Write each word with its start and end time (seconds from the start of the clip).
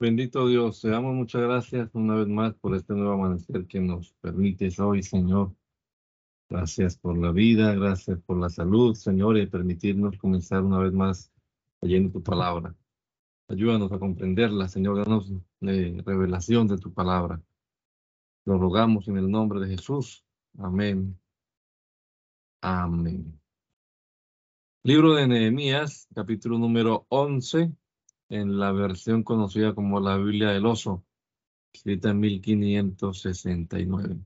Bendito 0.00 0.48
Dios, 0.48 0.80
te 0.80 0.88
damos 0.88 1.14
muchas 1.14 1.42
gracias 1.42 1.88
una 1.94 2.16
vez 2.16 2.26
más 2.26 2.52
por 2.54 2.74
este 2.74 2.94
nuevo 2.94 3.12
amanecer 3.12 3.64
que 3.66 3.78
nos 3.80 4.12
permites 4.14 4.80
hoy, 4.80 5.04
Señor. 5.04 5.54
Gracias 6.50 6.96
por 6.98 7.16
la 7.16 7.30
vida, 7.30 7.74
gracias 7.74 8.18
por 8.26 8.36
la 8.38 8.50
salud, 8.50 8.94
Señor, 8.96 9.38
y 9.38 9.46
permitirnos 9.46 10.18
comenzar 10.18 10.64
una 10.64 10.78
vez 10.80 10.92
más 10.92 11.32
leyendo 11.80 12.10
tu 12.10 12.22
palabra. 12.24 12.74
Ayúdanos 13.48 13.92
a 13.92 13.98
comprenderla, 14.00 14.68
Señor, 14.68 14.96
danos 14.98 15.30
eh, 15.60 16.02
revelación 16.04 16.66
de 16.66 16.78
tu 16.78 16.92
palabra. 16.92 17.40
Lo 18.46 18.58
rogamos 18.58 19.06
en 19.06 19.16
el 19.16 19.30
nombre 19.30 19.60
de 19.60 19.76
Jesús. 19.76 20.24
Amén. 20.58 21.16
Amén. 22.62 23.40
Libro 24.82 25.14
de 25.14 25.28
Nehemías, 25.28 26.08
capítulo 26.12 26.58
número 26.58 27.06
11 27.10 27.72
en 28.28 28.58
la 28.58 28.72
versión 28.72 29.22
conocida 29.22 29.74
como 29.74 30.00
la 30.00 30.16
Biblia 30.16 30.50
del 30.50 30.66
Oso, 30.66 31.04
escrita 31.72 32.10
en 32.10 32.20
1569. 32.20 34.18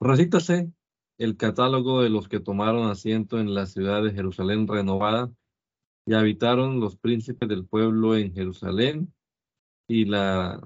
Recítase 0.00 0.72
el 1.18 1.36
catálogo 1.36 2.02
de 2.02 2.10
los 2.10 2.28
que 2.28 2.40
tomaron 2.40 2.90
asiento 2.90 3.38
en 3.38 3.54
la 3.54 3.66
ciudad 3.66 4.02
de 4.02 4.12
Jerusalén 4.12 4.66
renovada 4.66 5.32
y 6.06 6.14
habitaron 6.14 6.80
los 6.80 6.96
príncipes 6.96 7.48
del 7.48 7.66
pueblo 7.66 8.16
en 8.16 8.34
Jerusalén 8.34 9.14
y 9.88 10.04
la 10.04 10.60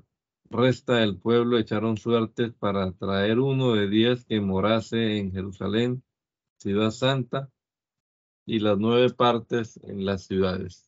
resta 0.50 0.96
del 0.96 1.18
pueblo 1.18 1.58
echaron 1.58 1.96
suertes 1.96 2.52
para 2.54 2.92
traer 2.92 3.38
uno 3.38 3.74
de 3.74 3.88
diez 3.88 4.24
que 4.24 4.40
morase 4.40 5.18
en 5.18 5.32
Jerusalén, 5.32 6.02
ciudad 6.58 6.90
santa, 6.90 7.50
y 8.46 8.60
las 8.60 8.78
nueve 8.78 9.10
partes 9.10 9.78
en 9.82 10.06
las 10.06 10.24
ciudades. 10.24 10.87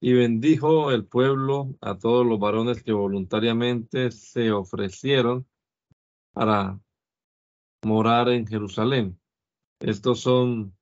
Y 0.00 0.12
bendijo 0.12 0.90
el 0.90 1.06
pueblo 1.06 1.74
a 1.80 1.98
todos 1.98 2.26
los 2.26 2.38
varones 2.38 2.82
que 2.82 2.92
voluntariamente 2.92 4.10
se 4.10 4.52
ofrecieron 4.52 5.46
para 6.32 6.78
morar 7.84 8.28
en 8.28 8.46
Jerusalén. 8.46 9.18
Estos 9.80 10.20
son 10.20 10.76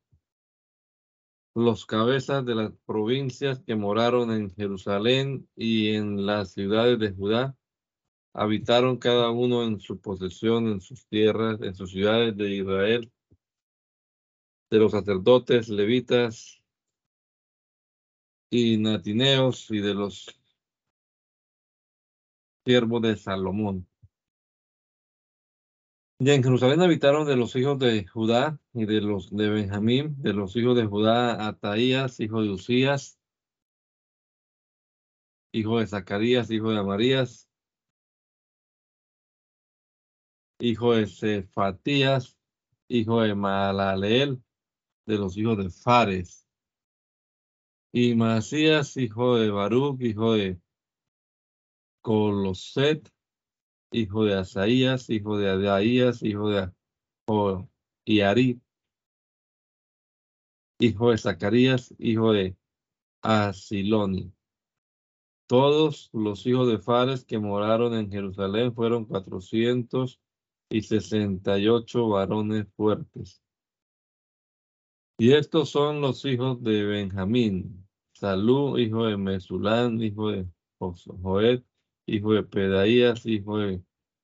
los 1.54 1.84
cabezas 1.86 2.44
de 2.46 2.54
las 2.54 2.72
provincias 2.86 3.60
que 3.60 3.76
moraron 3.76 4.32
en 4.32 4.50
Jerusalén 4.54 5.48
y 5.54 5.94
en 5.94 6.24
las 6.24 6.52
ciudades 6.52 6.98
de 6.98 7.12
Judá. 7.12 7.56
Habitaron 8.32 8.96
cada 8.96 9.30
uno 9.30 9.62
en 9.64 9.78
su 9.78 10.00
posesión, 10.00 10.68
en 10.68 10.80
sus 10.80 11.06
tierras, 11.06 11.60
en 11.60 11.74
sus 11.74 11.90
ciudades 11.90 12.34
de 12.36 12.50
Israel, 12.50 13.12
de 14.70 14.78
los 14.78 14.92
sacerdotes, 14.92 15.68
levitas, 15.68 16.61
y 18.52 18.76
natineos 18.76 19.70
y 19.70 19.80
de 19.80 19.94
los 19.94 20.26
siervos 22.66 23.00
de 23.00 23.16
Salomón. 23.16 23.88
Y 26.18 26.30
en 26.30 26.42
Jerusalén 26.42 26.82
habitaron 26.82 27.26
de 27.26 27.34
los 27.34 27.56
hijos 27.56 27.78
de 27.78 28.06
Judá 28.06 28.60
y 28.74 28.84
de 28.84 29.00
los 29.00 29.34
de 29.34 29.48
Benjamín, 29.48 30.14
de 30.18 30.34
los 30.34 30.54
hijos 30.54 30.76
de 30.76 30.84
Judá, 30.84 31.48
Ataías, 31.48 32.20
hijo 32.20 32.42
de 32.42 32.50
Usías, 32.50 33.18
hijo 35.52 35.78
de 35.78 35.86
Zacarías, 35.86 36.50
hijo 36.50 36.70
de 36.72 36.78
Amarías, 36.78 37.48
hijo 40.60 40.92
de 40.92 41.06
Cefatías, 41.06 42.36
hijo 42.86 43.22
de 43.22 43.34
Malaleel, 43.34 44.42
de 45.06 45.16
los 45.16 45.38
hijos 45.38 45.56
de 45.56 45.70
Fares, 45.70 46.41
y 47.92 48.14
Masías, 48.14 48.96
hijo 48.96 49.36
de 49.36 49.50
Baruch, 49.50 50.00
hijo 50.00 50.32
de 50.32 50.58
Coloset, 52.00 53.12
hijo 53.92 54.24
de 54.24 54.34
Asaías, 54.34 55.10
hijo 55.10 55.36
de 55.36 55.50
Adaías, 55.50 56.22
hijo 56.22 56.48
de 56.48 56.72
Iari, 58.06 58.60
hijo 60.78 61.10
de 61.10 61.18
Zacarías, 61.18 61.94
hijo 61.98 62.32
de 62.32 62.56
Asiloni. 63.22 64.32
Todos 65.46 66.08
los 66.14 66.46
hijos 66.46 66.68
de 66.68 66.78
Fares 66.78 67.24
que 67.26 67.38
moraron 67.38 67.94
en 67.94 68.10
Jerusalén 68.10 68.74
fueron 68.74 69.04
cuatrocientos 69.04 70.18
y 70.70 70.80
sesenta 70.80 71.58
y 71.58 71.68
ocho 71.68 72.08
varones 72.08 72.66
fuertes. 72.74 73.42
Y 75.18 75.34
estos 75.34 75.68
son 75.68 76.00
los 76.00 76.24
hijos 76.24 76.62
de 76.62 76.84
Benjamín, 76.84 77.81
Salú, 78.22 78.78
hijo 78.78 79.06
de 79.06 79.16
Mesulán, 79.16 80.00
hijo 80.00 80.30
de 80.30 80.46
Joed, 80.78 81.64
hijo 82.06 82.34
de 82.34 82.44
Pedaías, 82.44 83.26
hijo 83.26 83.58
de 83.58 83.82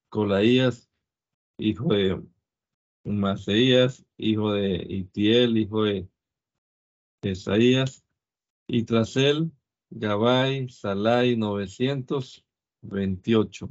Colaías, 0.09 0.89
hijo 1.59 1.93
de 1.93 2.23
Maseías, 3.03 4.07
hijo 4.17 4.53
de 4.53 4.87
Itiel, 4.89 5.59
hijo 5.59 5.83
de 5.83 6.09
Esaías, 7.23 8.05
y 8.69 8.85
tras 8.85 9.17
él, 9.17 9.51
Gabay, 9.91 10.69
Salai, 10.69 11.37
928. 11.37 13.69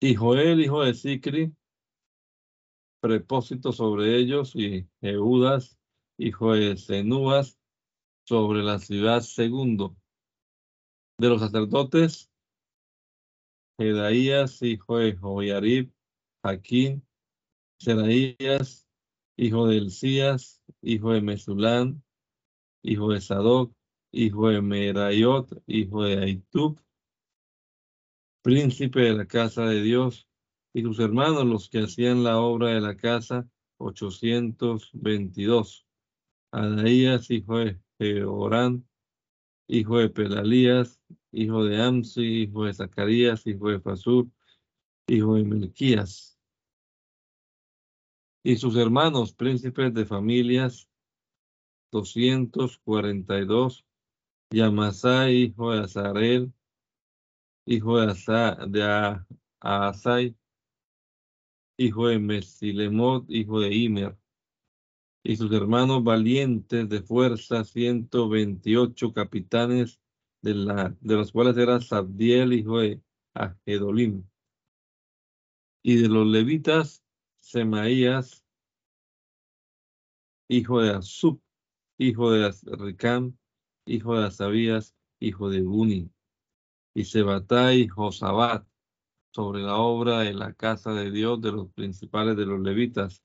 Y 0.00 0.14
Joel, 0.14 0.60
hijo 0.60 0.84
de 0.84 0.92
Sicri, 0.92 1.54
prepósito 3.00 3.72
sobre 3.72 4.16
ellos 4.16 4.54
y 4.54 4.88
Eudas, 5.00 5.78
hijo 6.18 6.52
de 6.52 6.76
Zenúas, 6.76 7.58
sobre 8.26 8.62
la 8.62 8.78
ciudad 8.78 9.20
segundo. 9.20 9.96
De 11.18 11.28
los 11.28 11.40
sacerdotes, 11.40 12.30
Jedaías, 13.78 14.62
hijo 14.62 14.98
de 14.98 15.16
Joyarib, 15.16 15.92
Jaquín, 16.44 17.06
Seraías, 17.78 18.88
hijo 19.36 19.66
de 19.66 19.78
Elías, 19.78 20.62
hijo 20.82 21.12
de 21.12 21.20
Mesulán, 21.20 22.02
hijo 22.82 23.12
de 23.12 23.20
Sadoc, 23.20 23.72
hijo 24.12 24.48
de 24.48 24.60
Merayot, 24.60 25.62
hijo 25.66 26.04
de 26.04 26.18
Aitub, 26.18 26.80
príncipe 28.42 29.00
de 29.00 29.14
la 29.14 29.26
casa 29.26 29.66
de 29.66 29.82
Dios, 29.82 30.27
y 30.72 30.82
sus 30.82 30.98
hermanos 31.00 31.44
los 31.44 31.68
que 31.68 31.80
hacían 31.80 32.24
la 32.24 32.38
obra 32.38 32.68
de 32.68 32.80
la 32.80 32.96
casa, 32.96 33.46
822. 33.78 35.86
Adaías, 36.50 37.30
hijo 37.30 37.58
de 37.58 37.78
Jeorán, 37.98 38.86
hijo 39.66 39.98
de 39.98 40.10
Pelalías, 40.10 41.00
hijo 41.32 41.64
de 41.64 41.82
Amsi, 41.82 42.42
hijo 42.42 42.64
de 42.64 42.74
Zacarías, 42.74 43.46
hijo 43.46 43.70
de 43.70 43.80
Fasur, 43.80 44.28
hijo 45.06 45.34
de 45.34 45.44
Melquías. 45.44 46.38
Y 48.42 48.56
sus 48.56 48.76
hermanos, 48.76 49.34
príncipes 49.34 49.92
de 49.92 50.06
familias, 50.06 50.88
242. 51.92 53.84
Y 54.50 54.60
hijo 54.60 55.72
de 55.72 55.80
Azarel, 55.80 56.52
hijo 57.66 58.00
de, 58.00 58.14
de 58.68 59.22
Asai, 59.60 60.34
hijo 61.78 62.08
de 62.08 62.18
Mesilemot, 62.18 63.24
hijo 63.30 63.60
de 63.60 63.74
Imer, 63.74 64.18
y 65.22 65.36
sus 65.36 65.52
hermanos 65.52 66.02
valientes 66.04 66.88
de 66.88 67.02
fuerza, 67.02 67.64
128 67.64 69.12
capitanes, 69.12 70.00
de, 70.42 70.54
los 71.02 71.32
cuales 71.32 71.56
era 71.56 71.80
Sabdiel, 71.80 72.52
hijo 72.52 72.80
de 72.80 73.00
Agedolim. 73.34 74.24
Y 75.82 75.96
de 76.02 76.08
los 76.08 76.26
levitas, 76.26 77.04
Semaías, 77.36 78.44
hijo 80.48 80.82
de 80.82 80.90
Azub, 80.90 81.40
hijo 81.98 82.32
de 82.32 82.52
Ricam, 82.76 83.36
hijo 83.86 84.18
de 84.18 84.26
Asabías, 84.26 84.94
hijo 85.20 85.48
de 85.48 85.62
Buni, 85.62 86.10
y 86.94 87.04
Sebatai, 87.04 87.88
Josabat, 87.88 88.67
sobre 89.38 89.62
la 89.62 89.76
obra 89.76 90.18
de 90.22 90.34
la 90.34 90.52
casa 90.52 90.92
de 90.92 91.12
Dios 91.12 91.40
de 91.40 91.52
los 91.52 91.70
principales 91.72 92.36
de 92.36 92.44
los 92.44 92.58
levitas. 92.58 93.22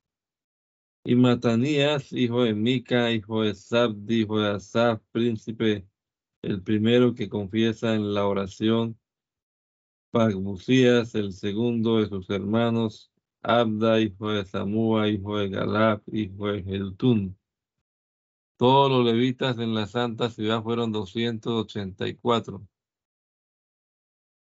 Y 1.03 1.15
Matanías, 1.15 2.13
hijo 2.13 2.43
de 2.43 2.53
Mica, 2.53 3.11
hijo 3.11 3.41
de 3.41 3.55
Sabdi, 3.55 4.21
hijo 4.21 4.39
de 4.39 4.51
Asaf, 4.51 5.01
príncipe, 5.11 5.87
el 6.43 6.61
primero 6.61 7.15
que 7.15 7.29
confiesa 7.29 7.95
en 7.95 8.13
la 8.13 8.27
oración. 8.27 8.95
Pagbusías, 10.11 11.15
el 11.15 11.33
segundo 11.33 11.97
de 11.97 12.07
sus 12.09 12.29
hermanos. 12.29 13.11
Abda, 13.41 13.99
hijo 13.99 14.29
de 14.33 14.45
Samúa, 14.45 15.09
hijo 15.09 15.39
de 15.39 15.49
Galab, 15.49 16.03
hijo 16.11 16.45
de 16.51 16.61
Geltún. 16.61 17.35
Todos 18.57 18.91
los 18.91 19.03
levitas 19.03 19.57
en 19.57 19.73
la 19.73 19.87
santa 19.87 20.29
ciudad 20.29 20.61
fueron 20.61 20.91
284. 20.91 22.67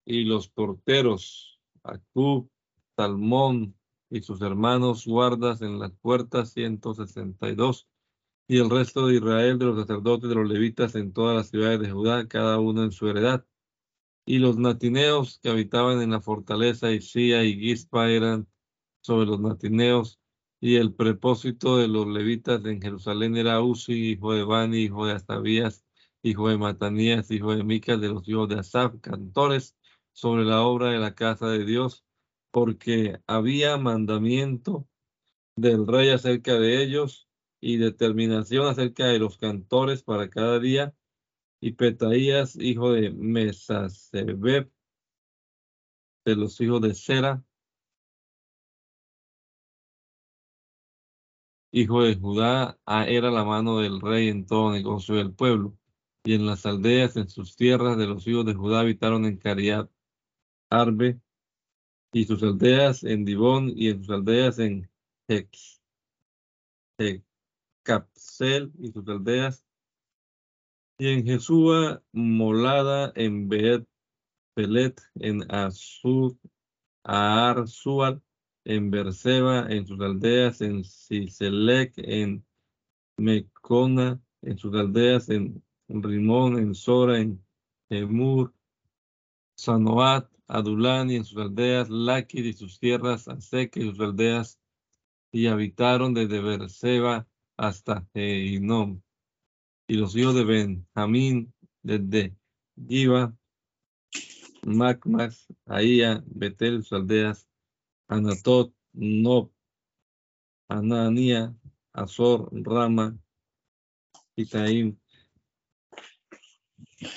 Y 0.05 0.25
los 0.25 0.51
porteros, 0.51 1.54
Acub, 1.85 2.51
Salmón 2.97 3.77
y 4.11 4.23
sus 4.23 4.41
hermanos 4.43 5.07
guardas 5.07 5.63
en 5.63 5.79
las 5.79 5.93
puertas 5.93 6.53
162 6.53 7.87
y 8.47 8.59
el 8.59 8.71
resto 8.71 9.07
de 9.07 9.17
Israel, 9.17 9.59
de 9.59 9.67
los 9.67 9.79
sacerdotes, 9.81 10.29
de 10.29 10.35
los 10.35 10.49
levitas 10.49 10.95
en 10.95 11.13
todas 11.13 11.37
las 11.37 11.49
ciudades 11.51 11.81
de 11.81 11.91
Judá, 11.91 12.29
cada 12.29 12.59
uno 12.59 12.85
en 12.85 12.93
su 12.93 13.09
heredad. 13.09 13.47
Y 14.27 14.39
los 14.39 14.59
natineos 14.59 15.39
que 15.43 15.51
habitaban 15.51 16.03
en 16.03 16.11
la 16.11 16.21
fortaleza 16.21 16.93
Isía 16.93 17.45
y 17.45 17.59
Gispa 17.59 18.11
eran 18.11 18.49
sobre 19.01 19.27
los 19.27 19.41
natineos, 19.41 20.21
y 20.61 20.77
el 20.77 20.95
propósito 20.95 21.77
de 21.77 21.89
los 21.89 22.07
levitas 22.07 22.65
en 22.65 22.81
Jerusalén 22.81 23.37
era 23.37 23.61
Uzi, 23.61 24.13
hijo 24.13 24.33
de 24.33 24.45
Bani, 24.45 24.79
hijo 24.79 25.07
de 25.07 25.13
Astabías, 25.13 25.85
hijo 26.23 26.49
de 26.49 26.57
Matanías, 26.57 27.31
hijo 27.31 27.55
de 27.55 27.65
Micas, 27.65 28.01
de 28.01 28.09
los 28.09 28.27
hijos 28.29 28.49
de 28.49 28.57
Asaf, 28.61 28.95
cantores 29.01 29.77
sobre 30.15 30.45
la 30.45 30.63
obra 30.63 30.91
de 30.91 30.99
la 30.99 31.15
casa 31.15 31.49
de 31.49 31.65
Dios, 31.67 32.07
porque 32.51 33.21
había 33.27 33.77
mandamiento 33.77 34.89
del 35.57 35.87
rey 35.87 36.11
acerca 36.11 36.55
de 36.55 36.83
ellos 36.83 37.29
y 37.61 37.79
determinación 37.79 38.67
acerca 38.67 39.07
de 39.07 39.19
los 39.19 39.39
cantores 39.39 40.03
para 40.03 40.31
cada 40.31 40.61
día, 40.61 40.95
y 41.61 41.73
Petaías, 41.73 42.57
hijo 42.57 42.93
de 42.93 43.11
Mesasebeb, 43.11 44.71
de 46.25 46.37
los 46.37 46.61
hijos 46.61 46.81
de 46.83 46.95
Sera, 46.95 47.45
hijo 51.73 52.03
de 52.03 52.15
Judá, 52.17 52.79
era 52.87 53.31
la 53.31 53.45
mano 53.45 53.79
del 53.79 54.01
rey 54.01 54.29
en 54.29 54.47
todo 54.47 54.73
negocio 54.73 55.17
del 55.17 55.35
pueblo, 55.35 55.77
y 56.25 56.35
en 56.35 56.47
las 56.47 56.67
aldeas, 56.67 57.17
en 57.17 57.29
sus 57.29 57.57
tierras 57.57 57.99
de 57.99 58.07
los 58.07 58.27
hijos 58.29 58.47
de 58.47 58.55
Judá 58.55 58.81
habitaron 58.81 59.25
en 59.25 59.39
Cariat, 59.39 59.91
Arbe, 60.71 61.21
y 62.13 62.25
sus 62.25 62.43
aldeas 62.43 63.03
en 63.05 63.25
Dibón, 63.25 63.73
y 63.75 63.89
en 63.89 63.99
sus 64.05 64.11
aldeas 64.11 64.59
en 64.59 64.89
Hex, 65.29 65.81
Capsel 67.83 68.73
y 68.79 68.93
sus 68.93 69.07
aldeas, 69.09 69.65
y 70.99 71.09
en 71.09 71.25
Jesúa, 71.25 72.03
Molada, 72.13 73.13
en 73.17 73.49
Beet, 73.49 73.85
Pelet, 74.55 75.01
en 75.17 75.43
Azur, 75.53 76.37
Arzual, 77.03 78.23
en 78.65 78.91
Berseba, 78.91 79.67
en 79.69 79.87
sus 79.87 80.01
aldeas, 80.01 80.61
en 80.61 80.85
Siselec, 80.85 81.93
en 81.97 82.47
Mecona, 83.19 84.21
en 84.43 84.57
sus 84.57 84.75
aldeas, 84.75 85.29
en 85.29 85.63
Rimón, 85.89 86.59
en 86.59 86.75
Sora, 86.75 87.19
en 87.19 87.45
Emur, 87.91 88.55
Sanoat, 89.57 90.34
Adulán 90.47 91.11
y 91.11 91.17
en 91.17 91.25
sus 91.25 91.39
aldeas, 91.39 91.89
Laquid 91.89 92.45
y 92.45 92.53
sus 92.53 92.79
tierras, 92.79 93.29
Asek 93.29 93.77
y 93.77 93.83
sus 93.83 94.01
aldeas, 94.01 94.61
y 95.33 95.47
habitaron 95.47 96.15
desde 96.15 96.41
Berseba 96.41 97.27
hasta 97.57 98.07
Heinom. 98.15 99.01
Y 99.87 99.97
los 99.97 100.17
hijos 100.17 100.35
de 100.35 100.45
Benjamín 100.45 101.53
desde 101.83 102.37
Giva, 102.89 103.35
Macmas, 104.63 105.47
Aía, 105.67 106.23
Betel, 106.27 106.83
sus 106.83 106.93
aldeas, 106.93 107.49
Anatot, 108.09 108.75
Nob, 108.93 109.51
Anania, 110.69 111.55
Azor, 111.93 112.49
Rama, 112.53 113.19
Itaim, 114.37 114.99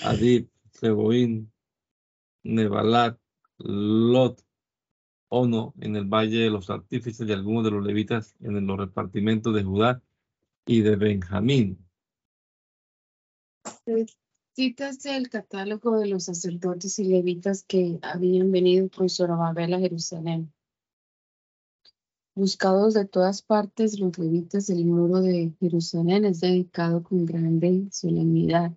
Adib, 0.03 0.50
Seboín, 0.71 1.51
Nebalat, 2.48 3.20
Lot, 3.58 4.44
Ono, 5.30 5.74
en 5.82 5.96
el 5.96 6.06
valle 6.06 6.40
de 6.40 6.50
los 6.50 6.70
artífices 6.70 7.28
y 7.28 7.34
algunos 7.34 7.66
de 7.66 7.72
los 7.72 7.86
levitas 7.86 8.36
en 8.40 8.66
los 8.66 8.78
repartimentos 8.78 9.54
de 9.54 9.64
Judá 9.64 10.02
y 10.66 10.82
de 10.82 10.96
Benjamín. 10.96 11.86
Citas 14.54 15.06
el 15.06 15.30
catálogo 15.30 16.00
de 16.00 16.08
los 16.08 16.24
sacerdotes 16.24 16.98
y 17.00 17.04
levitas 17.04 17.64
que 17.64 18.00
habían 18.02 18.52
venido 18.52 18.90
con 18.90 19.10
Zorobabel 19.10 19.74
a 19.74 19.80
Jerusalén. 19.80 20.54
Buscados 22.34 22.94
de 22.94 23.06
todas 23.06 23.42
partes, 23.42 24.00
los 24.00 24.18
levitas 24.18 24.68
del 24.68 24.86
muro 24.86 25.22
de 25.22 25.54
Jerusalén 25.60 26.24
es 26.24 26.40
dedicado 26.40 27.04
con 27.04 27.26
grande 27.26 27.88
solemnidad. 27.92 28.72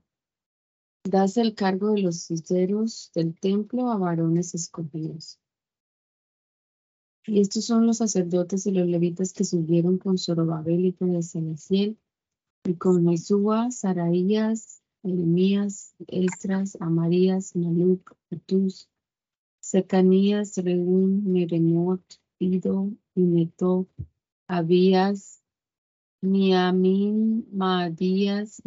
Das 1.05 1.37
el 1.39 1.55
cargo 1.55 1.93
de 1.93 2.03
los 2.03 2.23
sinceros 2.23 3.11
del 3.15 3.35
templo 3.39 3.91
a 3.91 3.97
varones 3.97 4.55
escogidos. 4.55 5.39
Y 7.27 7.41
estos 7.41 7.65
son 7.65 7.87
los 7.87 7.99
sacerdotes 7.99 8.67
y 8.67 8.73
los 8.73 8.87
levitas 8.87 9.33
que 9.33 9.45
subieron 9.45 9.99
con 9.99 10.19
Zorobabel 10.19 10.85
y 10.87 10.93
con 10.93 11.15
Ezequiel, 11.17 11.97
y 12.65 12.75
con 12.75 13.09
Jesúa, 13.09 13.71
Saraías, 13.71 14.83
Jeremías, 15.03 15.95
Estras, 16.07 16.77
Amarías, 16.81 17.57
Maluc, 17.57 18.15
Atus, 18.31 18.91
Secanías, 19.61 20.57
Reún, 20.59 21.33
Meremot, 21.33 22.03
Ido, 22.39 22.91
Ineto, 23.15 23.87
Abías, 24.47 25.43
Miamín, 26.21 27.47
Maadías, 27.53 28.61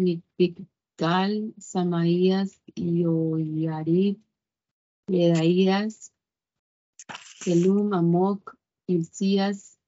Micpical, 0.94 1.54
Samaías, 1.58 2.62
Ioyarib, 2.76 4.20
Ledaías, 5.08 6.12
Kelum, 7.44 7.94
Amok, 7.94 8.56
Hilcías, 8.88 9.80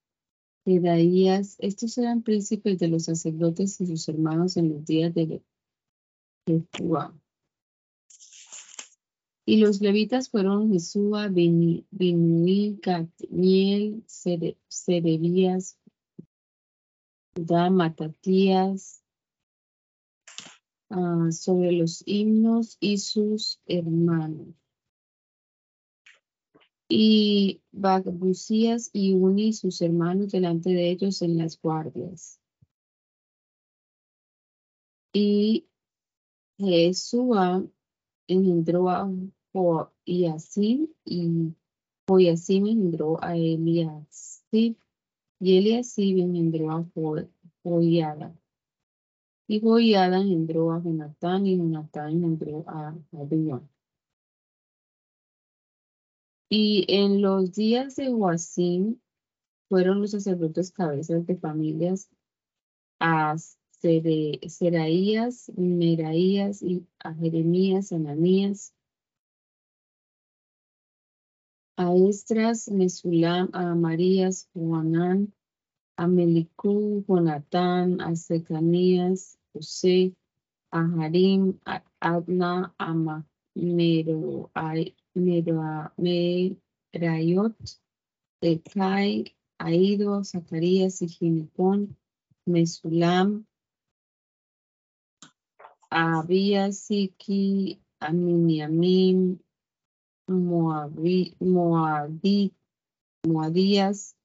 Ledaías. 0.66 1.57
Estos 1.60 1.98
eran 1.98 2.24
príncipes 2.24 2.80
de 2.80 2.88
los 2.88 3.04
sacerdotes 3.06 3.80
y 3.81 3.88
sus 3.88 4.07
hermanos 4.10 4.57
en 4.57 4.69
los 4.69 4.86
días 4.86 5.13
de 5.13 5.44
Jesúa. 6.48 7.13
Y 9.48 9.57
los 9.57 9.80
levitas 9.80 10.30
fueron 10.30 10.72
Jesúa, 10.72 11.28
Binuí, 11.28 12.80
Catniel, 12.81 14.04
Serebías, 14.07 15.78
Judá, 17.36 17.69
Matatías, 17.69 19.05
ah, 20.95 21.31
sobre 21.31 21.71
los 21.74 22.03
himnos 22.06 22.77
y 22.80 22.97
sus 22.97 23.59
hermanos. 23.68 24.47
Y 26.88 27.62
Bagbucías 27.71 28.89
y 28.94 29.13
Uni, 29.13 29.53
sus 29.53 29.81
hermanos, 29.81 30.31
delante 30.31 30.69
de 30.69 30.89
ellos 30.92 31.21
en 31.21 31.38
las 31.38 31.59
guardias. 31.59 32.39
Y 35.14 35.68
Jesúa 36.57 37.66
engendró 38.28 38.90
a 38.90 39.09
Joiacim 39.54 40.87
y 41.06 41.54
Joiacim 42.07 42.68
engendró 42.68 43.23
a 43.23 43.35
Eliasib 43.35 44.78
y 45.40 45.57
Eliasib 45.57 46.19
engendró 46.19 46.71
a 46.71 46.85
Joiada. 47.64 48.35
Y 49.47 49.59
Joiada 49.61 50.18
engendró 50.18 50.71
a 50.71 50.81
Jonatán 50.81 51.45
y 51.45 51.57
Jonatán 51.57 52.11
engendró 52.11 52.64
a 52.68 52.95
Abías. 53.14 53.61
Y 56.49 56.85
en 56.87 57.21
los 57.21 57.54
días 57.54 57.95
de 57.95 58.11
Joacim 58.11 58.99
fueron 59.69 60.02
los 60.02 60.11
sacerdotes 60.11 60.71
cabezas 60.71 61.25
de 61.25 61.35
familias 61.37 62.09
a 62.99 63.35
Seraías, 64.47 65.52
Meraías, 65.56 66.61
y 66.64 66.87
a 66.99 67.14
Jeremías, 67.14 67.92
Ananías, 67.92 68.73
a 71.78 71.94
Estras, 71.94 72.68
Mesulam, 72.69 73.49
a 73.54 73.75
Marías, 73.75 74.49
Juanán, 74.54 75.34
a 75.97 76.07
Melicú, 76.07 77.06
Jonatán, 77.07 78.02
a 78.02 78.16
Secanías, 78.16 79.37
José, 79.54 80.14
a 80.71 80.81
Harim, 80.81 81.59
a 81.66 81.83
Adna, 81.99 82.73
a 82.78 82.94
Mero, 83.56 84.52
Merayot, 85.97 87.56
Aido, 89.57 90.23
Zacarías 90.23 91.02
y 91.02 91.07
Ginepón, 91.07 91.97
Mesulam, 92.45 93.45
Abia, 95.90 96.71
Siki, 96.71 97.81
Aminiamim, 97.99 99.40
Moabí, 100.28 101.35
Moabí, 101.40 102.54
Moadías, 103.25 104.16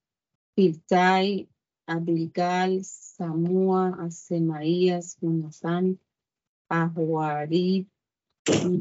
Piltai, 0.53 1.47
Abilgal, 1.91 2.83
Samúa, 2.83 3.95
a 3.99 4.09
Semaías, 4.09 5.17
Jonatán, 5.21 5.99
a 6.69 6.87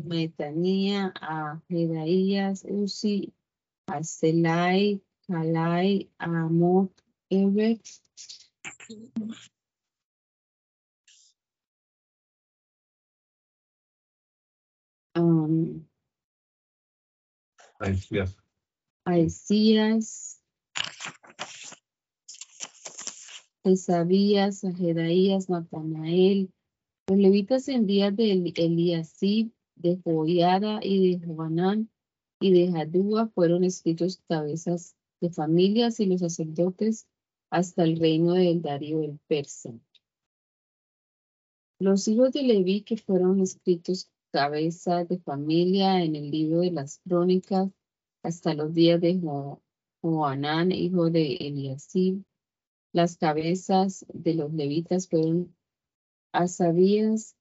Metanía, 0.05 1.13
a 1.21 1.61
Uzi, 2.65 3.33
a 3.89 4.03
Selai, 4.03 5.03
Calai, 5.27 6.09
Amot, 6.19 6.93
Ebek, 7.31 7.81
Aesías, 23.63 23.89
Esabías, 23.89 24.65
Ajedaías, 24.65 25.51
Natanael, 25.51 26.51
los 27.09 27.19
levitas 27.19 27.69
en 27.69 27.87
días 27.87 28.17
de 28.17 28.33
Eliasib, 28.57 29.53
de 29.77 30.01
Joiada 30.03 30.81
y 30.83 31.19
de 31.19 31.27
Joanán 31.27 31.91
y 32.41 32.53
de 32.53 32.73
Jadúa 32.73 33.29
fueron 33.35 33.65
escritos 33.65 34.23
cabezas 34.29 34.95
de 35.21 35.31
familias 35.31 36.01
y 36.01 36.07
los 36.07 36.21
sacerdotes 36.21 37.07
hasta 37.51 37.85
el 37.85 37.99
reino 37.99 38.33
del 38.33 38.63
Darío 38.63 39.03
el 39.03 39.19
Persa. 39.27 39.73
Los 41.79 42.09
hijos 42.09 42.33
de 42.33 42.43
Leví 42.43 42.83
que 42.83 42.97
fueron 42.97 43.41
escritos 43.41 44.11
cabeza 44.33 45.05
de 45.05 45.19
familia 45.19 46.03
en 46.03 46.17
el 46.17 46.31
libro 46.31 46.61
de 46.61 46.71
las 46.71 47.01
crónicas 47.01 47.69
hasta 48.23 48.55
los 48.55 48.73
días 48.73 49.01
de 49.01 49.21
Joanán, 50.01 50.73
hijo 50.73 51.11
de 51.11 51.35
Eliasib. 51.35 52.23
Las 52.93 53.17
cabezas 53.17 54.05
de 54.13 54.35
los 54.35 54.53
levitas 54.53 55.09
fueron 55.09 55.55
Asabías, 56.33 57.37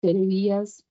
Servías 0.00 0.84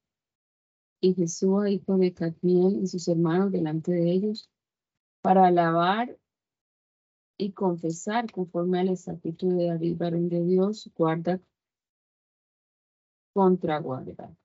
y 1.01 1.13
Jesús, 1.13 1.67
hijo 1.69 1.98
de 1.98 2.13
Cadmiel, 2.13 2.84
y 2.84 2.88
sus 2.88 3.07
hermanos 3.07 3.51
delante 3.51 3.91
de 3.91 4.12
ellos, 4.12 4.50
para 5.22 5.48
alabar 5.48 6.17
y 7.38 7.51
confesar 7.51 8.31
conforme 8.31 8.79
al 8.79 8.89
estatuto 8.89 9.48
de 9.48 9.67
David, 9.67 9.98
varón 9.98 10.29
de 10.29 10.43
Dios, 10.43 10.89
guarda 10.95 11.39
contra 13.34 13.79
guarda. 13.79 14.36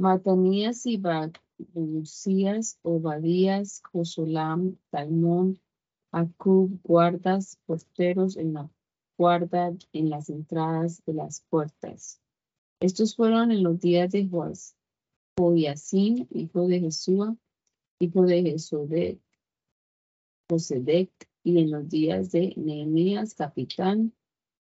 Matanías 0.00 0.86
y 0.86 1.00
Bucías, 1.72 2.78
Obadías, 2.82 3.80
Josulam, 3.92 4.76
Talmón, 4.90 5.60
Acub, 6.14 6.80
guardas, 6.84 7.58
porteros 7.66 8.36
en 8.36 8.52
la 8.52 8.70
guarda 9.18 9.72
en 9.92 10.10
las 10.10 10.30
entradas 10.30 11.04
de 11.04 11.14
las 11.14 11.40
puertas. 11.50 12.20
Estos 12.80 13.16
fueron 13.16 13.50
en 13.50 13.64
los 13.64 13.80
días 13.80 14.12
de 14.12 14.28
Joás, 14.28 14.76
Joiacín, 15.36 16.28
hijo 16.30 16.68
de 16.68 16.78
Jesúa, 16.78 17.36
hijo 17.98 18.22
de 18.26 18.42
Jesodec, 18.42 19.20
Josedec, 20.48 21.10
y 21.42 21.58
en 21.58 21.72
los 21.72 21.88
días 21.88 22.30
de 22.30 22.54
Nehemías, 22.56 23.34
capitán, 23.34 24.14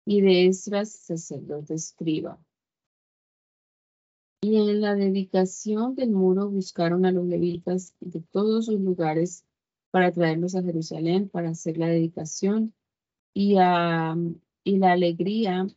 y 0.05 0.21
de 0.21 0.45
Esdras, 0.45 0.91
sacerdote 0.91 1.73
escriba. 1.73 2.39
Y 4.41 4.55
en 4.55 4.81
la 4.81 4.93
dedicación 4.93 5.95
del 5.95 6.11
muro 6.11 6.47
buscaron 6.49 7.05
a 7.05 7.11
los 7.11 7.25
levitas 7.25 7.95
de 7.99 8.21
todos 8.21 8.67
sus 8.67 8.79
lugares 8.79 9.45
para 9.91 10.11
traerlos 10.11 10.55
a 10.55 10.63
Jerusalén 10.63 11.29
para 11.29 11.49
hacer 11.49 11.77
la 11.77 11.87
dedicación 11.87 12.73
y, 13.33 13.57
a, 13.57 14.15
y 14.63 14.77
la 14.77 14.91
alegría 14.91 15.67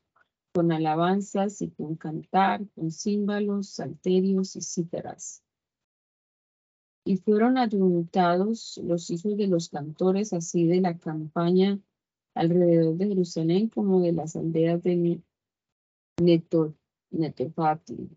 con 0.53 0.71
alabanzas 0.73 1.63
y 1.63 1.71
con 1.71 1.97
cantar, 1.97 2.67
con 2.75 2.91
címbalos, 2.91 3.71
salterios 3.71 4.55
y 4.57 4.61
cítaras. 4.61 5.43
Y 7.05 7.17
fueron 7.17 7.59
ayuntados 7.59 8.79
los 8.85 9.11
hijos 9.11 9.37
de 9.37 9.49
los 9.49 9.71
cantores 9.71 10.33
así 10.33 10.67
de 10.67 10.81
la 10.81 10.99
campaña 10.99 11.81
alrededor 12.35 12.97
de 12.97 13.09
Jerusalén 13.09 13.69
como 13.69 14.01
de 14.01 14.13
las 14.13 14.37
aldeas 14.37 14.83
de 14.83 15.21
Netopati 17.11 18.11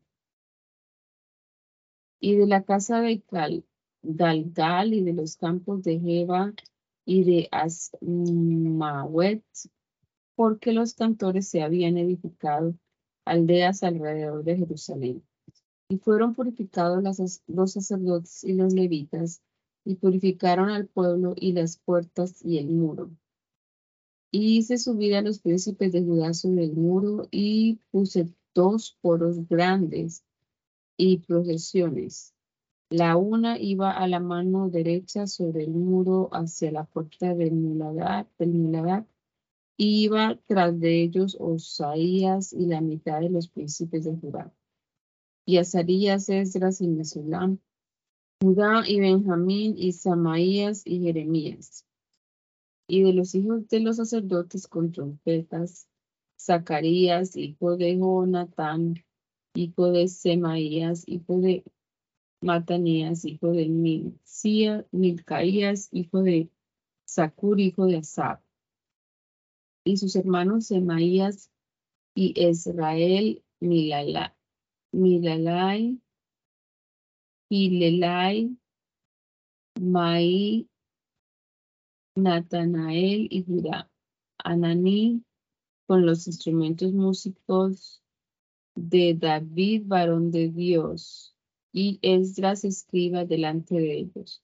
y 2.19 2.35
de 2.35 2.47
la 2.47 2.63
casa 2.63 3.01
de 3.01 3.21
Cal, 3.21 3.65
Y 4.07 5.01
de 5.01 5.13
los 5.13 5.35
campos 5.35 5.83
de 5.83 5.99
Jeba 5.99 6.53
y 7.05 7.23
de 7.23 7.49
Asmawet, 7.51 9.43
porque 10.35 10.73
los 10.73 10.93
cantores 10.93 11.47
se 11.47 11.63
habían 11.63 11.97
edificado 11.97 12.75
aldeas 13.25 13.81
alrededor 13.83 14.43
de 14.43 14.57
Jerusalén. 14.57 15.23
Y 15.89 15.97
fueron 15.97 16.35
purificados 16.35 17.03
los 17.47 17.71
sacerdotes 17.71 18.43
y 18.43 18.53
los 18.53 18.73
levitas, 18.73 19.41
y 19.83 19.95
purificaron 19.95 20.69
al 20.69 20.87
pueblo 20.87 21.33
y 21.35 21.53
las 21.53 21.77
puertas 21.77 22.43
y 22.43 22.59
el 22.59 22.67
muro. 22.67 23.09
Y 24.31 24.57
hice 24.57 24.77
subir 24.77 25.15
a 25.15 25.21
los 25.21 25.39
príncipes 25.39 25.91
de 25.91 26.03
Judá 26.03 26.33
sobre 26.33 26.65
el 26.65 26.73
muro 26.73 27.27
y 27.31 27.79
puse 27.91 28.27
dos 28.53 28.97
poros 29.01 29.47
grandes 29.47 30.23
y 30.97 31.17
procesiones. 31.17 32.34
La 32.89 33.17
una 33.17 33.59
iba 33.59 33.91
a 33.91 34.07
la 34.07 34.19
mano 34.19 34.69
derecha 34.69 35.25
sobre 35.25 35.63
el 35.63 35.71
muro 35.71 36.29
hacia 36.31 36.71
la 36.71 36.83
puerta 36.85 37.33
del 37.33 37.53
muladar, 37.53 38.27
del 38.37 39.05
iba 39.77 40.39
tras 40.45 40.79
de 40.79 41.01
ellos 41.01 41.35
Osaías 41.39 42.53
y 42.53 42.67
la 42.67 42.81
mitad 42.81 43.21
de 43.21 43.29
los 43.29 43.49
príncipes 43.49 44.05
de 44.05 44.15
Judá. 44.15 44.53
Y 45.45 45.57
Azarías, 45.57 46.29
Esdras 46.29 46.79
y 46.81 46.87
Mesulam, 46.87 47.59
Judá 48.41 48.83
y 48.87 48.99
Benjamín 48.99 49.75
y 49.77 49.91
Samaías 49.91 50.83
y 50.85 51.01
Jeremías. 51.01 51.85
Y 52.87 53.01
de 53.01 53.13
los 53.13 53.33
hijos 53.33 53.67
de 53.67 53.79
los 53.79 53.97
sacerdotes 53.97 54.67
con 54.67 54.91
trompetas, 54.91 55.87
Zacarías, 56.39 57.35
hijo 57.35 57.77
de 57.77 57.97
Jonatán, 57.97 59.03
hijo 59.55 59.91
de 59.91 60.07
Semaías, 60.07 61.03
hijo 61.07 61.39
de 61.39 61.63
Matanías, 62.45 63.25
hijo 63.25 63.51
de 63.51 63.67
Milcaías, 64.91 65.89
hijo 65.91 66.21
de 66.21 66.51
Sacur, 67.03 67.59
hijo 67.59 67.87
de 67.87 67.97
Asab. 67.97 68.39
Y 69.83 69.97
sus 69.97 70.15
hermanos 70.15 70.67
Semaías 70.67 71.51
y 72.13 72.39
Israel, 72.39 73.43
Milalai, 73.59 74.31
Hilelai, 77.49 78.57
Maí, 79.81 80.69
Natanael 82.15 83.27
y 83.31 83.43
Judá. 83.43 83.89
Ananí 84.37 85.23
con 85.87 86.05
los 86.05 86.27
instrumentos 86.27 86.93
músicos 86.93 88.03
de 88.75 89.15
David, 89.15 89.83
varón 89.85 90.29
de 90.29 90.49
Dios, 90.49 91.34
y 91.75 91.99
Esdras 92.03 92.63
escriba 92.63 93.25
delante 93.25 93.75
de 93.75 93.97
ellos. 93.97 94.41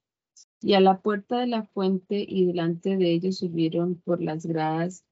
Y 0.61 0.73
a 0.73 0.81
la 0.81 0.99
puerta 0.99 1.39
de 1.39 1.47
la 1.47 1.63
fuente 1.63 2.25
y 2.27 2.45
delante 2.45 2.97
de 2.97 3.09
ellos 3.09 3.37
subieron 3.37 3.95
por 3.95 4.21
las 4.21 4.45
gradas 4.45 5.05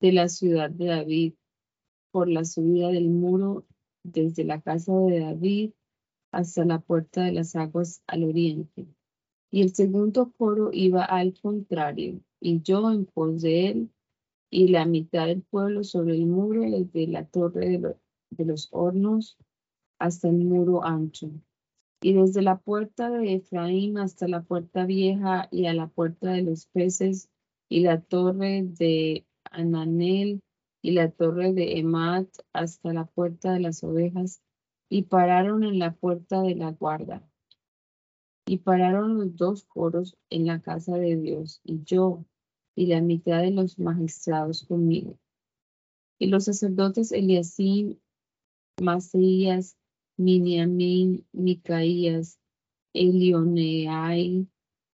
de 0.00 0.10
la 0.10 0.28
ciudad 0.28 0.68
de 0.70 0.86
David, 0.86 1.34
por 2.10 2.28
la 2.28 2.44
subida 2.44 2.88
del 2.88 3.08
muro 3.08 3.64
desde 4.02 4.42
la 4.42 4.62
casa 4.62 4.92
de 4.96 5.20
David 5.20 5.70
hasta 6.32 6.64
la 6.64 6.80
puerta 6.80 7.22
de 7.22 7.30
las 7.30 7.54
aguas 7.54 8.02
al 8.08 8.24
oriente. 8.24 8.88
Y 9.52 9.62
el 9.62 9.72
segundo 9.76 10.32
coro 10.36 10.70
iba 10.72 11.04
al 11.04 11.38
contrario, 11.40 12.20
y 12.40 12.62
yo 12.62 12.90
en 12.90 13.06
pos 13.06 13.42
de 13.42 13.68
él, 13.68 13.90
y 14.50 14.68
la 14.68 14.86
mitad 14.86 15.28
del 15.28 15.42
pueblo 15.42 15.84
sobre 15.84 16.16
el 16.16 16.26
muro 16.26 16.62
desde 16.62 17.06
la 17.06 17.24
torre 17.26 17.78
de 17.78 17.96
de 18.36 18.44
los 18.44 18.68
hornos 18.72 19.36
hasta 20.04 20.28
el 20.28 20.36
muro 20.36 20.84
ancho. 20.84 21.30
Y 22.02 22.12
desde 22.12 22.42
la 22.42 22.58
puerta 22.58 23.08
de 23.08 23.36
Efraín 23.36 23.96
hasta 23.96 24.28
la 24.28 24.42
puerta 24.42 24.84
vieja 24.84 25.48
y 25.50 25.64
a 25.64 25.72
la 25.72 25.86
puerta 25.86 26.30
de 26.30 26.42
los 26.42 26.66
peces 26.66 27.30
y 27.70 27.80
la 27.80 28.02
torre 28.02 28.64
de 28.64 29.26
Ananel 29.50 30.42
y 30.82 30.90
la 30.90 31.10
torre 31.10 31.54
de 31.54 31.78
Emat 31.78 32.28
hasta 32.52 32.92
la 32.92 33.06
puerta 33.06 33.54
de 33.54 33.60
las 33.60 33.82
ovejas 33.82 34.42
y 34.90 35.04
pararon 35.04 35.64
en 35.64 35.78
la 35.78 35.94
puerta 35.94 36.42
de 36.42 36.54
la 36.54 36.72
guarda. 36.72 37.26
Y 38.46 38.58
pararon 38.58 39.16
los 39.16 39.34
dos 39.36 39.64
coros 39.64 40.18
en 40.28 40.44
la 40.44 40.60
casa 40.60 40.98
de 40.98 41.16
Dios 41.16 41.62
y 41.64 41.82
yo 41.82 42.26
y 42.74 42.88
la 42.88 43.00
mitad 43.00 43.40
de 43.40 43.52
los 43.52 43.78
magistrados 43.78 44.64
conmigo. 44.64 45.18
Y 46.18 46.26
los 46.26 46.44
sacerdotes 46.44 47.10
Eliasim 47.10 47.96
Masías, 48.82 49.78
Miniamín, 50.16 51.26
Micaías, 51.32 52.38
Elioneai, 52.92 54.46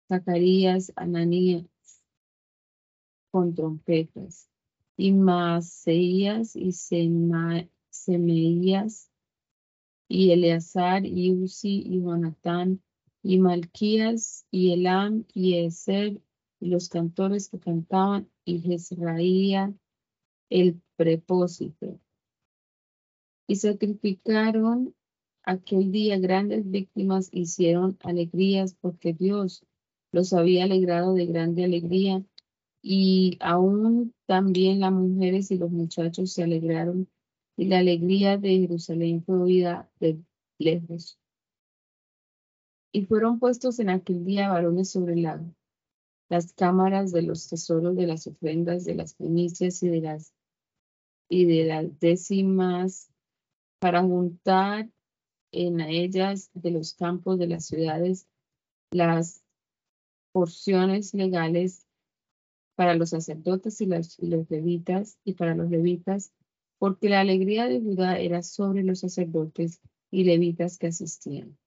Zacarías, 0.08 0.92
Ananías, 0.96 1.66
con 3.32 3.54
trompetas, 3.54 4.50
y 4.98 5.12
Maseías 5.12 6.56
y 6.56 6.72
Semeías, 6.72 7.68
y 10.08 10.32
Eleazar, 10.32 11.06
y 11.06 11.32
Uzi, 11.34 11.84
y 11.86 12.02
Jonatán, 12.02 12.82
y 13.22 13.38
Malquías, 13.40 14.46
y 14.50 14.72
Elam, 14.72 15.26
y 15.34 15.56
Eser, 15.56 16.22
y 16.60 16.70
los 16.70 16.90
cantores 16.90 17.50
que 17.50 17.60
cantaban, 17.60 18.30
y 18.46 18.60
Jezraía, 18.62 19.74
el 20.50 20.82
prepósito. 20.96 22.00
Y 23.48 23.58
sacrificaron 23.58 24.96
aquel 25.44 25.92
día 25.92 26.18
grandes 26.20 26.70
víctimas 26.70 27.30
hicieron 27.32 27.98
alegrías 28.04 28.76
porque 28.80 29.14
Dios 29.14 29.64
los 30.12 30.34
había 30.34 30.64
alegrado 30.64 31.14
de 31.14 31.26
grande 31.26 31.64
alegría 31.64 32.24
y 32.82 33.38
aún 33.42 34.14
también 34.26 34.80
las 34.80 34.92
mujeres 34.92 35.52
y 35.52 35.58
los 35.58 35.72
muchachos 35.72 36.34
se 36.34 36.44
alegraron 36.44 37.10
y 37.58 37.66
la 37.66 37.80
alegría 37.80 38.38
de 38.38 38.60
Jerusalén 38.60 39.24
fue 39.24 39.38
oída 39.40 39.90
de 40.00 40.20
lejos. 40.58 41.20
Y 42.92 43.06
fueron 43.06 43.40
puestos 43.40 43.80
en 43.80 43.90
aquel 43.90 44.26
día 44.26 44.50
varones 44.50 44.90
sobre 44.90 45.14
el 45.14 45.24
lago, 45.24 45.54
las 46.30 46.54
cámaras 46.54 47.12
de 47.12 47.22
los 47.22 47.48
tesoros 47.48 47.96
de 47.96 48.08
las 48.08 48.28
ofrendas 48.28 48.86
de 48.86 48.96
las 48.96 49.14
primicias 49.14 49.84
y 49.84 49.90
de 49.90 50.02
las 50.02 50.34
y 51.32 51.46
de 51.46 51.66
las 51.66 52.00
décimas 52.00 53.12
para 53.80 54.02
juntar 54.02 54.90
en 55.52 55.80
ellas 55.82 56.50
de 56.54 56.72
los 56.72 56.94
campos 56.94 57.40
de 57.40 57.48
las 57.48 57.66
ciudades 57.66 58.28
las 58.92 59.44
porciones 60.32 61.14
legales 61.14 61.86
para 62.76 62.96
los 62.96 63.10
sacerdotes 63.10 63.82
y 63.82 63.86
los, 63.86 64.18
levitas 64.20 65.18
y 65.24 65.34
para 65.34 65.56
los 65.56 65.70
levitas, 65.70 66.32
porque 66.78 67.10
la 67.10 67.20
alegría 67.20 67.68
de 67.68 67.82
Judá 67.82 68.18
era 68.20 68.42
sobre 68.42 68.84
los 68.84 69.00
sacerdotes 69.00 69.82
y 70.12 70.24
levitas 70.24 70.78
que 70.78 70.88
asistían. 70.88 71.58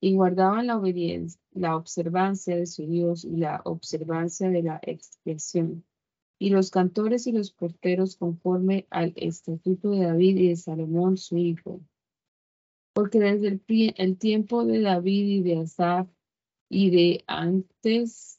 Y 0.00 0.14
guardaban 0.14 0.66
la 0.66 0.78
obediencia, 0.78 1.40
la 1.52 1.76
observancia 1.76 2.56
de 2.56 2.66
su 2.66 2.86
Dios 2.86 3.24
y 3.24 3.36
la 3.36 3.60
observancia 3.64 4.48
de 4.48 4.62
la 4.62 4.80
expiación. 4.82 5.84
Y 6.38 6.50
los 6.50 6.70
cantores 6.70 7.26
y 7.26 7.32
los 7.32 7.52
porteros 7.52 8.16
conforme 8.16 8.86
al 8.90 9.12
estatuto 9.14 9.90
de 9.90 10.06
David 10.06 10.36
y 10.38 10.48
de 10.48 10.56
Salomón 10.56 11.18
su 11.18 11.36
hijo. 11.36 11.80
Porque 13.00 13.18
desde 13.18 13.58
el, 13.96 14.18
tiempo 14.18 14.66
de 14.66 14.82
David 14.82 15.26
y 15.26 15.42
de 15.42 15.60
Asaf 15.60 16.06
y 16.68 16.90
de 16.90 17.24
antes 17.26 18.38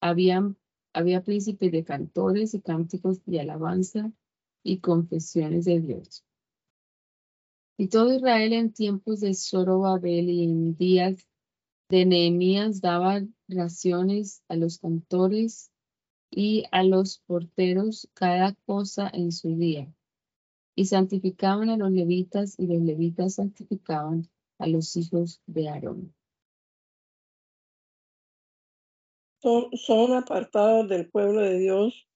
había 0.00 1.22
príncipes 1.22 1.70
de 1.70 1.84
cantores 1.84 2.54
y 2.54 2.60
cánticos 2.62 3.24
de 3.24 3.42
alabanza 3.42 4.10
y 4.64 4.80
confesiones 4.80 5.66
de 5.66 5.80
Dios. 5.80 6.24
Y 7.78 7.90
todo 7.90 8.12
Israel 8.12 8.52
en 8.52 8.72
tiempos 8.72 9.20
de 9.20 9.34
Zorobabel 9.34 10.28
y 10.28 10.42
en 10.42 10.76
días 10.76 11.28
de 11.88 12.06
Nehemías 12.06 12.80
daba 12.80 13.22
raciones 13.46 14.42
a 14.48 14.56
los 14.56 14.78
cantores 14.78 15.70
y 16.28 16.64
a 16.72 16.82
los 16.82 17.20
porteros 17.20 18.08
cada 18.14 18.56
cosa 18.66 19.08
en 19.14 19.30
su 19.30 19.54
día. 19.54 19.94
Y 20.76 20.86
santificaban 20.86 21.70
a 21.70 21.76
los 21.76 21.90
levitas 21.90 22.58
y 22.58 22.66
los 22.68 22.82
levitas 22.82 23.34
santificaban 23.34 24.28
a 24.58 24.68
los 24.68 24.96
hijos 24.96 25.40
de 25.46 25.68
Aarón. 25.68 26.14
son, 29.72 30.12
apartados 30.12 30.88
del 30.88 31.08
pueblo 31.08 31.40
de 31.40 31.58
Dios 31.58 32.08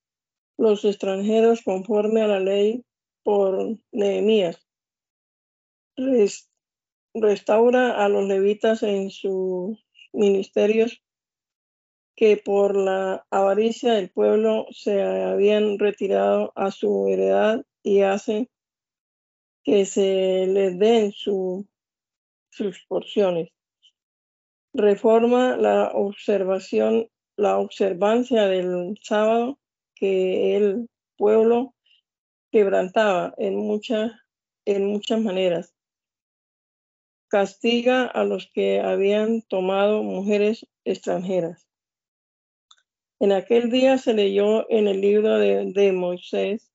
los 0.58 0.84
extranjeros 0.84 1.62
conforme 1.62 2.22
a 2.22 2.26
la 2.26 2.40
ley 2.40 2.84
por 3.22 3.78
Nehemías. 3.92 4.66
restaura 7.14 8.04
a 8.04 8.08
los 8.08 8.26
levitas 8.26 8.82
en 8.82 9.10
sus 9.10 9.84
ministerios 10.12 11.02
que 12.16 12.36
por 12.36 12.76
la 12.76 13.26
avaricia 13.30 13.94
del 13.94 14.10
pueblo 14.10 14.66
se 14.70 15.02
habían 15.02 15.78
retirado 15.78 16.52
a 16.54 16.70
su 16.70 17.08
heredad 17.08 17.64
y 17.82 18.00
hace 18.02 18.50
que 19.64 19.84
se 19.84 20.46
les 20.46 20.78
den 20.78 21.12
sus 21.12 21.66
porciones. 22.88 23.50
Reforma 24.72 25.56
la 25.56 25.90
observación 25.92 27.08
la 27.40 27.56
observancia 27.58 28.46
del 28.46 28.98
sábado 29.02 29.58
que 29.94 30.56
el 30.56 30.90
pueblo 31.16 31.74
quebrantaba 32.52 33.32
en 33.38 33.56
muchas, 33.56 34.12
en 34.66 34.86
muchas 34.86 35.22
maneras. 35.22 35.74
Castiga 37.28 38.04
a 38.04 38.24
los 38.24 38.50
que 38.52 38.80
habían 38.80 39.40
tomado 39.40 40.02
mujeres 40.02 40.66
extranjeras. 40.84 41.66
En 43.20 43.32
aquel 43.32 43.70
día 43.70 43.96
se 43.96 44.12
leyó 44.12 44.70
en 44.70 44.86
el 44.86 45.00
libro 45.00 45.38
de, 45.38 45.72
de 45.72 45.92
Moisés 45.92 46.69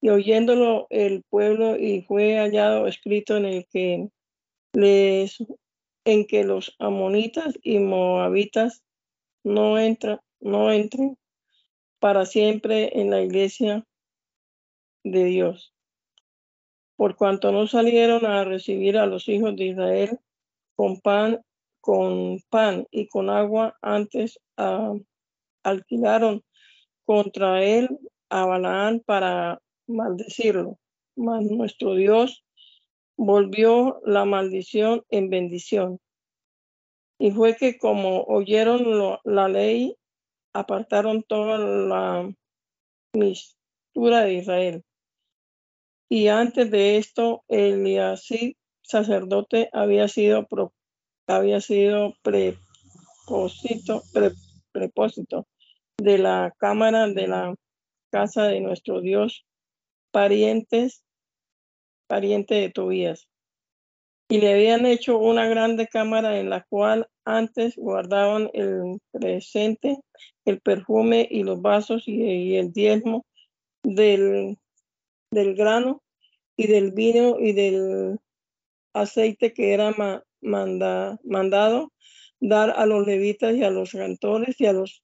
y 0.00 0.08
oyéndolo 0.10 0.86
el 0.90 1.22
pueblo 1.28 1.76
y 1.76 2.02
fue 2.02 2.36
hallado 2.36 2.86
escrito 2.86 3.36
en 3.36 3.44
el 3.46 3.66
que 3.66 4.08
les 4.72 5.38
en 6.04 6.26
que 6.26 6.44
los 6.44 6.74
amonitas 6.78 7.58
y 7.62 7.80
moabitas 7.80 8.84
no 9.42 9.78
entra, 9.78 10.22
no 10.40 10.70
entren 10.70 11.18
para 11.98 12.24
siempre 12.26 13.00
en 13.00 13.10
la 13.10 13.22
iglesia 13.22 13.84
de 15.02 15.24
Dios. 15.24 15.74
Por 16.96 17.16
cuanto 17.16 17.50
no 17.50 17.66
salieron 17.66 18.24
a 18.24 18.44
recibir 18.44 18.96
a 18.98 19.06
los 19.06 19.28
hijos 19.28 19.56
de 19.56 19.66
Israel 19.66 20.20
con 20.76 21.00
pan, 21.00 21.42
con 21.80 22.40
pan 22.48 22.86
y 22.90 23.08
con 23.08 23.28
agua, 23.28 23.76
antes 23.82 24.38
ah, 24.56 24.94
alquilaron 25.64 26.44
contra 27.04 27.64
él 27.64 27.98
a 28.30 28.46
Balaán 28.46 29.00
para 29.00 29.60
maldecirlo. 29.86 30.78
Mas 31.16 31.44
nuestro 31.44 31.94
Dios 31.94 32.44
volvió 33.16 34.00
la 34.04 34.24
maldición 34.24 35.02
en 35.10 35.30
bendición 35.30 36.00
y 37.18 37.30
fue 37.30 37.56
que 37.56 37.78
como 37.78 38.22
oyeron 38.24 39.18
la 39.24 39.48
ley, 39.48 39.96
apartaron 40.52 41.22
toda 41.22 41.58
la 41.58 42.30
mistura 43.14 44.22
de 44.22 44.34
Israel. 44.34 44.84
Y 46.08 46.28
antes 46.28 46.70
de 46.70 46.98
esto, 46.98 47.42
Eliasí, 47.48 48.56
sacerdote, 48.82 49.68
había 49.72 50.08
sido, 50.08 50.46
había 51.26 51.60
sido 51.60 52.14
prepósito, 52.22 54.02
prepósito 54.72 55.46
de 55.98 56.18
la 56.18 56.54
cámara 56.58 57.08
de 57.08 57.26
la 57.26 57.54
casa 58.12 58.44
de 58.44 58.60
nuestro 58.60 59.00
Dios, 59.00 59.46
parientes, 60.16 61.04
pariente 62.08 62.54
de 62.54 62.70
Tobías 62.70 63.28
y 64.30 64.38
le 64.38 64.54
habían 64.54 64.86
hecho 64.86 65.18
una 65.18 65.46
grande 65.46 65.88
cámara 65.88 66.40
en 66.40 66.48
la 66.48 66.64
cual 66.70 67.06
antes 67.26 67.76
guardaban 67.76 68.48
el 68.54 68.98
presente, 69.12 69.98
el 70.46 70.62
perfume 70.62 71.28
y 71.30 71.42
los 71.42 71.60
vasos 71.60 72.04
y, 72.06 72.56
el 72.56 72.72
diezmo 72.72 73.26
del, 73.82 74.56
del, 75.30 75.54
grano 75.54 76.02
y 76.56 76.66
del 76.66 76.92
vino 76.92 77.38
y 77.38 77.52
del 77.52 78.18
aceite 78.94 79.52
que 79.52 79.74
era 79.74 79.94
mandado 80.40 81.92
dar 82.40 82.70
a 82.70 82.86
los 82.86 83.06
levitas 83.06 83.54
y 83.54 83.64
a 83.64 83.70
los 83.70 83.92
cantores 83.92 84.58
y 84.62 84.64
a 84.64 84.72
los 84.72 85.02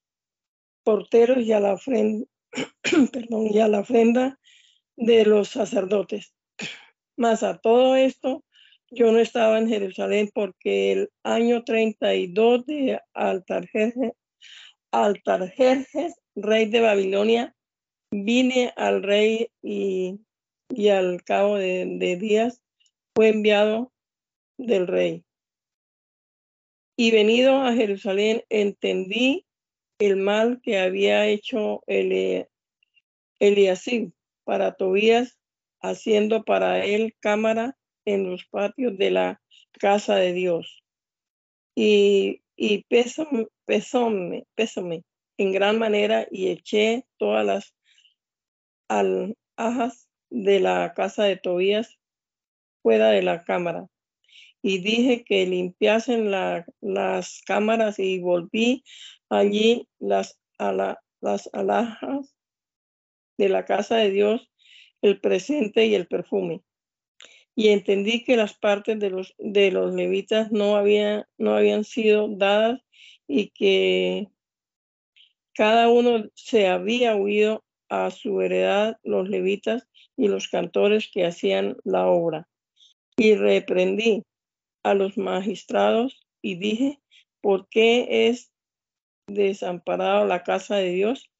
porteros 0.85 1.41
y 1.41 1.53
a 1.53 1.61
la 1.61 1.75
ofrenda, 1.75 2.25
y 3.51 3.59
a 3.59 3.69
la 3.69 3.81
ofrenda 3.81 4.39
de 4.97 5.25
los 5.25 5.49
sacerdotes. 5.49 6.35
Más 7.17 7.43
a 7.43 7.59
todo 7.59 7.97
esto, 7.97 8.45
yo 8.91 9.11
no 9.13 9.19
estaba 9.19 9.59
en 9.59 9.69
Jerusalén 9.69 10.31
porque 10.35 10.93
el 10.93 11.11
año 11.23 11.65
32 11.65 12.67
de 12.67 13.01
Altarjerjes, 13.15 14.13
rey 16.35 16.67
de 16.67 16.81
Babilonia, 16.81 17.55
vine 18.11 18.73
al 18.77 19.03
rey 19.03 19.49
y, 19.63 20.21
al 20.89 21.23
cabo 21.25 21.57
de, 21.57 22.17
días 22.21 22.63
fue 23.15 23.29
enviado 23.29 23.93
del 24.59 24.87
rey. 24.87 25.25
Y 26.97 27.11
venido 27.11 27.63
a 27.63 27.73
Jerusalén 27.73 28.45
entendí 28.51 29.47
el 29.99 30.17
mal 30.17 30.61
que 30.63 30.79
había 30.79 31.27
hecho 31.27 31.83
Eliasib 33.39 34.13
para 34.45 34.75
Tobías, 34.75 35.39
haciendo 35.81 36.45
para 36.45 36.85
él 36.85 37.15
cámara 37.21 37.77
en 38.05 38.31
los 38.31 38.45
patios 38.47 38.97
de 38.99 39.11
la 39.11 39.41
casa 39.79 40.17
de 40.17 40.33
Dios. 40.33 40.83
Y, 41.75 42.43
y 42.57 42.85
pesóme, 42.85 43.47
en 45.39 45.53
gran 45.53 45.79
manera 45.79 46.27
y 46.31 46.49
eché 46.49 47.07
todas 47.19 47.47
las 47.47 47.75
alhajas 48.89 50.09
de 50.31 50.61
la 50.61 50.93
casa 50.95 51.25
de 51.25 51.37
Tobías 51.37 51.99
fuera 52.83 53.11
de 53.11 53.23
la 53.23 53.43
cámara. 53.45 53.87
Y 54.63 54.79
dije 54.79 55.25
que 55.25 55.47
limpiasen 55.47 56.31
las 56.31 57.43
cámaras 57.47 57.99
y 57.99 58.21
volví 58.21 58.85
allí 59.29 59.89
las, 59.99 60.39
las 61.21 61.51
alhajas 61.53 62.35
de 63.43 63.49
la 63.49 63.65
casa 63.65 63.97
de 63.97 64.11
Dios, 64.11 64.51
el 65.03 65.21
presente 65.21 65.87
y 65.87 65.95
el 65.95 66.07
perfume. 66.07 66.63
y 67.55 67.69
entendí 67.69 68.25
que 68.25 68.37
las 68.37 68.55
partes 68.55 68.99
de 68.99 69.11
los, 69.11 69.35
de 69.39 69.71
los 69.73 69.95
levitas 69.95 70.51
no, 70.53 70.77
había, 70.77 71.29
no 71.37 71.55
habían 71.55 71.85
sido 71.85 72.29
dadas 72.29 72.81
y 73.29 73.51
que 73.51 74.29
cada 75.55 75.91
uno 75.91 76.31
se 76.35 76.69
había 76.69 77.15
huido 77.15 77.63
a 77.91 78.11
su 78.11 78.41
heredad 78.41 78.97
los 79.03 79.29
levitas 79.29 79.87
y 80.17 80.29
los 80.29 80.49
cantores 80.49 81.11
que 81.13 81.27
hacían 81.27 81.77
la 81.85 82.07
obra. 82.07 82.49
Y 83.19 83.35
reprendí 83.35 84.23
a 84.83 84.95
los 84.95 85.19
magistrados 85.19 86.27
y 86.41 86.55
dije, 86.55 87.01
¿por 87.43 87.69
qué 87.69 88.29
es 88.29 88.51
desamparado 89.27 90.27
la 90.27 90.43
casa 90.43 90.77
de 90.77 90.91
Dios? 90.93 91.32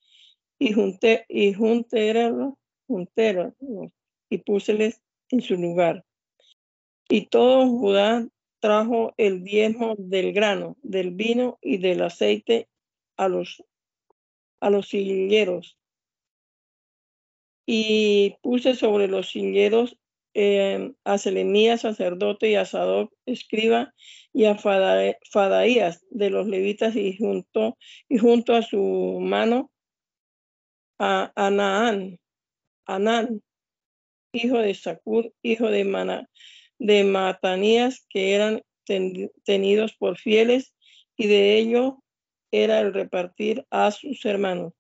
Y 0.65 0.75
junté, 0.75 1.27
y 1.29 1.55
junté, 1.55 2.15
junté 2.87 3.53
y 4.31 4.39
púseles 4.39 5.03
en 5.31 5.41
su 5.41 5.57
lugar. 5.57 6.05
Y 7.09 7.27
todo 7.27 7.67
Judá 7.67 8.29
trajo 8.61 9.13
el 9.17 9.43
diezmo 9.43 9.97
del 9.99 10.33
grano, 10.33 10.77
del 10.85 11.11
vino 11.11 11.59
y 11.61 11.79
del 11.79 12.03
aceite 12.03 12.69
a 13.17 13.27
los, 13.27 13.65
a 14.61 14.71
los 14.71 14.87
silleros. 14.87 15.77
Y 17.67 18.37
puse 18.41 18.77
sobre 18.77 19.09
los 19.09 19.31
silleros 19.31 19.99
eh, 20.33 20.93
a 21.03 21.19
Selemías, 21.19 21.81
sacerdote, 21.81 22.51
y 22.51 22.55
a 22.55 22.67
Sadoc, 22.67 23.13
escriba, 23.27 23.93
y 24.33 24.45
a 24.45 24.57
Fadaías 24.57 26.07
de 26.11 26.31
los 26.31 26.47
levitas, 26.47 26.95
y 26.95 27.17
junto, 27.17 27.77
y 28.09 28.19
junto 28.19 28.55
a 28.55 28.63
su 28.63 29.19
mano 29.21 29.72
a 31.05 31.33
Anaán, 31.35 32.21
Anán, 32.87 33.43
hijo 34.33 34.59
de 34.59 34.73
Sacur, 34.73 35.35
hijo 35.43 35.67
de, 35.67 35.83
Mana, 35.83 36.31
de 36.79 37.03
Matanías, 37.03 38.07
que 38.09 38.35
eran 38.35 38.63
tenidos 39.45 39.97
por 39.97 40.17
fieles, 40.17 40.73
y 41.17 41.27
de 41.27 41.59
ello 41.59 42.05
era 42.53 42.79
el 42.79 42.95
repartir 42.95 43.67
a 43.69 43.91
sus 43.91 44.25
hermanos. 44.25 44.75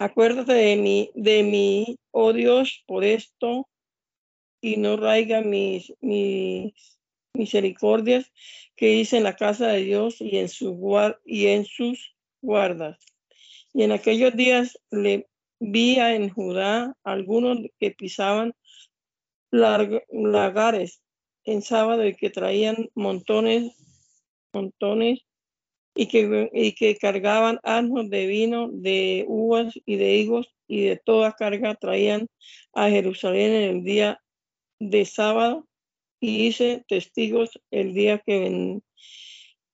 Acuérdate 0.00 0.54
de 0.54 0.74
mí, 0.74 1.12
de 1.14 1.44
mí, 1.44 1.96
oh 2.10 2.32
Dios, 2.32 2.82
por 2.88 3.04
esto, 3.04 3.68
y 4.60 4.76
no 4.76 4.96
raiga 4.96 5.40
mis, 5.40 5.92
mis 6.00 6.98
misericordias 7.32 8.32
que 8.74 8.92
hice 8.94 9.18
en 9.18 9.22
la 9.22 9.36
casa 9.36 9.68
de 9.68 9.84
Dios 9.84 10.20
y 10.20 10.38
en, 10.38 10.48
su, 10.48 11.14
y 11.24 11.46
en 11.46 11.64
sus 11.64 12.16
guardas. 12.42 13.13
Y 13.74 13.82
en 13.82 13.92
aquellos 13.92 14.34
días 14.36 14.78
le 14.90 15.28
vi 15.58 15.96
en 15.96 16.30
Judá 16.30 16.96
algunos 17.02 17.58
que 17.78 17.90
pisaban 17.90 18.54
lagares 19.50 21.02
en 21.44 21.60
sábado 21.60 22.06
y 22.06 22.14
que 22.14 22.30
traían 22.30 22.88
montones, 22.94 23.72
montones 24.52 25.20
y 25.94 26.06
que, 26.06 26.50
y 26.52 26.72
que 26.74 26.96
cargaban 26.96 27.58
asnos 27.62 28.08
de 28.10 28.26
vino, 28.26 28.68
de 28.72 29.24
uvas 29.28 29.74
y 29.84 29.96
de 29.96 30.16
higos 30.18 30.54
y 30.66 30.82
de 30.82 30.96
toda 30.96 31.32
carga 31.32 31.74
traían 31.74 32.28
a 32.72 32.88
Jerusalén 32.88 33.52
en 33.52 33.76
el 33.76 33.84
día 33.84 34.20
de 34.78 35.04
sábado 35.04 35.66
y 36.20 36.46
hice 36.46 36.84
testigos 36.88 37.60
el 37.70 37.92
día 37.92 38.18
que, 38.24 38.80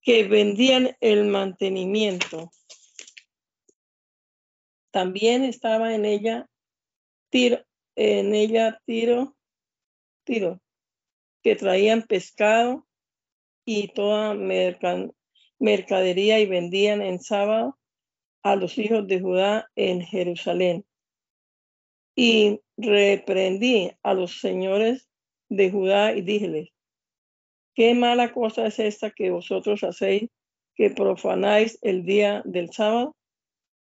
que 0.02 0.24
vendían 0.24 0.96
el 1.00 1.26
mantenimiento. 1.26 2.50
También 4.90 5.44
estaba 5.44 5.94
en 5.94 6.04
ella 6.04 6.48
tiro, 7.30 7.64
en 7.96 8.34
ella 8.34 8.80
tiro, 8.86 9.36
tiro, 10.24 10.60
que 11.42 11.56
traían 11.56 12.02
pescado 12.02 12.86
y 13.64 13.88
toda 13.88 14.34
mercadería 15.58 16.40
y 16.40 16.46
vendían 16.46 17.02
en 17.02 17.20
sábado 17.20 17.78
a 18.42 18.56
los 18.56 18.78
hijos 18.78 19.06
de 19.06 19.20
Judá 19.20 19.70
en 19.76 20.00
Jerusalén. 20.00 20.84
Y 22.16 22.60
reprendí 22.76 23.92
a 24.02 24.14
los 24.14 24.40
señores 24.40 25.08
de 25.48 25.70
Judá 25.70 26.12
y 26.12 26.22
díjeles, 26.22 26.70
qué 27.74 27.94
mala 27.94 28.32
cosa 28.32 28.66
es 28.66 28.78
esta 28.78 29.10
que 29.10 29.30
vosotros 29.30 29.82
hacéis, 29.84 30.30
que 30.74 30.90
profanáis 30.90 31.78
el 31.82 32.04
día 32.04 32.42
del 32.44 32.72
sábado. 32.72 33.16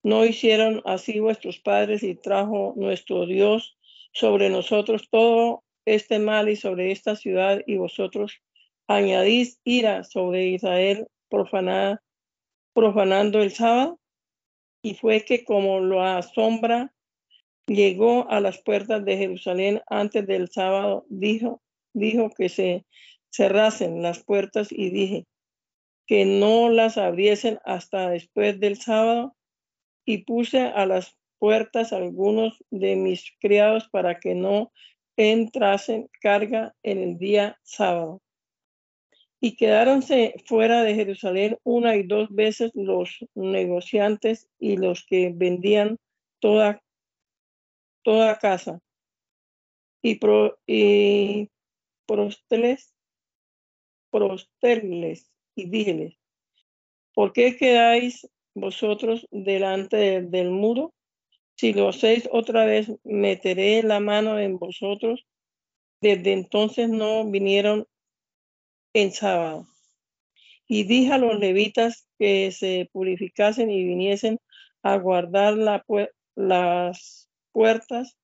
¿No 0.04 0.26
hicieron 0.26 0.82
así 0.84 1.18
vuestros 1.18 1.58
padres 1.58 2.02
y 2.02 2.14
trajo 2.14 2.74
nuestro 2.76 3.24
Dios 3.24 3.78
sobre 4.12 4.50
nosotros 4.50 5.08
todo 5.10 5.64
este 5.86 6.18
mal 6.18 6.50
y 6.50 6.56
sobre 6.56 6.92
esta 6.92 7.16
ciudad 7.16 7.62
y 7.66 7.78
vosotros 7.78 8.42
añadís 8.86 9.60
ira 9.64 10.04
sobre 10.04 10.48
Israel 10.48 11.06
profanada, 11.30 12.02
profanando 12.74 13.42
el 13.42 13.50
sábado? 13.52 13.98
Y 14.82 14.92
fue 14.92 15.24
que 15.24 15.42
como 15.42 15.80
lo 15.80 16.02
asombra 16.02 16.92
llegó 17.66 18.30
a 18.30 18.40
las 18.40 18.58
puertas 18.58 19.06
de 19.06 19.16
Jerusalén 19.16 19.80
antes 19.86 20.26
del 20.26 20.50
sábado, 20.50 21.06
dijo, 21.08 21.62
dijo 21.94 22.28
que 22.28 22.50
se 22.50 22.84
cerrasen 23.30 24.02
las 24.02 24.22
puertas 24.22 24.70
y 24.70 24.90
dije 24.90 25.24
que 26.06 26.26
no 26.26 26.68
las 26.68 26.98
abriesen 26.98 27.58
hasta 27.64 28.10
después 28.10 28.60
del 28.60 28.76
sábado 28.76 29.34
y 30.04 30.24
puse 30.24 30.60
a 30.60 30.86
las 30.86 31.16
puertas 31.38 31.92
algunos 31.92 32.62
de 32.70 32.96
mis 32.96 33.32
criados 33.40 33.88
para 33.88 34.18
que 34.18 34.34
no 34.34 34.72
entrasen 35.16 36.08
carga 36.20 36.74
en 36.82 36.98
el 36.98 37.18
día 37.18 37.58
sábado. 37.62 38.20
Y 39.40 39.56
quedáronse 39.56 40.34
fuera 40.46 40.82
de 40.82 40.94
Jerusalén 40.94 41.58
una 41.64 41.96
y 41.96 42.02
dos 42.02 42.34
veces 42.34 42.70
los 42.74 43.24
negociantes 43.34 44.48
y 44.58 44.76
los 44.78 45.04
que 45.04 45.32
vendían 45.34 45.98
toda 46.40 46.80
toda 48.04 48.38
casa. 48.38 48.80
Y, 50.02 50.16
pro, 50.16 50.58
y 50.66 51.50
prosteles, 52.06 52.94
prosteles 54.10 55.30
y 55.56 55.68
dígeles, 55.68 56.14
¿por 57.14 57.32
qué 57.32 57.56
quedáis 57.56 58.28
vosotros 58.54 59.26
delante 59.30 60.22
del 60.22 60.50
muro? 60.50 60.94
Si 61.56 61.72
lo 61.72 61.88
hacéis 61.88 62.28
otra 62.32 62.64
vez, 62.64 62.90
meteré 63.04 63.82
la 63.82 64.00
mano 64.00 64.38
en 64.38 64.58
vosotros. 64.58 65.24
Desde 66.00 66.32
entonces 66.32 66.88
no 66.88 67.30
vinieron 67.30 67.86
en 68.92 69.12
sábado. 69.12 69.66
Y 70.66 70.84
dije 70.84 71.12
a 71.12 71.18
los 71.18 71.38
levitas 71.38 72.08
que 72.18 72.50
se 72.50 72.88
purificasen 72.92 73.70
y 73.70 73.84
viniesen 73.84 74.38
a 74.82 74.96
guardar 74.96 75.54
la, 75.54 75.84
las 76.34 77.28
puertas 77.52 78.16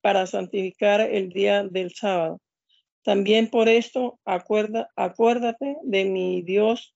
para 0.00 0.26
santificar 0.26 1.00
el 1.00 1.30
día 1.30 1.64
del 1.64 1.92
sábado. 1.94 2.40
También 3.02 3.48
por 3.48 3.68
esto 3.68 4.18
acuerda, 4.24 4.90
acuérdate 4.96 5.76
de 5.82 6.04
mi 6.04 6.42
Dios, 6.42 6.94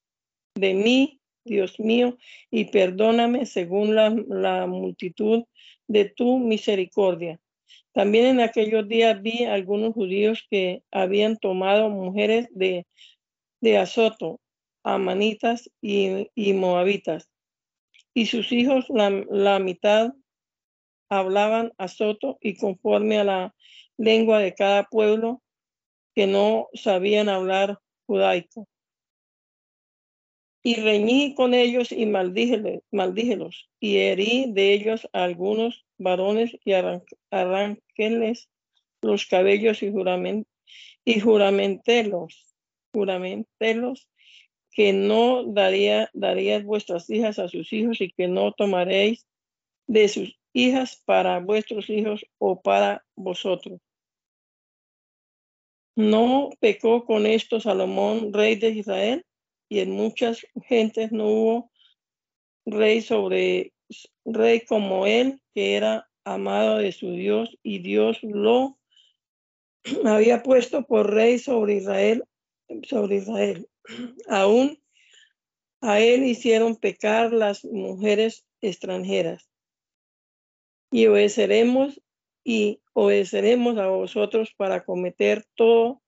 de 0.55 0.75
mí, 0.75 1.21
Dios 1.47 1.81
mío, 1.81 2.19
y 2.51 2.67
perdóname 2.67 3.47
según 3.47 3.95
la, 3.95 4.67
multitud 4.67 5.45
de 5.89 6.05
tu 6.05 6.39
misericordia. 6.39 7.41
También 7.93 8.27
en 8.27 8.41
aquellos 8.41 8.87
días 8.87 9.23
vi 9.23 9.45
algunos 9.45 9.95
judíos 9.95 10.45
que 10.51 10.83
habían 10.91 11.39
tomado 11.39 11.89
mujeres 11.89 12.49
de, 12.51 12.87
de 13.61 13.79
Azoto, 13.79 14.41
amanitas 14.85 15.71
y, 15.81 16.53
moabitas, 16.53 17.29
y 18.13 18.27
sus 18.27 18.53
hijos 18.53 18.87
la, 18.89 19.11
la 19.31 19.59
mitad 19.59 20.13
hablaban 21.09 21.73
a 21.79 21.89
Soto 21.89 22.39
y 22.41 22.57
conforme 22.57 23.19
a 23.19 23.25
la 23.25 23.55
lengua 23.97 24.39
de 24.41 24.55
cada 24.55 24.85
pueblo 24.85 25.43
que 26.15 26.27
no 26.27 26.69
sabían 26.75 27.29
hablar 27.29 27.79
judaico. 28.07 28.67
Y 30.67 30.75
reñí 30.81 31.37
con 31.37 31.55
ellos 31.55 31.93
y 31.93 32.07
maldíjelos, 32.07 33.71
y 33.79 33.99
herí 33.99 34.47
de 34.53 34.73
ellos 34.73 35.09
a 35.13 35.23
algunos 35.23 35.87
varones 35.97 36.59
y 36.65 36.73
arranquéles 37.31 38.49
los 39.01 39.27
cabellos 39.27 39.85
y, 39.85 39.93
jurament 39.93 40.49
y 41.05 41.21
que 44.73 44.93
no 44.93 45.45
daría, 45.45 46.11
darías 46.15 46.65
vuestras 46.65 47.09
hijas 47.11 47.39
a 47.39 47.47
sus 47.47 47.73
hijos 47.73 48.01
y 48.01 48.11
que 48.11 48.27
no 48.27 48.51
tomaréis 48.51 49.25
de 49.87 50.09
sus 50.09 50.37
hijas 50.53 51.01
para 51.05 51.39
vuestros 51.39 51.89
hijos 51.91 52.27
o 52.39 52.61
para 52.61 53.05
vosotros. 53.15 53.81
No 55.95 56.51
pecó 56.59 57.05
con 57.05 57.25
esto 57.25 57.61
Salomón, 57.61 58.33
rey 58.33 58.57
de 58.57 58.71
Israel, 58.71 59.26
y 59.69 59.81
en 59.81 59.91
muchas 59.91 60.47
gentes 60.65 61.13
no 61.13 61.27
hubo 61.27 61.71
rey 62.65 63.03
sobre 63.03 63.73
rey 64.25 64.61
como 64.65 65.07
él, 65.07 65.41
que 65.55 65.77
era 65.77 66.09
amado 66.25 66.79
de 66.79 66.93
su 66.93 67.13
Dios, 67.13 67.57
y 67.63 67.79
Dios 67.79 68.19
lo 68.23 68.79
había 70.05 70.43
puesto 70.43 70.87
por 70.87 71.13
rey 71.13 71.39
sobre 71.39 71.75
Israel, 71.75 72.25
sobre 72.83 73.17
Israel. 73.17 73.69
Aún 74.29 74.81
a 75.81 76.01
él 76.01 76.25
hicieron 76.25 76.77
pecar 76.77 77.33
las 77.33 77.65
mujeres 77.65 78.45
extranjeras. 78.61 79.49
Y 80.91 81.07
obedeceremos 81.07 82.01
y 82.45 82.81
obedeceremos 82.93 83.77
a 83.79 83.89
vosotros 83.89 84.53
para 84.57 84.85
cometer 84.85 85.45
todo, 85.55 86.03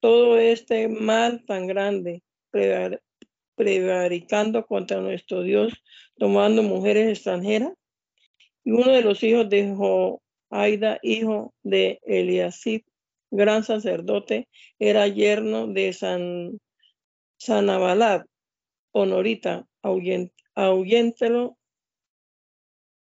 todo 0.00 0.38
este 0.38 0.88
mal 0.88 1.44
tan 1.44 1.66
grande, 1.66 2.22
prevaricando 3.54 4.66
contra 4.66 5.00
nuestro 5.00 5.42
Dios, 5.42 5.72
tomando 6.16 6.62
mujeres 6.62 7.08
extranjeras. 7.08 7.72
Y 8.64 8.72
uno 8.72 8.92
de 8.92 9.02
los 9.02 9.22
hijos 9.22 9.48
de 9.48 9.74
Joaida, 9.74 10.98
hijo 11.02 11.54
de 11.62 12.00
Eliasib, 12.02 12.82
gran 13.30 13.64
sacerdote, 13.64 14.48
era 14.78 15.06
yerno 15.08 15.66
de 15.66 15.92
San 15.92 16.60
honorita, 18.92 19.66
ahuyéntelo 20.54 21.58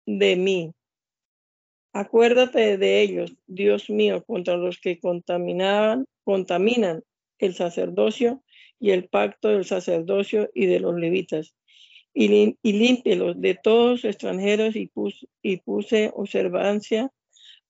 de 0.05 0.35
mí. 0.35 0.73
Acuérdate 1.93 2.77
de 2.77 3.01
ellos, 3.01 3.35
Dios 3.47 3.89
mío, 3.89 4.23
contra 4.23 4.55
los 4.55 4.79
que 4.79 4.99
contaminaban, 4.99 6.05
contaminan 6.23 7.03
el 7.37 7.53
sacerdocio 7.53 8.41
y 8.81 8.91
el 8.91 9.07
pacto 9.07 9.49
del 9.49 9.63
sacerdocio 9.63 10.49
y 10.53 10.65
de 10.65 10.79
los 10.81 10.95
levitas. 10.95 11.55
Y, 12.13 12.57
y 12.61 12.73
límpielos 12.73 13.39
de 13.39 13.55
todos 13.55 14.03
extranjeros 14.03 14.75
y 14.75 15.57
puse 15.57 16.11
observancia 16.13 17.13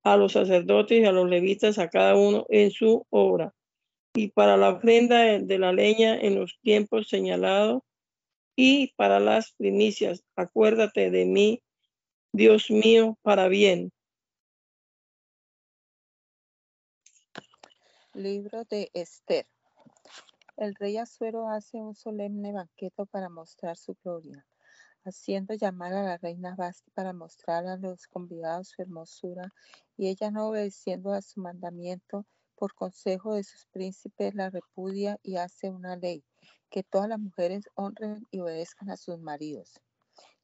a 0.03 0.17
los 0.17 0.31
sacerdotes 0.31 0.99
y 0.99 1.05
a 1.05 1.11
los 1.11 1.29
levitas, 1.29 1.77
a 1.77 1.89
cada 1.89 2.15
uno 2.15 2.45
en 2.49 2.71
su 2.71 3.05
obra. 3.09 3.53
Y 4.15 4.29
para 4.29 4.57
la 4.57 4.69
ofrenda 4.69 5.39
de 5.39 5.59
la 5.59 5.73
leña 5.73 6.17
en 6.19 6.35
los 6.35 6.57
tiempos 6.61 7.07
señalados 7.07 7.83
y 8.55 8.93
para 8.95 9.19
las 9.19 9.53
primicias, 9.53 10.23
acuérdate 10.35 11.11
de 11.11 11.25
mí, 11.25 11.61
Dios 12.31 12.71
mío, 12.71 13.17
para 13.21 13.47
bien. 13.47 13.91
Libro 18.13 18.63
de 18.65 18.89
Esther. 18.93 19.45
El 20.61 20.75
rey 20.75 20.97
Azuero 20.97 21.49
hace 21.49 21.81
un 21.81 21.95
solemne 21.95 22.53
banquete 22.53 23.07
para 23.07 23.29
mostrar 23.29 23.77
su 23.77 23.97
gloria, 24.03 24.45
haciendo 25.03 25.55
llamar 25.55 25.91
a 25.91 26.03
la 26.03 26.17
reina 26.19 26.53
Basti 26.55 26.91
para 26.91 27.13
mostrar 27.13 27.65
a 27.65 27.77
los 27.77 28.05
convidados 28.05 28.67
su 28.67 28.83
hermosura, 28.83 29.51
y 29.97 30.09
ella 30.09 30.29
no 30.29 30.49
obedeciendo 30.49 31.13
a 31.13 31.23
su 31.23 31.41
mandamiento, 31.41 32.27
por 32.53 32.75
consejo 32.75 33.33
de 33.33 33.43
sus 33.43 33.65
príncipes 33.71 34.35
la 34.35 34.51
repudia 34.51 35.17
y 35.23 35.37
hace 35.37 35.71
una 35.71 35.95
ley, 35.95 36.23
que 36.69 36.83
todas 36.83 37.09
las 37.09 37.19
mujeres 37.19 37.67
honren 37.73 38.27
y 38.29 38.41
obedezcan 38.41 38.91
a 38.91 38.97
sus 38.97 39.17
maridos. 39.17 39.81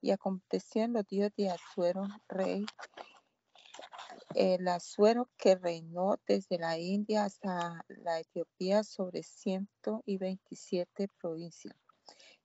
Y 0.02 0.10
aconteció 0.10 0.82
en 0.82 0.94
los 0.94 1.06
días 1.06 1.32
de 1.38 1.52
Azuero, 1.52 2.08
rey, 2.28 2.66
el 4.38 4.68
Azuero 4.68 5.32
que 5.36 5.56
reinó 5.56 6.20
desde 6.28 6.60
la 6.60 6.78
India 6.78 7.26
hasta 7.26 7.84
la 7.88 8.20
Etiopía 8.20 8.84
sobre 8.84 9.24
127 9.24 11.08
provincias. 11.20 11.76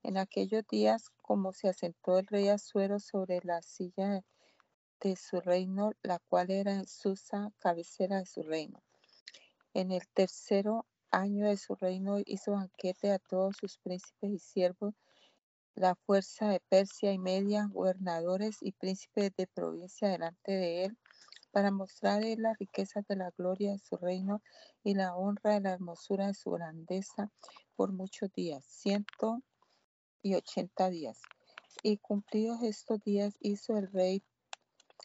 En 0.02 0.16
aquellos 0.16 0.66
días, 0.66 1.10
como 1.20 1.52
se 1.52 1.68
asentó 1.68 2.18
el 2.18 2.26
rey 2.28 2.48
Azuero 2.48 2.98
sobre 2.98 3.40
la 3.42 3.60
silla 3.60 4.24
de 5.02 5.16
su 5.16 5.42
reino, 5.42 5.92
la 6.02 6.18
cual 6.18 6.50
era 6.50 6.82
Susa, 6.84 7.52
cabecera 7.58 8.20
de 8.20 8.26
su 8.26 8.42
reino. 8.42 8.82
En 9.74 9.90
el 9.90 10.08
tercero 10.14 10.86
año 11.10 11.46
de 11.46 11.58
su 11.58 11.74
reino 11.74 12.20
hizo 12.24 12.52
banquete 12.52 13.10
a 13.10 13.18
todos 13.18 13.56
sus 13.60 13.76
príncipes 13.76 14.30
y 14.30 14.38
siervos, 14.38 14.94
la 15.74 15.94
fuerza 15.94 16.48
de 16.48 16.60
Persia 16.60 17.12
y 17.12 17.18
Media, 17.18 17.68
gobernadores 17.70 18.56
y 18.62 18.72
príncipes 18.72 19.30
de 19.36 19.46
provincia 19.46 20.08
delante 20.08 20.52
de 20.52 20.84
él, 20.86 20.98
para 21.52 21.70
mostrar 21.70 22.22
las 22.38 22.58
riquezas 22.58 23.06
de 23.06 23.16
la 23.16 23.30
gloria 23.30 23.72
de 23.72 23.78
su 23.78 23.96
reino 23.96 24.42
y 24.82 24.94
la 24.94 25.14
honra 25.14 25.54
de 25.54 25.60
la 25.60 25.72
hermosura 25.72 26.26
de 26.26 26.34
su 26.34 26.50
grandeza 26.50 27.30
por 27.76 27.92
muchos 27.92 28.32
días, 28.32 28.64
ciento 28.64 29.42
y 30.22 30.34
ochenta 30.34 30.88
días. 30.88 31.20
Y 31.82 31.98
cumplidos 31.98 32.62
estos 32.62 33.00
días 33.04 33.36
hizo 33.40 33.76
el 33.76 33.90
rey 33.92 34.24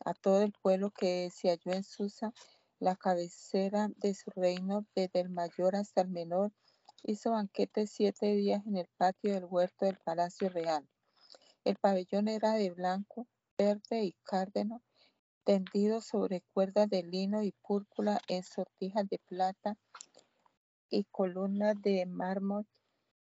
a 0.05 0.13
todo 0.13 0.41
el 0.41 0.53
pueblo 0.53 0.91
que 0.91 1.29
se 1.29 1.49
halló 1.49 1.73
en 1.73 1.83
Susa, 1.83 2.33
la 2.79 2.95
cabecera 2.95 3.89
de 3.97 4.13
su 4.13 4.29
reino, 4.31 4.85
desde 4.95 5.19
el 5.21 5.29
mayor 5.29 5.75
hasta 5.75 6.01
el 6.01 6.09
menor, 6.09 6.53
hizo 7.03 7.31
banquete 7.31 7.87
siete 7.87 8.35
días 8.35 8.65
en 8.65 8.77
el 8.77 8.87
patio 8.97 9.33
del 9.33 9.45
huerto 9.45 9.85
del 9.85 9.97
palacio 9.97 10.49
real. 10.49 10.87
El 11.63 11.75
pabellón 11.77 12.27
era 12.27 12.53
de 12.53 12.69
blanco, 12.69 13.27
verde 13.57 14.03
y 14.03 14.15
cárdeno, 14.23 14.83
tendido 15.47 16.01
sobre 16.01 16.43
cuerdas 16.53 16.89
de 16.89 17.03
lino 17.03 17.41
y 17.41 17.53
púrpura 17.65 18.19
en 18.27 18.43
sortijas 18.43 19.07
de 19.07 19.17
plata 19.29 19.77
y 20.89 21.05
columnas 21.05 21.81
de 21.81 22.05
mármol, 22.05 22.67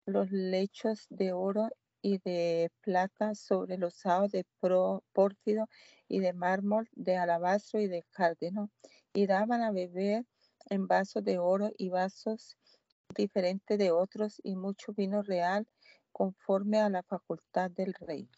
los 0.07 0.31
lechos 0.31 1.09
de 1.11 1.33
oro 1.33 1.70
y 2.03 2.18
de 2.18 2.70
plata 2.83 3.35
sobre 3.35 3.79
los 3.79 3.94
saos 3.94 4.31
de 4.31 4.46
pórfido 5.12 5.68
y 6.07 6.20
de 6.20 6.33
mármol, 6.33 6.88
de 6.92 7.16
alabastro 7.16 7.81
y 7.81 7.88
de 7.88 8.05
cárdeno, 8.12 8.70
y 9.12 9.27
daban 9.27 9.62
a 9.62 9.72
beber 9.72 10.24
en 10.70 10.87
vasos 10.87 11.24
de 11.24 11.40
oro 11.40 11.72
y 11.77 11.88
vasos 11.88 12.57
diferentes 13.16 13.77
de 13.77 13.90
otros, 13.90 14.40
y 14.44 14.55
mucho 14.55 14.92
vino 14.92 15.22
real 15.22 15.66
conforme 16.12 16.79
a 16.79 16.88
la 16.88 17.03
facultad 17.03 17.72
del 17.72 17.92
rey. 17.94 18.29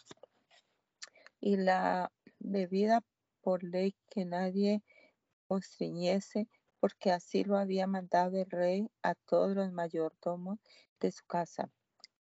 Y 1.40 1.58
la 1.58 2.10
bebida 2.38 3.02
por 3.46 3.62
ley 3.62 3.94
que 4.10 4.24
nadie 4.24 4.82
constriñese, 5.46 6.48
porque 6.80 7.12
así 7.12 7.44
lo 7.44 7.56
había 7.56 7.86
mandado 7.86 8.36
el 8.38 8.50
rey 8.50 8.90
a 9.04 9.14
todos 9.14 9.54
los 9.54 9.70
mayordomos 9.70 10.58
de 10.98 11.12
su 11.12 11.24
casa, 11.26 11.70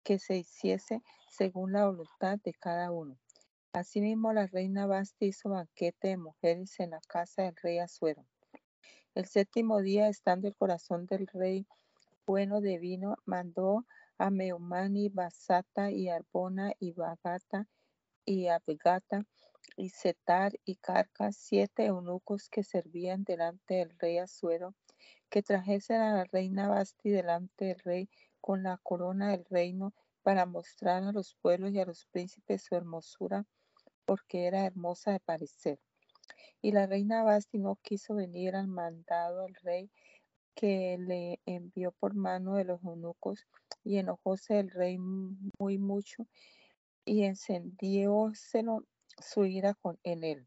que 0.02 0.18
se 0.18 0.36
hiciese 0.36 1.00
según 1.30 1.72
la 1.72 1.86
voluntad 1.86 2.38
de 2.44 2.52
cada 2.52 2.90
uno. 2.90 3.16
Asimismo, 3.72 4.34
la 4.34 4.46
reina 4.46 4.84
Basti 4.86 5.28
hizo 5.28 5.48
banquete 5.48 6.08
de 6.08 6.16
mujeres 6.18 6.78
en 6.80 6.90
la 6.90 7.00
casa 7.08 7.44
del 7.44 7.56
rey 7.62 7.78
Azuero. 7.78 8.26
El 9.14 9.24
séptimo 9.24 9.80
día, 9.80 10.10
estando 10.10 10.48
el 10.48 10.54
corazón 10.54 11.06
del 11.06 11.26
rey 11.28 11.66
bueno 12.26 12.60
de 12.60 12.76
vino, 12.76 13.16
mandó 13.24 13.86
a 14.18 14.28
Meumani, 14.28 15.08
Basata 15.08 15.90
y 15.90 16.10
Arbona 16.10 16.72
y 16.78 16.92
Bagata 16.92 17.66
y 18.26 18.48
Abegata 18.48 19.24
y 19.76 19.90
Setar 19.90 20.52
y 20.64 20.76
Carcas, 20.76 21.36
siete 21.36 21.86
eunucos 21.86 22.48
que 22.48 22.62
servían 22.62 23.24
delante 23.24 23.74
del 23.74 23.98
rey 23.98 24.18
Azuero, 24.18 24.74
que 25.28 25.42
trajesen 25.42 26.00
a 26.00 26.14
la 26.14 26.24
reina 26.24 26.68
Basti 26.68 27.10
delante 27.10 27.66
del 27.66 27.78
rey 27.80 28.08
con 28.40 28.62
la 28.62 28.78
corona 28.82 29.30
del 29.30 29.44
reino 29.46 29.92
para 30.22 30.46
mostrar 30.46 31.02
a 31.02 31.12
los 31.12 31.34
pueblos 31.34 31.72
y 31.72 31.80
a 31.80 31.86
los 31.86 32.06
príncipes 32.06 32.62
su 32.62 32.74
hermosura, 32.74 33.44
porque 34.04 34.46
era 34.46 34.66
hermosa 34.66 35.12
de 35.12 35.20
parecer. 35.20 35.78
Y 36.62 36.72
la 36.72 36.86
reina 36.86 37.22
Basti 37.22 37.58
no 37.58 37.76
quiso 37.76 38.14
venir 38.14 38.56
al 38.56 38.68
mandado 38.68 39.44
al 39.44 39.54
rey 39.62 39.90
que 40.54 40.96
le 40.98 41.40
envió 41.44 41.92
por 41.92 42.14
mano 42.14 42.54
de 42.54 42.64
los 42.64 42.82
eunucos, 42.82 43.46
y 43.84 43.98
enojóse 43.98 44.58
el 44.58 44.70
rey 44.70 44.98
muy 44.98 45.78
mucho, 45.78 46.26
y 47.04 47.24
encendióselo 47.24 48.84
su 49.20 49.44
ira 49.44 49.74
con, 49.74 49.98
en 50.02 50.24
él. 50.24 50.46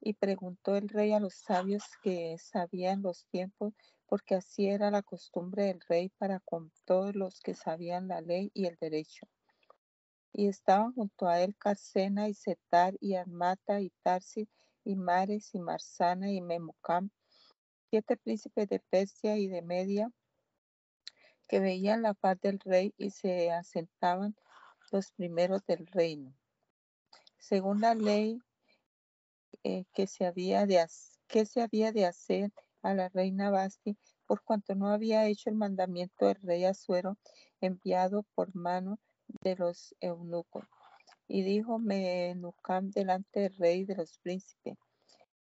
Y 0.00 0.14
preguntó 0.14 0.76
el 0.76 0.88
rey 0.88 1.12
a 1.12 1.20
los 1.20 1.34
sabios 1.34 1.84
que 2.02 2.36
sabían 2.38 3.02
los 3.02 3.26
tiempos, 3.26 3.74
porque 4.06 4.36
así 4.36 4.68
era 4.68 4.90
la 4.90 5.02
costumbre 5.02 5.64
del 5.64 5.80
rey 5.88 6.10
para 6.18 6.40
con 6.40 6.72
todos 6.84 7.14
los 7.14 7.40
que 7.40 7.54
sabían 7.54 8.08
la 8.08 8.20
ley 8.20 8.50
y 8.54 8.66
el 8.66 8.76
derecho. 8.80 9.26
Y 10.32 10.48
estaban 10.48 10.92
junto 10.92 11.26
a 11.26 11.40
él 11.40 11.56
Carcena 11.56 12.28
y 12.28 12.34
Setar 12.34 12.94
y 13.00 13.14
Armata 13.14 13.80
y 13.80 13.90
Tarsi 14.02 14.48
y 14.84 14.94
Mares 14.94 15.54
y 15.54 15.60
Marsana 15.60 16.30
y 16.30 16.40
Memucam, 16.40 17.10
siete 17.90 18.16
príncipes 18.16 18.68
de 18.68 18.80
Persia 18.80 19.36
y 19.36 19.48
de 19.48 19.62
Media, 19.62 20.10
que 21.48 21.60
veían 21.60 22.02
la 22.02 22.14
paz 22.14 22.40
del 22.40 22.60
rey 22.60 22.94
y 22.96 23.10
se 23.10 23.50
asentaban 23.50 24.36
los 24.90 25.10
primeros 25.12 25.64
del 25.66 25.86
reino 25.86 26.34
según 27.48 27.80
la 27.80 27.94
ley 27.94 28.42
eh, 29.62 29.84
que, 29.94 30.08
se 30.08 30.26
había 30.26 30.66
de, 30.66 30.84
que 31.28 31.46
se 31.46 31.62
había 31.62 31.92
de 31.92 32.04
hacer 32.04 32.52
a 32.82 32.92
la 32.92 33.08
reina 33.08 33.50
Basti, 33.50 33.96
por 34.26 34.42
cuanto 34.42 34.74
no 34.74 34.88
había 34.88 35.26
hecho 35.26 35.48
el 35.48 35.54
mandamiento 35.54 36.26
del 36.26 36.42
rey 36.42 36.64
Azuero 36.64 37.18
enviado 37.60 38.24
por 38.34 38.52
mano 38.56 38.98
de 39.42 39.54
los 39.54 39.94
eunucos. 40.00 40.64
Y 41.28 41.42
dijo 41.42 41.78
Menucam 41.78 42.90
delante 42.90 43.40
del 43.40 43.56
rey 43.58 43.84
de 43.84 43.94
los 43.94 44.18
príncipes, 44.18 44.76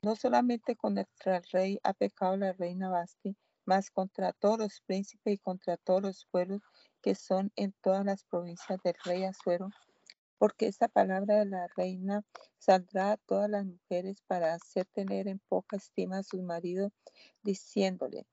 No 0.03 0.15
solamente 0.15 0.75
contra 0.75 1.07
el 1.25 1.43
rey 1.51 1.79
ha 1.81 1.93
pecado 1.93 2.37
la 2.37 2.53
reina 2.53 2.89
Basti, 2.89 3.35
mas 3.65 3.89
contra 3.89 4.33
todos 4.33 4.59
los 4.59 4.81
príncipes 4.81 5.33
y 5.33 5.37
contra 5.39 5.77
todos 5.77 6.03
los 6.03 6.27
pueblos 6.29 6.61
que 7.01 7.15
son 7.15 7.51
en 7.55 7.73
todas 7.81 8.05
las 8.05 8.23
provincias 8.23 8.79
del 8.83 8.95
rey 9.03 9.23
Azuero, 9.23 9.71
porque 10.37 10.67
esta 10.67 10.87
palabra 10.87 11.39
de 11.39 11.45
la 11.45 11.67
reina 11.75 12.23
saldrá 12.57 13.13
a 13.13 13.17
todas 13.17 13.49
las 13.49 13.65
mujeres 13.65 14.21
para 14.27 14.53
hacer 14.53 14.85
tener 14.85 15.27
en 15.27 15.39
poca 15.47 15.77
estima 15.77 16.19
a 16.19 16.23
sus 16.23 16.41
maridos, 16.41 16.91
diciéndole, 17.43 18.25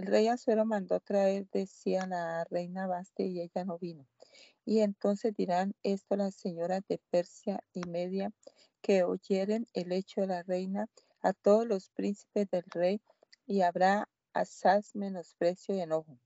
el 0.00 0.06
rey 0.06 0.28
Azuero 0.28 0.64
mandó 0.64 0.98
traer, 1.00 1.46
decía 1.52 2.06
la 2.06 2.44
reina 2.44 2.86
Basti, 2.86 3.24
y 3.24 3.40
ella 3.42 3.66
no 3.66 3.78
vino. 3.78 4.06
Y 4.64 4.80
entonces 4.80 5.36
dirán 5.36 5.74
esto 5.82 6.16
las 6.16 6.34
señoras 6.36 6.82
de 6.88 7.02
Persia 7.10 7.62
y 7.74 7.86
Media, 7.86 8.32
que 8.80 9.04
oyeren 9.04 9.66
el 9.74 9.92
hecho 9.92 10.22
de 10.22 10.28
la 10.28 10.42
reina 10.42 10.86
a 11.20 11.34
todos 11.34 11.66
los 11.66 11.90
príncipes 11.90 12.48
del 12.50 12.64
rey, 12.70 13.02
y 13.46 13.60
habrá 13.60 14.08
asaz 14.32 14.94
menosprecio 14.94 15.74
y 15.74 15.80
enojo. 15.80 16.18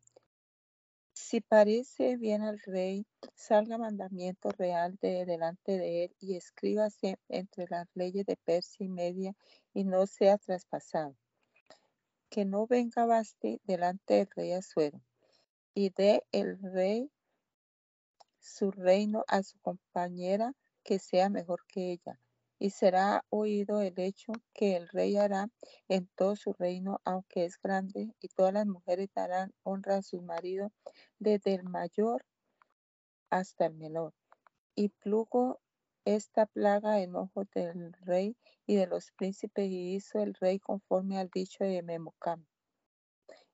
Si 1.35 1.41
parece 1.41 2.17
bien 2.17 2.43
al 2.43 2.61
rey, 2.61 3.09
salga 3.35 3.77
mandamiento 3.77 4.51
real 4.51 4.97
de 5.03 5.25
delante 5.25 5.79
de 5.79 6.05
él 6.05 6.17
y 6.21 6.37
escríbase 6.37 7.19
entre 7.29 7.67
las 7.69 7.89
leyes 7.95 8.25
de 8.25 8.37
Persia 8.37 8.87
y 8.87 8.89
Media 8.89 9.35
y 9.73 9.83
no 9.83 10.07
sea 10.07 10.39
traspasado. 10.39 11.17
Que 12.31 12.45
no 12.45 12.69
venga 12.69 13.05
Basti 13.05 13.61
delante 13.65 14.15
del 14.15 14.29
rey 14.37 14.53
Azuero 14.53 15.03
y 15.75 15.91
dé 15.91 16.23
el 16.31 16.57
rey 16.73 17.11
su 18.39 18.71
reino 18.71 19.25
a 19.27 19.43
su 19.43 19.59
compañera 19.59 20.53
que 20.85 21.01
sea 21.01 21.31
mejor 21.31 21.65
que 21.67 21.91
ella, 21.95 22.21
y 22.65 22.71
será 22.71 23.27
oído 23.29 23.83
el 23.83 23.93
hecho 23.99 24.33
que 24.55 24.75
el 24.75 24.89
rey 24.89 25.19
hará 25.19 25.49
en 25.87 26.09
todo 26.17 26.35
su 26.35 26.55
reino, 26.55 26.99
aunque 27.05 27.45
es 27.45 27.59
grande, 27.63 28.15
y 28.23 28.29
todas 28.29 28.55
las 28.55 28.65
mujeres 28.65 29.11
darán 29.15 29.53
honra 29.65 29.97
a 29.97 30.03
sus 30.03 30.23
maridos, 30.23 30.73
desde 31.19 31.53
el 31.53 31.65
mayor 31.65 32.25
hasta 33.29 33.67
el 33.67 33.75
menor. 33.75 34.15
Y 34.75 34.89
plugo 34.89 35.61
esta 36.07 36.47
plaga 36.47 37.03
en 37.03 37.15
ojos 37.17 37.47
del 37.55 37.93
rey 38.01 38.35
y 38.67 38.77
de 38.77 38.87
los 38.87 39.13
príncipes, 39.13 39.69
y 39.69 39.97
hizo 39.97 40.21
el 40.21 40.33
rey 40.33 40.59
conforme 40.59 41.19
al 41.19 41.29
dicho 41.29 41.65
de 41.65 41.83
Memocam. 41.83 42.47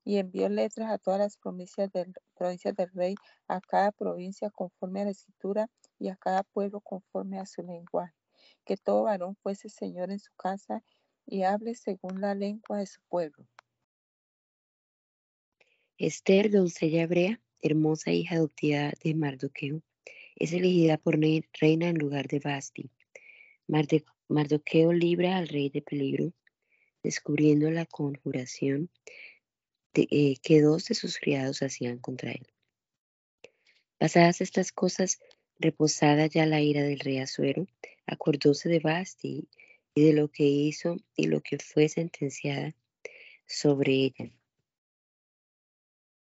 Y 0.05 0.19
envió 0.19 0.49
letras 0.49 0.89
a 0.89 0.99
todas 0.99 1.19
las 1.19 1.37
provincias 1.37 1.91
del, 1.91 2.15
provincias 2.37 2.77
del 2.77 2.93
rey, 2.93 3.17
a 3.49 3.61
cada 3.61 3.91
provincia 3.91 4.51
conforme 4.51 5.01
a 5.01 5.07
la 5.07 5.11
escritura, 5.11 5.67
y 5.99 6.11
a 6.11 6.17
cada 6.17 6.45
pueblo 6.45 6.81
conforme 6.81 7.41
a 7.41 7.47
su 7.47 7.65
lenguaje 7.65 8.20
que 8.65 8.77
todo 8.77 9.05
varón 9.05 9.37
fuese 9.37 9.69
señor 9.69 10.11
en 10.11 10.19
su 10.19 10.33
casa 10.35 10.83
y 11.27 11.43
hable 11.43 11.75
según 11.75 12.21
la 12.21 12.35
lengua 12.35 12.79
de 12.79 12.87
su 12.87 13.01
pueblo. 13.09 13.47
Esther, 15.99 16.51
doncella 16.51 17.03
hebrea, 17.03 17.41
hermosa 17.61 18.11
hija 18.11 18.37
adoptiva 18.37 18.93
de 19.03 19.15
Mardoqueo, 19.15 19.83
es 20.37 20.53
elegida 20.53 20.97
por 20.97 21.19
reina 21.19 21.89
en 21.89 21.99
lugar 21.99 22.27
de 22.27 22.39
Basti. 22.39 22.91
Mardoqueo 24.29 24.93
libra 24.93 25.37
al 25.37 25.49
rey 25.49 25.69
de 25.69 25.83
peligro, 25.83 26.33
descubriendo 27.03 27.71
la 27.71 27.85
conjuración 27.85 28.91
eh, 29.93 30.37
que 30.43 30.63
dos 30.63 30.87
de 30.87 30.95
sus 30.95 31.19
criados 31.19 31.63
hacían 31.63 31.99
contra 31.99 32.33
él. 32.33 32.47
Pasadas 33.99 34.41
estas 34.41 34.73
cosas, 34.73 35.19
reposada 35.61 36.27
ya 36.27 36.47
la 36.47 36.61
ira 36.61 36.83
del 36.83 36.99
rey 36.99 37.19
Azuero, 37.19 37.67
acordóse 38.07 38.69
de 38.69 38.81
Basti 38.81 39.49
y 39.95 40.05
de 40.05 40.15
lo 40.15 40.29
que 40.29 40.45
hizo 40.45 40.97
y 41.15 41.27
lo 41.27 41.43
que 41.43 41.59
fue 41.59 41.89
sentenciada 41.89 42.75
sobre 43.47 43.93
ella. 43.93 44.33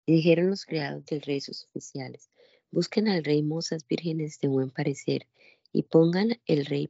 Y 0.05 0.15
dijeron 0.15 0.49
los 0.49 0.65
criados 0.65 1.05
del 1.05 1.21
rey 1.21 1.41
sus 1.41 1.65
oficiales, 1.65 2.29
busquen 2.71 3.07
al 3.07 3.23
rey 3.23 3.41
mozas 3.41 3.87
vírgenes 3.87 4.39
de 4.39 4.49
buen 4.49 4.69
parecer 4.69 5.27
y 5.71 5.83
pongan 5.83 6.39
el 6.45 6.65
rey 6.65 6.89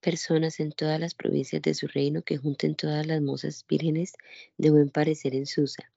personas 0.00 0.60
en 0.60 0.72
todas 0.72 0.98
las 0.98 1.14
provincias 1.14 1.60
de 1.60 1.74
su 1.74 1.86
reino 1.88 2.22
que 2.22 2.38
junten 2.38 2.76
todas 2.76 3.06
las 3.06 3.20
mozas 3.20 3.66
vírgenes 3.68 4.14
de 4.56 4.70
buen 4.70 4.88
parecer 4.88 5.34
en 5.34 5.46
Susa, 5.46 5.92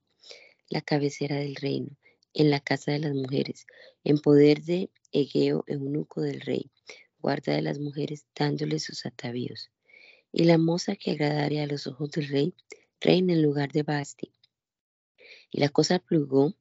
la 0.69 0.81
cabecera 0.81 1.37
del 1.37 1.55
reino, 1.55 1.95
en 2.33 2.49
la 2.49 2.59
casa 2.59 2.91
de 2.91 2.99
las 2.99 3.13
mujeres, 3.13 3.65
en 4.03 4.19
poder 4.19 4.63
de 4.63 4.89
Egeo, 5.11 5.63
eunuco 5.67 6.21
del 6.21 6.41
rey, 6.41 6.71
guarda 7.19 7.53
de 7.53 7.61
las 7.61 7.79
mujeres, 7.79 8.25
dándole 8.35 8.79
sus 8.79 9.05
atavíos. 9.05 9.69
Y 10.31 10.45
la 10.45 10.57
moza 10.57 10.95
que 10.95 11.11
agradare 11.11 11.61
a 11.61 11.67
los 11.67 11.87
ojos 11.87 12.11
del 12.11 12.27
rey, 12.29 12.53
reina 12.99 13.33
en 13.33 13.41
lugar 13.41 13.71
de 13.71 13.83
Basti. 13.83 14.31
Y 15.49 15.59
la 15.59 15.69
cosa 15.69 15.99
plugó 15.99 16.53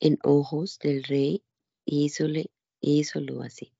en 0.00 0.18
ojos 0.22 0.78
del 0.80 1.04
rey 1.04 1.44
y 1.84 2.06
hízole, 2.06 2.50
hízolo 2.80 3.42
así. 3.42 3.72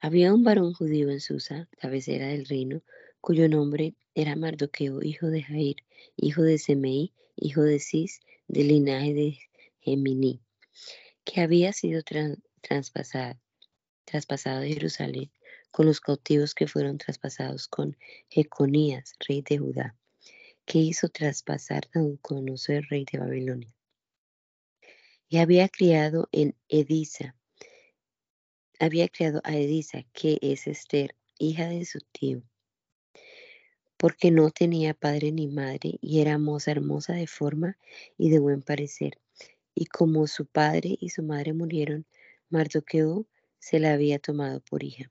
Había 0.00 0.34
un 0.34 0.42
varón 0.42 0.74
judío 0.74 1.10
en 1.10 1.20
Susa, 1.20 1.68
cabecera 1.78 2.28
del 2.28 2.46
reino, 2.46 2.82
cuyo 3.20 3.48
nombre 3.48 3.94
era 4.14 4.36
Mardoqueo, 4.36 5.02
hijo 5.02 5.28
de 5.28 5.42
Jair, 5.42 5.76
hijo 6.16 6.42
de 6.42 6.58
Semei, 6.58 7.12
hijo 7.36 7.62
de 7.62 7.78
Cis, 7.78 8.20
del 8.48 8.68
linaje 8.68 9.14
de 9.14 9.38
Gemini, 9.84 10.40
que 11.24 11.40
había 11.40 11.72
sido 11.72 12.02
traspasado 12.62 13.34
de 14.60 14.72
Jerusalén 14.72 15.30
con 15.70 15.86
los 15.86 16.00
cautivos 16.00 16.54
que 16.54 16.66
fueron 16.68 16.98
traspasados 16.98 17.68
con 17.68 17.96
Jeconías, 18.28 19.14
rey 19.26 19.42
de 19.42 19.58
Judá, 19.58 19.96
que 20.64 20.78
hizo 20.78 21.08
traspasar 21.08 21.88
a 21.92 21.98
Nabucodonosor, 21.98 22.86
rey 22.88 23.04
de 23.10 23.18
Babilonia. 23.18 23.74
Y 25.28 25.38
había 25.38 25.68
criado 25.68 26.28
en 26.32 26.54
Edisa, 26.68 27.34
había 28.78 29.08
criado 29.08 29.40
a 29.44 29.56
Edisa, 29.56 30.04
que 30.12 30.38
es 30.42 30.66
Esther, 30.66 31.16
hija 31.38 31.68
de 31.68 31.84
su 31.84 31.98
tío, 32.12 32.42
porque 33.96 34.30
no 34.30 34.50
tenía 34.50 34.94
padre 34.94 35.32
ni 35.32 35.48
madre 35.48 35.98
y 36.00 36.20
era 36.20 36.38
moza 36.38 36.70
hermosa 36.70 37.14
de 37.14 37.26
forma 37.26 37.78
y 38.16 38.30
de 38.30 38.38
buen 38.38 38.62
parecer. 38.62 39.18
Y 39.74 39.86
como 39.86 40.26
su 40.26 40.46
padre 40.46 40.96
y 41.00 41.10
su 41.10 41.22
madre 41.22 41.52
murieron, 41.52 42.06
Mardoqueo 42.48 43.26
se 43.58 43.80
la 43.80 43.92
había 43.92 44.18
tomado 44.18 44.60
por 44.60 44.84
hija. 44.84 45.10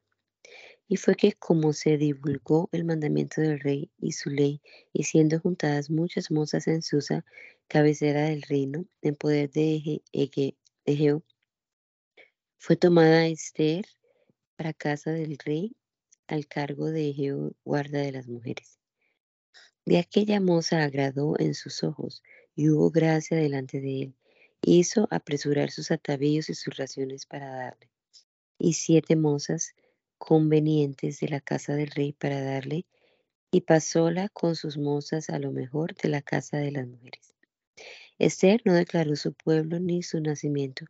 Y 0.87 0.97
fue 0.97 1.15
que 1.15 1.33
como 1.33 1.73
se 1.73 1.97
divulgó 1.97 2.69
el 2.71 2.85
mandamiento 2.85 3.41
del 3.41 3.59
rey 3.59 3.91
y 3.97 4.11
su 4.13 4.29
ley, 4.29 4.61
y 4.91 5.03
siendo 5.03 5.39
juntadas 5.39 5.89
muchas 5.89 6.29
mozas 6.31 6.67
en 6.67 6.81
Susa, 6.81 7.25
cabecera 7.67 8.23
del 8.25 8.41
reino, 8.43 8.85
en 9.01 9.15
poder 9.15 9.49
de 9.51 10.01
Egeo, 10.11 11.23
fue 12.57 12.75
tomada 12.75 13.27
Esther 13.27 13.85
para 14.55 14.73
casa 14.73 15.11
del 15.11 15.37
rey 15.37 15.75
al 16.27 16.47
cargo 16.47 16.91
de 16.91 17.09
Egeo, 17.09 17.53
guarda 17.65 17.99
de 17.99 18.11
las 18.11 18.27
mujeres. 18.27 18.79
De 19.85 19.97
aquella 19.97 20.39
moza 20.39 20.83
agradó 20.83 21.37
en 21.39 21.55
sus 21.55 21.83
ojos 21.83 22.23
y 22.55 22.69
hubo 22.69 22.89
gracia 22.89 23.35
delante 23.35 23.81
de 23.81 24.01
él. 24.03 24.15
Hizo 24.63 25.07
apresurar 25.11 25.71
sus 25.71 25.91
atavíos 25.91 26.49
y 26.49 26.55
sus 26.55 26.75
raciones 26.75 27.25
para 27.25 27.49
darle 27.49 27.93
y 28.63 28.73
siete 28.73 29.17
mozas 29.17 29.75
convenientes 30.17 31.19
de 31.19 31.27
la 31.27 31.41
casa 31.41 31.75
del 31.75 31.91
rey 31.91 32.13
para 32.13 32.41
darle, 32.41 32.85
y 33.51 33.61
pasóla 33.61 34.29
con 34.29 34.55
sus 34.55 34.77
mozas 34.77 35.29
a 35.29 35.37
lo 35.37 35.51
mejor 35.51 35.93
de 35.95 36.07
la 36.07 36.21
casa 36.21 36.57
de 36.57 36.71
las 36.71 36.87
mujeres. 36.87 37.35
Esther 38.17 38.61
no 38.63 38.73
declaró 38.73 39.17
su 39.17 39.33
pueblo 39.33 39.79
ni 39.79 40.01
su 40.01 40.21
nacimiento, 40.21 40.85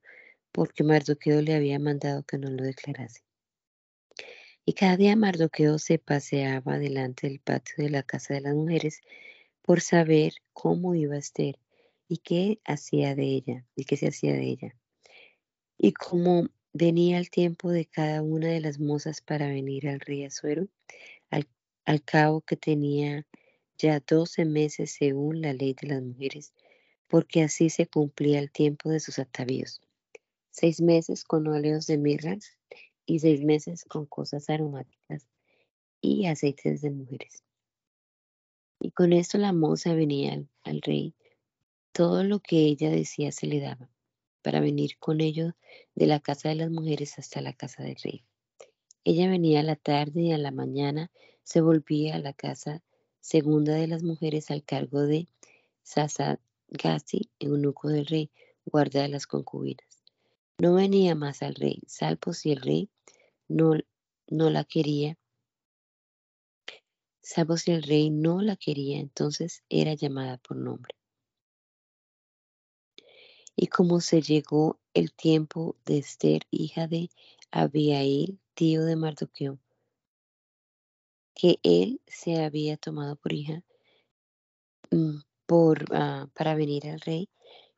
porque 0.52 0.84
Mardoqueo 0.84 1.42
le 1.42 1.56
había 1.56 1.80
mandado 1.80 2.22
que 2.24 2.38
no 2.38 2.52
lo 2.52 2.64
declarase. 2.64 3.24
Y 4.66 4.74
cada 4.74 4.96
día 4.96 5.16
Mardoqueo 5.16 5.80
se 5.80 5.98
paseaba 5.98 6.78
delante 6.78 7.28
del 7.28 7.40
patio 7.40 7.76
de 7.78 7.90
la 7.90 8.04
casa 8.04 8.36
de 8.36 8.42
las 8.42 8.54
mujeres 8.54 9.02
por 9.64 9.82
saber 9.82 10.34
cómo 10.54 10.94
iba 10.94 11.18
Esther 11.18 11.58
y 12.14 12.18
qué 12.18 12.60
hacía 12.66 13.16
de 13.16 13.26
ella 13.26 13.66
y 13.76 13.86
qué 13.86 13.98
se 13.98 14.08
hacía 14.08 14.34
de 14.34 14.46
ella. 14.46 14.76
Y 15.78 15.94
como 15.94 16.48
Venía 16.76 17.20
el 17.20 17.30
tiempo 17.30 17.70
de 17.70 17.86
cada 17.86 18.24
una 18.24 18.48
de 18.48 18.60
las 18.60 18.80
mozas 18.80 19.22
para 19.22 19.48
venir 19.48 19.88
al 19.88 20.00
rey 20.00 20.26
Azuero, 20.26 20.68
al, 21.30 21.48
al 21.86 22.04
cabo 22.04 22.42
que 22.42 22.58
tenía 22.58 23.28
ya 23.78 24.00
doce 24.00 24.44
meses 24.44 24.96
según 24.98 25.42
la 25.42 25.54
ley 25.54 25.76
de 25.80 25.90
las 25.90 26.02
mujeres, 26.02 26.52
porque 27.08 27.44
así 27.44 27.70
se 27.70 27.86
cumplía 27.86 28.40
el 28.40 28.52
tiempo 28.52 28.90
de 28.90 29.00
sus 29.00 29.20
atavíos. 29.20 29.82
Seis 30.50 30.82
meses 30.82 31.24
con 31.24 31.46
óleos 31.46 31.86
de 31.86 32.00
mirra 32.00 32.38
y 33.06 33.20
seis 33.20 33.44
meses 33.44 33.86
con 33.86 34.08
cosas 34.08 34.50
aromáticas 34.50 35.28
y 36.02 36.26
aceites 36.26 36.82
de 36.82 36.90
mujeres. 36.90 37.44
Y 38.80 38.90
con 38.90 39.14
esto 39.14 39.38
la 39.38 39.54
moza 39.54 39.94
venía 39.94 40.34
al, 40.34 40.50
al 40.64 40.82
rey, 40.82 41.14
todo 41.94 42.24
lo 42.24 42.40
que 42.40 42.58
ella 42.58 42.90
decía 42.90 43.32
se 43.32 43.48
le 43.48 43.60
daba 43.60 43.90
para 44.42 44.60
venir 44.60 44.98
con 45.00 45.22
ellos 45.22 45.54
de 45.96 46.08
la 46.08 46.20
casa 46.20 46.50
de 46.50 46.56
las 46.56 46.72
mujeres 46.72 47.18
hasta 47.20 47.40
la 47.40 47.54
casa 47.54 47.84
del 47.84 47.96
rey. 48.04 48.26
Ella 49.06 49.30
venía 49.30 49.60
a 49.60 49.64
la 49.64 49.76
tarde 49.76 50.22
y 50.22 50.32
a 50.32 50.38
la 50.38 50.52
mañana 50.52 51.12
se 51.44 51.62
volvía 51.62 52.16
a 52.16 52.20
la 52.20 52.34
casa 52.34 52.84
segunda 53.22 53.76
de 53.76 53.88
las 53.88 54.04
mujeres 54.04 54.50
al 54.50 54.64
cargo 54.64 55.02
de 55.02 55.28
Sasagasi, 55.84 57.30
eunuco 57.40 57.90
del 57.90 58.08
rey, 58.08 58.32
guarda 58.66 59.04
de 59.04 59.10
las 59.10 59.28
concubinas. 59.28 60.04
No 60.58 60.74
venía 60.74 61.16
más 61.16 61.44
al 61.44 61.56
rey, 61.56 61.82
salvo 61.86 62.34
si 62.34 62.52
el 62.52 62.62
rey 62.62 62.90
no, 63.48 63.74
no 64.28 64.50
la 64.50 64.64
quería. 64.64 65.18
Salvo 67.22 67.58
si 67.58 67.72
el 67.72 67.84
rey 67.84 68.10
no 68.10 68.42
la 68.42 68.56
quería, 68.56 69.00
entonces 69.00 69.64
era 69.70 69.94
llamada 69.94 70.38
por 70.38 70.58
nombre. 70.58 70.96
Y 73.56 73.68
como 73.68 74.02
se 74.02 74.22
llegó 74.22 74.80
el 74.94 75.14
tiempo 75.14 75.76
de 75.86 76.00
Esther, 76.00 76.44
hija 76.52 76.88
de 76.88 77.10
Abiail, 77.52 78.40
tío 78.54 78.84
de 78.84 78.96
Mardoqueo, 78.96 79.60
que 81.36 81.60
él 81.64 82.02
se 82.08 82.44
había 82.44 82.78
tomado 82.78 83.16
por 83.16 83.34
hija 83.34 83.64
mm, 84.92 85.20
por, 85.46 85.86
ah, 85.92 86.28
para 86.34 86.56
venir 86.56 86.88
al 86.88 87.00
rey, 87.00 87.30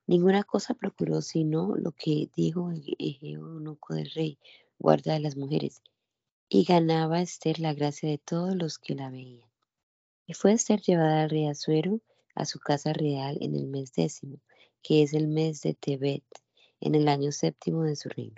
ninguna 0.07 0.43
cosa 0.43 0.73
procuró 0.73 1.21
sino 1.21 1.75
lo 1.75 1.91
que 1.91 2.29
dijo 2.35 2.71
el 2.71 3.17
eunuco 3.21 3.95
del 3.95 4.11
rey, 4.11 4.37
guarda 4.77 5.13
de 5.13 5.19
las 5.19 5.35
mujeres, 5.35 5.81
y 6.47 6.63
ganaba 6.63 7.21
Esther 7.21 7.59
la 7.59 7.73
gracia 7.73 8.09
de 8.09 8.17
todos 8.17 8.55
los 8.55 8.77
que 8.77 8.95
la 8.95 9.09
veían. 9.09 9.49
Y 10.27 10.33
fue 10.33 10.53
Esther 10.53 10.81
llevada 10.81 11.23
al 11.23 11.29
rey 11.29 11.47
Azuero 11.47 12.01
a 12.33 12.45
su 12.45 12.59
casa 12.59 12.93
real 12.93 13.37
en 13.41 13.55
el 13.55 13.67
mes 13.67 13.93
décimo, 13.93 14.39
que 14.85 15.01
es 15.01 15.13
el 15.15 15.27
mes 15.27 15.61
de 15.61 15.73
Tebet, 15.73 16.23
en 16.79 16.93
el 16.93 17.07
año 17.07 17.31
séptimo 17.31 17.81
de 17.81 17.95
su 17.95 18.07
reino. 18.07 18.35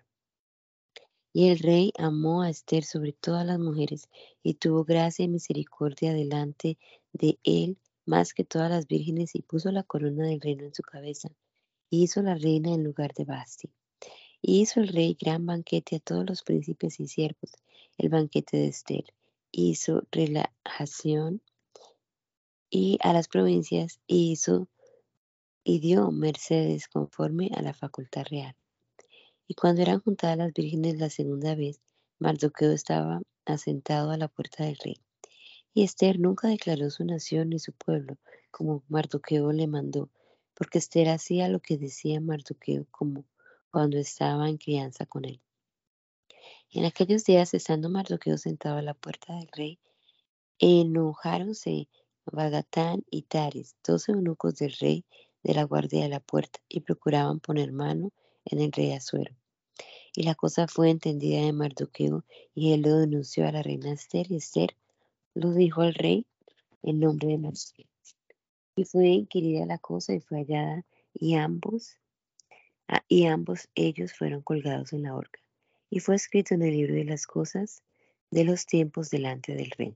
Y 1.33 1.49
el 1.49 1.59
rey 1.59 1.91
amó 1.97 2.41
a 2.41 2.49
Esther 2.49 2.85
sobre 2.85 3.11
todas 3.11 3.45
las 3.45 3.59
mujeres 3.59 4.07
y 4.43 4.53
tuvo 4.53 4.85
gracia 4.85 5.25
y 5.25 5.27
misericordia 5.27 6.13
delante 6.13 6.77
de 7.11 7.37
él 7.43 7.77
más 8.05 8.33
que 8.33 8.45
todas 8.45 8.71
las 8.71 8.87
vírgenes 8.87 9.35
y 9.35 9.41
puso 9.41 9.73
la 9.73 9.83
corona 9.83 10.25
del 10.25 10.39
reino 10.39 10.63
en 10.63 10.73
su 10.73 10.83
cabeza 10.83 11.29
y 11.89 12.03
hizo 12.03 12.21
la 12.21 12.35
reina 12.35 12.73
en 12.73 12.85
lugar 12.85 13.13
de 13.13 13.25
Basti. 13.25 13.69
Y 14.41 14.61
hizo 14.61 14.79
el 14.79 14.87
rey 14.87 15.17
gran 15.19 15.45
banquete 15.45 15.97
a 15.97 15.99
todos 15.99 16.25
los 16.25 16.43
príncipes 16.43 17.01
y 17.01 17.09
siervos, 17.09 17.51
el 17.97 18.07
banquete 18.07 18.55
de 18.55 18.67
Esther. 18.67 19.03
Hizo 19.51 20.03
relajación 20.11 21.41
y 22.69 22.99
a 23.01 23.11
las 23.11 23.27
provincias 23.27 23.99
hizo 24.07 24.69
y 25.69 25.79
dio 25.79 26.11
mercedes 26.11 26.87
conforme 26.87 27.51
a 27.53 27.61
la 27.61 27.73
facultad 27.73 28.23
real. 28.29 28.55
Y 29.49 29.53
cuando 29.53 29.81
eran 29.81 29.99
juntadas 29.99 30.37
las 30.37 30.53
vírgenes 30.53 30.97
la 30.97 31.09
segunda 31.09 31.55
vez, 31.55 31.81
Mardoqueo 32.19 32.71
estaba 32.71 33.21
asentado 33.45 34.11
a 34.11 34.17
la 34.17 34.29
puerta 34.29 34.63
del 34.63 34.77
rey. 34.77 35.01
Y 35.73 35.83
Esther 35.83 36.21
nunca 36.21 36.47
declaró 36.47 36.89
su 36.89 37.03
nación 37.03 37.49
ni 37.49 37.59
su 37.59 37.73
pueblo, 37.73 38.17
como 38.49 38.85
Mardoqueo 38.87 39.51
le 39.51 39.67
mandó, 39.67 40.09
porque 40.53 40.77
Esther 40.77 41.09
hacía 41.09 41.49
lo 41.49 41.59
que 41.59 41.77
decía 41.77 42.21
Mardoqueo 42.21 42.87
como 42.89 43.25
cuando 43.69 43.97
estaba 43.97 44.47
en 44.47 44.55
crianza 44.55 45.05
con 45.05 45.25
él. 45.25 45.41
En 46.71 46.85
aquellos 46.85 47.25
días, 47.25 47.53
estando 47.53 47.89
Mardoqueo 47.89 48.37
sentado 48.37 48.77
a 48.77 48.81
la 48.81 48.93
puerta 48.93 49.35
del 49.35 49.49
rey, 49.51 49.79
enojáronse 50.59 51.89
Bagatán 52.31 53.03
y 53.09 53.23
Taris, 53.23 53.75
dos 53.85 54.07
eunucos 54.07 54.55
del 54.55 54.71
rey, 54.79 55.05
de 55.47 55.53
la 55.53 55.63
guardia 55.63 56.03
de 56.03 56.09
la 56.09 56.19
puerta 56.19 56.59
y 56.67 56.81
procuraban 56.81 57.39
poner 57.39 57.71
mano 57.71 58.11
en 58.43 58.59
el 58.59 58.73
rey 58.73 58.91
Azuero. 58.91 59.33
Y 60.13 60.23
la 60.23 60.35
cosa 60.35 60.67
fue 60.67 60.89
entendida 60.89 61.39
de 61.39 61.53
Mardoqueo 61.53 62.25
y 62.53 62.73
él 62.73 62.81
lo 62.81 62.97
denunció 62.97 63.47
a 63.47 63.53
la 63.53 63.63
reina 63.63 63.93
Esther 63.93 64.29
y 64.29 64.35
Esther 64.35 64.75
lo 65.35 65.53
dijo 65.53 65.83
al 65.83 65.93
rey 65.93 66.25
en 66.83 66.99
nombre 66.99 67.29
de 67.29 67.37
Mardoqueo. 67.37 67.87
Y 68.75 68.83
fue 68.83 69.07
inquirida 69.07 69.65
la 69.65 69.77
cosa 69.77 70.13
y 70.13 70.19
fue 70.19 70.39
hallada 70.39 70.83
y 71.13 71.35
ambos 71.35 71.97
ah, 72.89 73.05
y 73.07 73.27
ambos 73.27 73.69
ellos 73.73 74.11
fueron 74.13 74.41
colgados 74.41 74.91
en 74.91 75.03
la 75.03 75.15
horca. 75.15 75.39
Y 75.89 76.01
fue 76.01 76.15
escrito 76.15 76.55
en 76.55 76.63
el 76.63 76.71
libro 76.71 76.93
de 76.93 77.05
las 77.05 77.25
cosas 77.25 77.83
de 78.31 78.43
los 78.43 78.65
tiempos 78.65 79.09
delante 79.09 79.55
del 79.55 79.71
rey. 79.71 79.95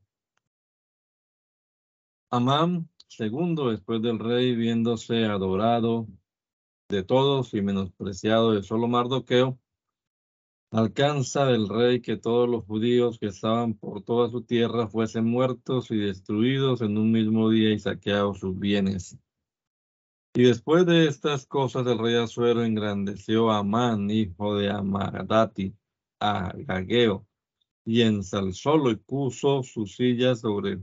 Amán 2.29 2.87
Segundo, 3.11 3.71
después 3.71 4.01
del 4.01 4.19
rey, 4.19 4.55
viéndose 4.55 5.25
adorado 5.25 6.07
de 6.87 7.03
todos 7.03 7.53
y 7.53 7.61
menospreciado 7.61 8.53
de 8.53 8.63
solo 8.63 8.87
Mardoqueo, 8.87 9.59
alcanza 10.71 11.45
del 11.45 11.67
rey 11.67 11.99
que 11.99 12.15
todos 12.15 12.47
los 12.47 12.63
judíos 12.63 13.19
que 13.19 13.25
estaban 13.25 13.73
por 13.73 14.01
toda 14.01 14.29
su 14.29 14.43
tierra 14.43 14.87
fuesen 14.87 15.25
muertos 15.25 15.91
y 15.91 15.97
destruidos 15.97 16.79
en 16.79 16.97
un 16.97 17.11
mismo 17.11 17.49
día 17.49 17.73
y 17.73 17.79
saqueados 17.79 18.39
sus 18.39 18.57
bienes. 18.57 19.17
Y 20.33 20.43
después 20.43 20.85
de 20.85 21.07
estas 21.07 21.45
cosas, 21.45 21.85
el 21.87 21.99
rey 21.99 22.15
Azuero 22.15 22.63
engrandeció 22.63 23.51
a 23.51 23.57
Amán, 23.57 24.09
hijo 24.09 24.55
de 24.55 24.69
Amadati, 24.69 25.75
a 26.21 26.53
Gageo, 26.55 27.27
y 27.83 28.03
ensalzólo 28.03 28.89
y 28.89 28.95
puso 28.95 29.63
su 29.63 29.85
silla 29.85 30.33
sobre 30.33 30.79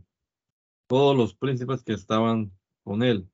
todos 0.89 1.16
los 1.16 1.34
príncipes 1.34 1.84
que 1.84 1.93
estaban 1.93 2.53
con 2.82 3.03
él 3.03 3.30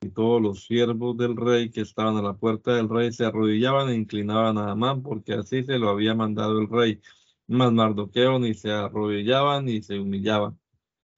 y 0.00 0.10
todos 0.10 0.40
los 0.40 0.64
siervos 0.64 1.16
del 1.16 1.36
rey 1.36 1.70
que 1.70 1.80
estaban 1.80 2.16
a 2.16 2.22
la 2.22 2.34
puerta 2.34 2.74
del 2.74 2.88
rey 2.88 3.12
se 3.12 3.24
arrodillaban 3.24 3.88
e 3.88 3.96
inclinaban 3.96 4.58
a 4.58 4.70
Amán 4.72 5.02
porque 5.02 5.32
así 5.34 5.64
se 5.64 5.78
lo 5.78 5.88
había 5.88 6.14
mandado 6.14 6.58
el 6.60 6.68
rey. 6.68 7.00
Mas 7.48 7.72
Mardoqueo 7.72 8.38
ni 8.38 8.54
se 8.54 8.70
arrodillaban 8.70 9.64
ni 9.64 9.82
se 9.82 9.98
humillaban. 9.98 10.58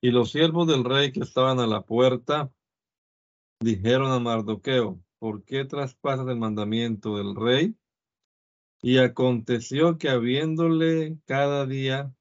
Y 0.01 0.13
los 0.13 0.31
siervos 0.31 0.67
del 0.67 0.85
rey 0.85 1.13
que 1.13 1.21
estaban 1.21 1.61
a 1.61 1.67
la 1.67 1.83
puerta 1.83 2.51
dijeron 3.61 4.13
a 4.13 4.21
Mardoqueo, 4.21 5.03
¿por 5.19 5.45
qué 5.45 5.65
traspasas 5.65 6.27
el 6.29 6.39
mandamiento 6.39 7.17
del 7.17 7.35
rey? 7.37 7.77
Y 8.81 8.99
aconteció 8.99 9.99
que 9.99 10.09
habiéndole 10.09 11.19
cada 11.27 11.67
día 11.67 12.15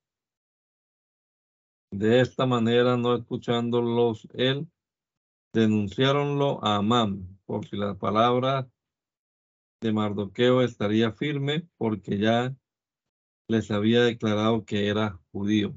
de 1.92 2.22
esta 2.22 2.46
manera, 2.46 2.98
no 2.98 3.16
escuchándolos 3.16 4.28
él, 4.34 4.68
denunciaronlo 5.54 6.64
a 6.64 6.78
Amán, 6.78 7.40
por 7.46 7.68
si 7.68 7.76
la 7.78 7.96
palabra 7.96 8.70
de 9.82 9.92
Mardoqueo 9.92 10.62
estaría 10.62 11.12
firme, 11.12 11.68
porque 11.78 12.18
ya 12.18 12.56
les 13.48 13.72
había 13.72 14.04
declarado 14.04 14.66
que 14.66 14.88
era 14.88 15.20
judío. 15.32 15.74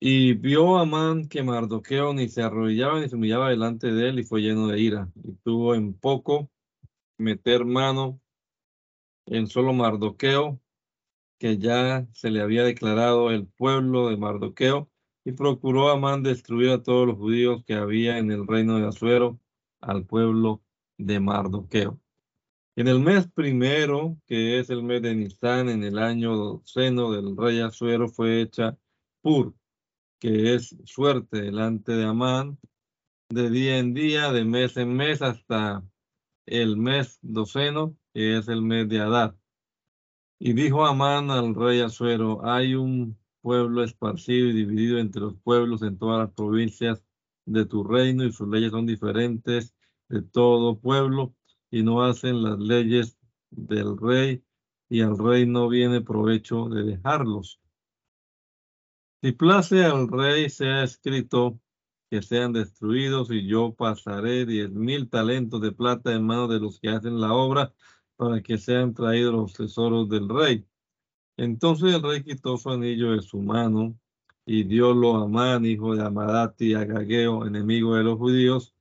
Y 0.00 0.34
vio 0.34 0.78
Amán 0.78 1.28
que 1.28 1.42
Mardoqueo 1.42 2.12
ni 2.12 2.28
se 2.28 2.42
arrodillaba 2.42 3.00
ni 3.00 3.08
se 3.08 3.16
humillaba 3.16 3.50
delante 3.50 3.92
de 3.92 4.08
él 4.08 4.18
y 4.18 4.24
fue 4.24 4.42
lleno 4.42 4.66
de 4.68 4.80
ira. 4.80 5.10
Y 5.22 5.32
tuvo 5.36 5.74
en 5.74 5.94
poco 5.94 6.50
meter 7.18 7.64
mano 7.64 8.20
en 9.26 9.46
solo 9.46 9.72
Mardoqueo 9.72 10.60
que 11.38 11.58
ya 11.58 12.06
se 12.12 12.30
le 12.30 12.40
había 12.40 12.64
declarado 12.64 13.30
el 13.30 13.46
pueblo 13.46 14.08
de 14.08 14.16
Mardoqueo 14.16 14.90
y 15.24 15.32
procuró 15.32 15.88
Amán 15.90 16.22
destruir 16.22 16.70
a 16.70 16.82
todos 16.82 17.06
los 17.06 17.16
judíos 17.16 17.64
que 17.66 17.74
había 17.74 18.18
en 18.18 18.30
el 18.30 18.46
reino 18.46 18.78
de 18.78 18.86
Azuero 18.86 19.40
al 19.80 20.06
pueblo 20.06 20.62
de 20.98 21.20
Mardoqueo. 21.20 22.00
En 22.76 22.88
el 22.88 23.00
mes 23.00 23.26
primero, 23.26 24.18
que 24.26 24.58
es 24.58 24.70
el 24.70 24.82
mes 24.82 25.02
de 25.02 25.14
Nisan, 25.14 25.68
en 25.68 25.82
el 25.82 25.98
año 25.98 26.36
doceno 26.36 27.10
del 27.10 27.36
rey 27.36 27.60
Azuero, 27.60 28.08
fue 28.08 28.42
hecha 28.42 28.76
Pur, 29.22 29.54
que 30.18 30.54
es 30.54 30.76
suerte 30.84 31.40
delante 31.40 31.92
de 31.92 32.04
Amán, 32.04 32.58
de 33.30 33.50
día 33.50 33.78
en 33.78 33.94
día, 33.94 34.30
de 34.30 34.44
mes 34.44 34.76
en 34.76 34.94
mes, 34.94 35.22
hasta 35.22 35.82
el 36.46 36.76
mes 36.76 37.18
doceno, 37.22 37.96
que 38.12 38.38
es 38.38 38.48
el 38.48 38.62
mes 38.62 38.88
de 38.88 39.00
Adar. 39.00 39.36
Y 40.38 40.52
dijo 40.52 40.84
Amán 40.84 41.30
al 41.30 41.54
rey 41.54 41.80
Azuero, 41.80 42.44
hay 42.44 42.74
un 42.74 43.18
pueblo 43.40 43.82
esparcido 43.82 44.48
y 44.48 44.52
dividido 44.52 44.98
entre 44.98 45.22
los 45.22 45.34
pueblos 45.42 45.82
en 45.82 45.98
todas 45.98 46.18
las 46.18 46.34
provincias 46.34 47.02
de 47.46 47.64
tu 47.64 47.84
reino 47.84 48.24
y 48.24 48.32
sus 48.32 48.48
leyes 48.48 48.72
son 48.72 48.86
diferentes 48.86 49.74
de 50.08 50.22
todo 50.22 50.78
pueblo 50.78 51.34
y 51.70 51.82
no 51.82 52.04
hacen 52.04 52.42
las 52.42 52.58
leyes 52.58 53.16
del 53.50 53.96
rey 53.96 54.44
y 54.88 55.00
al 55.00 55.16
rey 55.16 55.46
no 55.46 55.68
viene 55.68 56.00
provecho 56.02 56.68
de 56.68 56.82
dejarlos. 56.82 57.60
Si 59.22 59.32
place 59.32 59.84
al 59.84 60.08
rey 60.08 60.50
sea 60.50 60.84
escrito 60.84 61.58
que 62.10 62.20
sean 62.22 62.52
destruidos 62.52 63.30
y 63.30 63.46
yo 63.46 63.74
pasaré 63.74 64.44
diez 64.44 64.70
mil 64.70 65.08
talentos 65.08 65.60
de 65.60 65.72
plata 65.72 66.12
en 66.12 66.24
manos 66.24 66.50
de 66.50 66.60
los 66.60 66.78
que 66.78 66.90
hacen 66.90 67.20
la 67.20 67.32
obra 67.32 67.74
para 68.16 68.42
que 68.42 68.58
sean 68.58 68.94
traídos 68.94 69.34
los 69.34 69.52
tesoros 69.54 70.08
del 70.08 70.28
rey. 70.28 70.66
Entonces 71.36 71.94
el 71.94 72.02
rey 72.02 72.22
quitó 72.22 72.56
su 72.56 72.70
anillo 72.70 73.12
de 73.12 73.22
su 73.22 73.40
mano 73.40 73.98
y 74.46 74.64
diólo 74.64 75.16
a 75.16 75.24
Amán, 75.24 75.66
hijo 75.66 75.94
de 75.96 76.04
Amadati, 76.04 76.74
Agageo, 76.74 77.46
enemigo 77.46 77.96
de 77.96 78.04
los 78.04 78.18
judíos, 78.18 78.74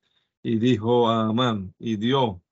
y 0.44 0.58
dijo 0.60 1.10
a 1.10 1.28
Amán, 1.28 1.74
y 1.80 1.98
dio, 1.98 2.44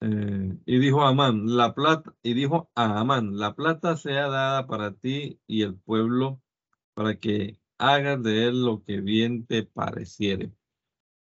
eh, 0.00 0.58
y 0.64 0.78
dijo 0.78 1.02
a 1.02 1.08
Amán, 1.10 1.56
la 1.56 1.74
plata, 1.74 2.14
y 2.22 2.34
dijo 2.34 2.70
a 2.74 3.00
Amán, 3.00 3.38
la 3.38 3.54
plata 3.54 3.96
sea 3.96 4.28
dada 4.28 4.66
para 4.66 4.92
ti 4.94 5.38
y 5.46 5.62
el 5.62 5.76
pueblo 5.76 6.40
para 6.94 7.16
que 7.18 7.58
hagas 7.78 8.22
de 8.22 8.46
él 8.48 8.64
lo 8.64 8.82
que 8.84 9.00
bien 9.00 9.46
te 9.46 9.64
pareciere. 9.64 10.52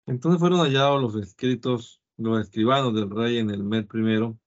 Entonces 0.05 0.39
fueron 0.39 0.59
hallados 0.59 1.01
los 1.01 1.15
escritos, 1.15 2.01
los 2.17 2.41
escribanos 2.41 2.93
del 2.93 3.09
rey 3.09 3.37
en 3.37 3.49
el 3.49 3.63
mes 3.63 3.85
primero, 3.85 4.37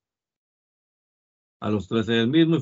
a 1.61 1.71
los 1.71 1.89
trece 1.89 2.13
del 2.13 2.29
mismo, 2.29 2.57
y 2.57 2.61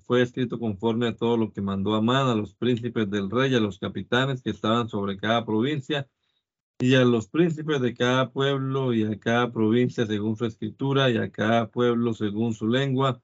fue, 0.00 0.22
escrito 0.22 0.58
conforme 0.58 1.08
a 1.08 1.16
todo 1.16 1.36
lo 1.36 1.52
que 1.52 1.60
mandó 1.60 1.94
Amán 1.94 2.28
a 2.28 2.34
los 2.34 2.54
príncipes 2.54 3.10
del 3.10 3.30
rey, 3.30 3.54
a 3.54 3.60
los 3.60 3.78
capitanes 3.78 4.42
que 4.42 4.50
estaban 4.50 4.88
sobre 4.88 5.18
cada 5.18 5.44
provincia, 5.44 6.08
y 6.80 6.94
a 6.94 7.04
los 7.04 7.28
príncipes 7.28 7.80
de 7.80 7.94
cada 7.94 8.30
pueblo 8.30 8.94
y 8.94 9.04
a 9.04 9.18
cada 9.18 9.52
provincia 9.52 10.06
según 10.06 10.36
su 10.36 10.46
escritura, 10.46 11.10
y 11.10 11.18
a 11.18 11.30
cada 11.30 11.70
pueblo 11.70 12.14
según 12.14 12.54
su 12.54 12.68
lengua, 12.68 13.20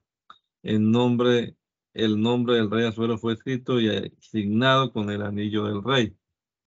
en 0.63 0.91
nombre, 0.91 1.55
el 1.93 2.21
nombre 2.21 2.55
del 2.55 2.69
rey 2.71 2.85
Azuero 2.85 3.17
fue 3.17 3.33
escrito 3.33 3.79
y 3.79 3.89
asignado 3.89 4.91
con 4.91 5.09
el 5.09 5.21
anillo 5.21 5.65
del 5.65 5.83
rey 5.83 6.15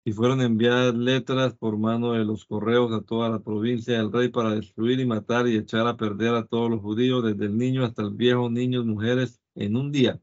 y 0.08 0.14
fueron 0.14 0.40
enviadas 0.40 0.94
letras 0.94 1.56
por 1.56 1.80
mano 1.80 2.14
de 2.14 2.24
los 2.24 2.46
correos 2.46 2.94
a 2.94 3.02
toda 3.02 3.28
la 3.28 3.40
provincia 3.40 3.98
del 3.98 4.12
rey 4.12 4.30
para 4.30 4.52
destruir 4.52 5.00
y 5.00 5.06
matar 5.08 5.48
y 5.48 5.58
echar 5.58 5.88
a 5.88 5.98
perder 5.98 6.36
a 6.36 6.46
todos 6.46 6.70
los 6.70 6.80
judíos, 6.80 7.24
desde 7.24 7.46
el 7.46 7.58
niño 7.58 7.84
hasta 7.84 8.04
el 8.04 8.12
viejo, 8.12 8.48
niños, 8.48 8.86
mujeres, 8.86 9.42
en 9.56 9.76
un 9.76 9.92
día. 9.92 10.22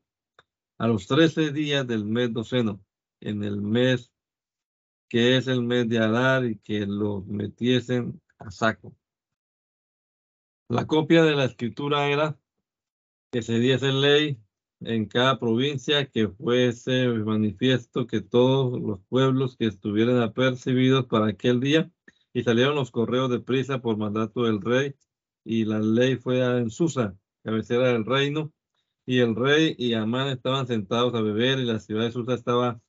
A 0.78 0.86
los 0.86 1.08
trece 1.08 1.50
días 1.50 1.84
del 1.84 2.04
mes 2.04 2.32
doceno, 2.32 2.80
en 3.20 3.42
el 3.42 3.60
mes 3.60 4.12
que 5.08 5.36
es 5.36 5.48
el 5.48 5.62
mes 5.64 5.88
de 5.88 5.98
Adar, 5.98 6.44
y 6.44 6.58
que 6.58 6.86
los 6.86 7.26
metiesen 7.26 8.22
a 8.38 8.52
saco. 8.52 8.94
La 10.68 10.86
copia 10.86 11.24
de 11.24 11.34
la 11.34 11.44
escritura 11.44 12.06
era 12.06 12.38
que 13.32 13.42
se 13.42 13.58
diese 13.58 13.92
ley 13.92 14.40
en 14.86 15.06
cada 15.06 15.38
provincia 15.38 16.06
que 16.06 16.28
fuese 16.28 17.08
manifiesto 17.08 18.06
que 18.06 18.20
todos 18.20 18.80
los 18.80 19.00
pueblos 19.08 19.56
que 19.56 19.66
estuvieran 19.66 20.20
apercibidos 20.22 21.06
para 21.06 21.26
aquel 21.28 21.60
día 21.60 21.90
y 22.32 22.42
salieron 22.42 22.74
los 22.74 22.90
correos 22.90 23.30
de 23.30 23.40
prisa 23.40 23.80
por 23.80 23.96
mandato 23.96 24.44
del 24.44 24.60
rey 24.60 24.94
y 25.44 25.64
la 25.64 25.80
ley 25.80 26.16
fue 26.16 26.40
en 26.40 26.70
Susa, 26.70 27.16
cabecera 27.44 27.88
del 27.88 28.04
reino, 28.04 28.52
y 29.06 29.18
el 29.20 29.34
rey 29.36 29.74
y 29.78 29.94
Amán 29.94 30.28
estaban 30.28 30.66
sentados 30.66 31.14
a 31.14 31.22
beber 31.22 31.58
y 31.58 31.64
la 31.64 31.80
ciudad 31.80 32.04
de 32.04 32.12
Susa 32.12 32.34
estaba 32.34 32.80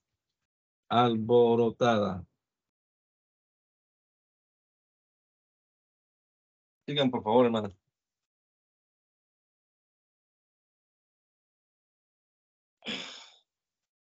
alborotada. 0.89 2.25
Sigan, 6.85 7.09
por 7.11 7.23
favor, 7.23 7.45
hermanos. 7.45 7.82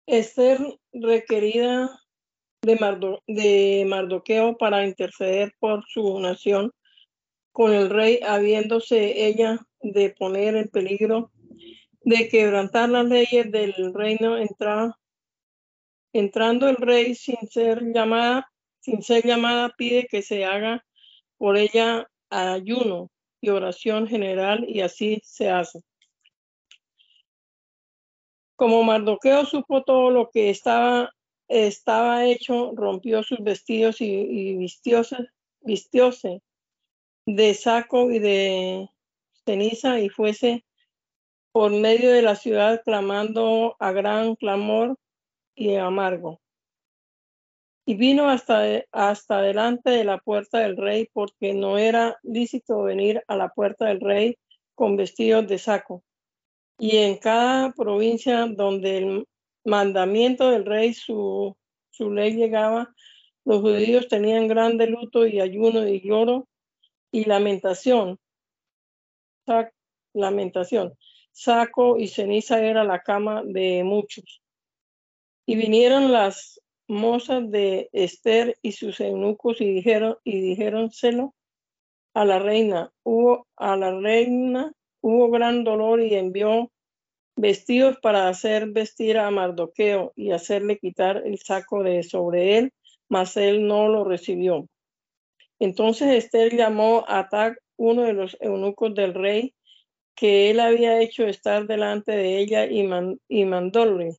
Esther 0.10 0.60
requerida 0.92 2.02
de, 2.64 3.86
Mardoqueo 3.88 4.58
para 4.58 4.84
interceder 4.86 5.54
por 5.60 5.84
su 5.88 6.20
nación 6.20 6.72
con 7.52 7.74
el 7.74 7.92
rey, 7.92 8.20
habiéndose 8.26 9.28
ella 9.28 9.60
de 9.82 10.10
poner 10.10 10.56
en 10.56 10.68
peligro 10.70 11.32
de 12.02 12.28
quebrantar 12.28 12.90
las 12.90 13.06
leyes 13.06 13.52
del 13.52 13.94
reino, 13.94 14.36
entrando 16.12 16.70
el 16.70 16.78
rey 16.78 17.14
sin 17.14 17.48
ser 17.48 17.84
llamada, 17.94 18.52
sin 18.80 19.04
ser 19.04 19.24
llamada, 19.24 19.76
pide 19.78 20.08
que 20.10 20.24
se 20.24 20.44
haga 20.44 20.84
por 21.38 21.56
ella 21.56 22.10
ayuno 22.32 23.12
y 23.42 23.50
oración 23.50 24.08
general, 24.08 24.66
y 24.68 24.82
así 24.82 25.22
se 25.24 25.50
hace. 25.52 25.82
Como 28.60 28.84
Mardoqueo 28.84 29.46
supo 29.46 29.84
todo 29.84 30.12
lo 30.12 30.32
que 30.32 30.50
estaba, 30.50 31.16
estaba 31.48 32.26
hecho, 32.26 32.74
rompió 32.76 33.24
sus 33.24 33.40
vestidos 33.42 34.02
y, 34.02 34.58
vistióse, 34.58 36.42
de 37.26 37.54
saco 37.54 38.12
y 38.12 38.20
de 38.20 38.90
ceniza 39.46 40.02
y 40.02 40.10
fuese 40.10 40.66
por 41.54 41.72
medio 41.72 42.12
de 42.12 42.22
la 42.22 42.36
ciudad 42.36 42.82
clamando 42.84 43.78
a 43.80 43.94
gran 43.94 44.36
clamor 44.36 44.98
y 45.56 45.76
amargo. 45.76 46.42
Y 47.86 47.96
vino 47.96 48.28
hasta, 48.28 48.84
hasta 48.92 49.42
delante 49.42 49.90
de 49.90 50.04
la 50.04 50.18
puerta 50.18 50.60
del 50.60 50.76
rey, 50.76 51.08
porque 51.14 51.54
no 51.54 51.78
era 51.78 52.20
lícito 52.24 52.84
venir 52.84 53.24
a 53.30 53.38
la 53.38 53.48
puerta 53.54 53.86
del 53.86 54.02
rey 54.02 54.38
con 54.76 54.98
vestidos 54.98 55.48
de 55.48 55.60
saco 55.60 56.04
y 56.80 56.98
en 56.98 57.18
cada 57.18 57.74
provincia 57.74 58.48
donde 58.48 58.98
el 58.98 59.28
mandamiento 59.66 60.50
del 60.50 60.66
rey, 60.66 60.94
su, 60.94 61.56
su 61.90 62.10
ley 62.10 62.34
llegaba, 62.34 62.96
los 63.44 63.60
judíos 63.62 64.08
tenían 64.08 64.48
grande 64.48 64.88
luto 64.88 65.28
y 65.28 65.42
ayuno 65.42 65.86
y 65.88 66.02
lloro 66.02 66.48
y 67.12 67.26
lamentación. 67.26 68.18
lamentación. 70.14 70.94
Saco 71.32 71.98
y 71.98 72.08
ceniza 72.08 72.64
era 72.64 72.84
la 72.86 73.02
cama 73.02 73.44
de 73.46 73.84
muchos. 73.84 74.42
Y 75.46 75.56
vinieron 75.56 76.12
las 76.12 76.62
mozas 76.88 77.50
de 77.52 77.90
Esther 77.92 78.58
y 78.62 78.72
sus 78.72 79.00
eunucos 79.02 79.60
y 79.60 79.66
dijeron 79.66 80.18
y 80.24 80.40
dijéronselo 80.40 81.36
a 82.14 82.24
la 82.24 82.40
reina. 82.40 82.92
Hubo 83.04 83.48
a 83.58 83.76
la 83.76 83.92
reina 84.00 84.72
hubo 85.02 85.30
gran 85.30 85.64
dolor 85.64 86.02
y 86.02 86.16
envió 86.16 86.72
vestidos 87.36 87.98
para 88.02 88.28
hacer 88.28 88.70
vestir 88.72 89.18
a 89.18 89.32
Mardoqueo 89.32 90.12
y 90.16 90.32
hacerle 90.32 90.78
quitar 90.78 91.24
el 91.26 91.40
saco 91.40 91.84
de 91.84 92.04
sobre 92.04 92.58
él, 92.58 92.74
mas 93.08 93.38
él 93.38 93.66
no 93.66 93.88
lo 93.88 94.04
recibió. 94.04 94.68
Entonces 95.60 96.10
Esther 96.10 96.56
llamó 96.56 97.06
a 97.08 97.30
Tag, 97.30 97.58
uno 97.78 98.04
de 98.04 98.14
los 98.14 98.38
eunucos 98.42 98.94
del 98.94 99.14
rey, 99.14 99.54
que 100.16 100.50
él 100.50 100.60
había 100.60 101.02
hecho 101.02 101.26
estar 101.26 101.66
delante 101.66 102.12
de 102.12 102.40
ella 102.40 102.66
y, 102.66 103.46
mandóle 103.46 104.18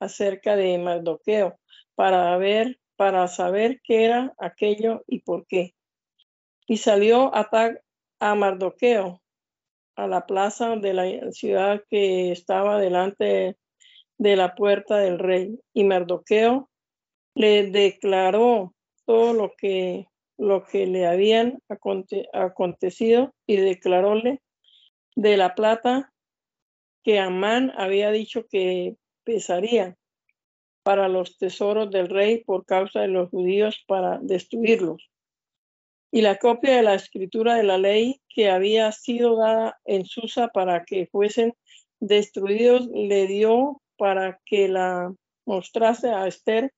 acerca 0.00 0.56
de 0.56 0.78
Mardoqueo 0.78 1.58
para 1.94 2.36
ver, 2.38 2.78
para 2.96 3.28
saber 3.28 3.80
qué 3.84 4.04
era 4.04 4.34
aquello 4.38 5.04
y 5.06 5.20
por 5.20 5.46
qué. 5.46 5.74
Y 6.66 6.78
salió 6.78 7.34
a 7.34 7.50
Tag 7.50 7.82
a 8.18 8.34
Mardoqueo 8.34 9.21
a 9.96 10.06
la 10.06 10.26
plaza 10.26 10.76
de 10.76 10.94
la 10.94 11.32
ciudad 11.32 11.82
que 11.88 12.32
estaba 12.32 12.78
delante 12.78 13.56
de 14.18 14.36
la 14.36 14.54
puerta 14.54 14.98
del 14.98 15.18
rey. 15.18 15.58
Y 15.74 15.84
Mardoqueo 15.84 16.70
le 17.34 17.70
declaró 17.70 18.74
todo 19.04 19.32
lo 19.32 19.52
que, 19.56 20.06
lo 20.38 20.64
que 20.64 20.86
le 20.86 21.06
habían 21.06 21.58
acontecido 22.32 23.34
y 23.46 23.56
declaróle 23.56 24.40
de 25.14 25.36
la 25.36 25.54
plata 25.54 26.12
que 27.02 27.18
Amán 27.18 27.72
había 27.76 28.10
dicho 28.10 28.46
que 28.48 28.96
pesaría 29.24 29.96
para 30.82 31.08
los 31.08 31.36
tesoros 31.36 31.90
del 31.90 32.08
rey 32.08 32.42
por 32.44 32.64
causa 32.64 33.00
de 33.00 33.08
los 33.08 33.28
judíos 33.30 33.84
para 33.86 34.18
destruirlos 34.20 35.11
y 36.14 36.20
la 36.20 36.36
copia 36.36 36.76
de 36.76 36.82
la 36.82 36.94
escritura 36.94 37.56
de 37.56 37.62
la 37.62 37.78
ley 37.78 38.20
que 38.28 38.50
había 38.50 38.92
sido 38.92 39.36
dada 39.36 39.80
en 39.86 40.04
Susa 40.04 40.48
para 40.48 40.84
que 40.84 41.06
fuesen 41.06 41.54
destruidos, 42.00 42.86
le 42.92 43.26
dio 43.26 43.80
para 43.96 44.38
que 44.44 44.68
la 44.68 45.12
mostrase 45.46 46.10
a 46.10 46.26
Esther 46.26 46.72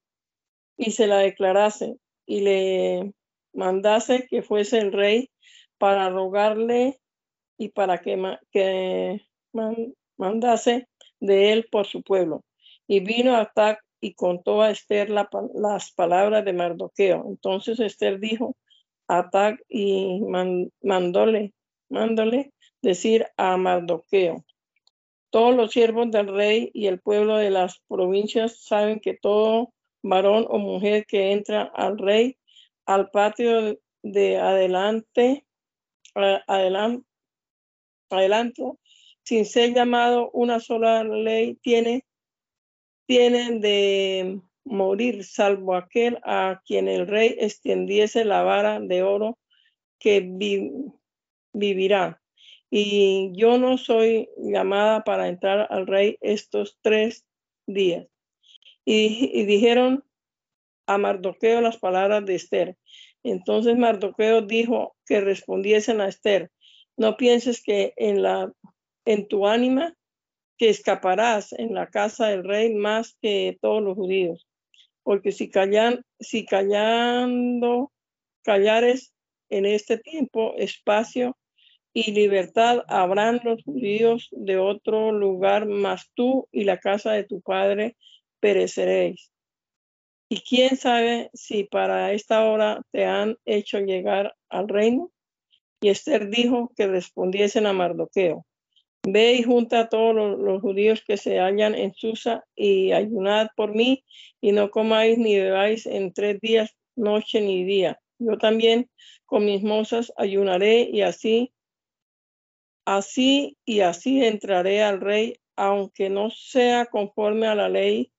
y 0.76 0.92
se 0.92 1.08
la 1.08 1.18
declarase 1.18 1.96
y 2.26 2.42
le 2.42 3.12
mandase 3.52 4.26
que 4.28 4.42
fuese 4.42 4.78
el 4.78 4.92
rey 4.92 5.30
para 5.78 6.08
rogarle 6.10 7.00
y 7.58 7.70
para 7.70 8.00
que, 8.00 9.20
mandase 10.16 10.88
de 11.18 11.52
él 11.52 11.66
por 11.72 11.86
su 11.86 12.02
pueblo. 12.02 12.44
Y 12.86 13.00
vino 13.00 13.36
a 13.36 13.50
Tac 13.52 13.80
y 14.00 14.14
contó 14.14 14.62
a 14.62 14.70
Esther 14.70 15.10
las 15.10 15.92
palabras 15.92 16.44
de 16.44 16.52
Mardoqueo. 16.52 17.24
Entonces 17.26 17.80
Esther 17.80 18.20
dijo, 18.20 18.56
Atac 19.08 19.60
y 19.68 20.20
mandóle, 20.82 21.52
mándole 21.88 22.52
decir 22.82 23.26
a 23.36 23.56
Mardoqueo. 23.56 24.44
Todos 25.30 25.54
los 25.54 25.72
siervos 25.72 26.10
del 26.10 26.28
rey 26.28 26.70
y 26.72 26.86
el 26.86 27.00
pueblo 27.00 27.36
de 27.36 27.50
las 27.50 27.80
provincias 27.88 28.64
saben 28.64 29.00
que 29.00 29.14
todo 29.14 29.72
varón 30.02 30.46
o 30.48 30.58
mujer 30.58 31.06
que 31.06 31.32
entra 31.32 31.62
al 31.74 31.98
rey 31.98 32.36
al 32.86 33.10
patio 33.10 33.78
de 34.02 34.36
adelante, 34.38 35.44
adelante, 36.14 37.06
adelante, 38.10 38.62
sin 39.22 39.46
ser 39.46 39.74
llamado 39.74 40.30
una 40.32 40.60
sola 40.60 41.02
ley, 41.02 41.56
tiene, 41.62 42.04
tienen 43.06 43.60
de 43.60 44.40
morir, 44.64 45.24
salvo 45.24 45.74
aquel 45.74 46.18
a 46.24 46.60
quien 46.64 46.88
el 46.88 47.06
rey 47.06 47.36
extendiese 47.38 48.24
la 48.24 48.42
vara 48.42 48.80
de 48.80 49.02
oro 49.02 49.38
que 49.98 50.20
vivirá. 51.52 52.20
Y 52.70 53.32
yo 53.36 53.58
no 53.58 53.78
soy 53.78 54.28
llamada 54.36 55.04
para 55.04 55.28
entrar 55.28 55.68
al 55.70 55.86
rey 55.86 56.18
estos 56.20 56.78
tres 56.82 57.24
días. 57.66 58.06
y, 58.84 59.44
dijeron 59.44 60.04
a 60.86 60.98
Mardoqueo 60.98 61.60
las 61.60 61.78
palabras 61.78 62.24
de 62.26 62.34
Esther. 62.34 62.76
Entonces 63.22 63.76
Mardoqueo 63.76 64.42
dijo 64.42 64.96
que 65.06 65.20
respondiesen 65.20 66.00
a 66.00 66.08
Esther, 66.08 66.50
no 66.96 67.16
pienses 67.16 67.62
que 67.62 67.94
en, 67.96 68.22
la, 68.22 68.52
en 69.04 69.26
tu 69.26 69.46
ánima 69.46 69.96
que 70.58 70.68
escaparás 70.68 71.52
en 71.52 71.74
la 71.74 71.88
casa 71.88 72.28
del 72.28 72.44
rey 72.44 72.74
más 72.74 73.16
que 73.20 73.58
todos 73.60 73.82
los 73.82 73.96
judíos, 73.96 74.46
porque 75.04 75.30
si 75.30 75.50
callan, 75.50 76.04
si 76.18 76.44
callando, 76.44 77.92
callares 78.42 79.14
en 79.50 79.66
este 79.66 79.98
tiempo, 79.98 80.54
espacio 80.56 81.36
y 81.92 82.10
libertad 82.10 82.82
habrán 82.88 83.40
los 83.44 83.62
judíos 83.62 84.28
de 84.32 84.58
otro 84.58 85.12
lugar, 85.12 85.66
más 85.66 86.10
tú 86.14 86.48
y 86.50 86.64
la 86.64 86.78
casa 86.78 87.12
de 87.12 87.22
tu 87.22 87.40
padre 87.40 87.96
pereceréis. 88.40 89.30
Y 90.28 90.40
quién 90.40 90.76
sabe 90.76 91.30
si 91.34 91.64
para 91.64 92.12
esta 92.12 92.44
hora 92.44 92.82
te 92.90 93.04
han 93.04 93.36
hecho 93.44 93.78
llegar 93.78 94.34
al 94.48 94.68
reino. 94.68 95.12
Y 95.80 95.90
Esther 95.90 96.28
dijo 96.30 96.72
que 96.74 96.88
respondiesen 96.88 97.66
a 97.66 97.72
Mardoqueo. 97.72 98.44
Ve 99.06 99.34
y 99.34 99.42
junta 99.42 99.80
a 99.80 99.88
todos 99.88 100.14
los, 100.14 100.62
judíos 100.62 101.04
que 101.06 101.18
se 101.18 101.38
hallan 101.38 101.74
en 101.74 101.92
Susa 101.94 102.44
y 102.56 102.92
ayunad 102.92 103.48
por 103.54 103.74
mí 103.74 104.02
y 104.40 104.52
no 104.52 104.70
comáis 104.70 105.18
ni 105.18 105.38
bebáis 105.38 105.84
en 105.84 106.12
tres 106.14 106.40
días, 106.40 106.74
noche 106.96 107.42
ni 107.42 107.64
día. 107.64 108.00
Yo 108.18 108.38
también 108.38 108.88
con 109.26 109.44
mis 109.44 109.62
mozas 109.62 110.10
ayunaré 110.16 110.88
y 110.90 111.02
así, 111.02 111.52
así 112.86 113.58
y 113.66 113.80
así 113.80 114.24
entraré 114.24 114.82
al 114.82 115.02
rey, 115.02 115.34
aunque 115.54 116.08
no 116.08 116.30
sea 116.30 116.86
conforme 116.86 117.46
a 117.46 117.54
la 117.54 117.68
ley 117.68 118.10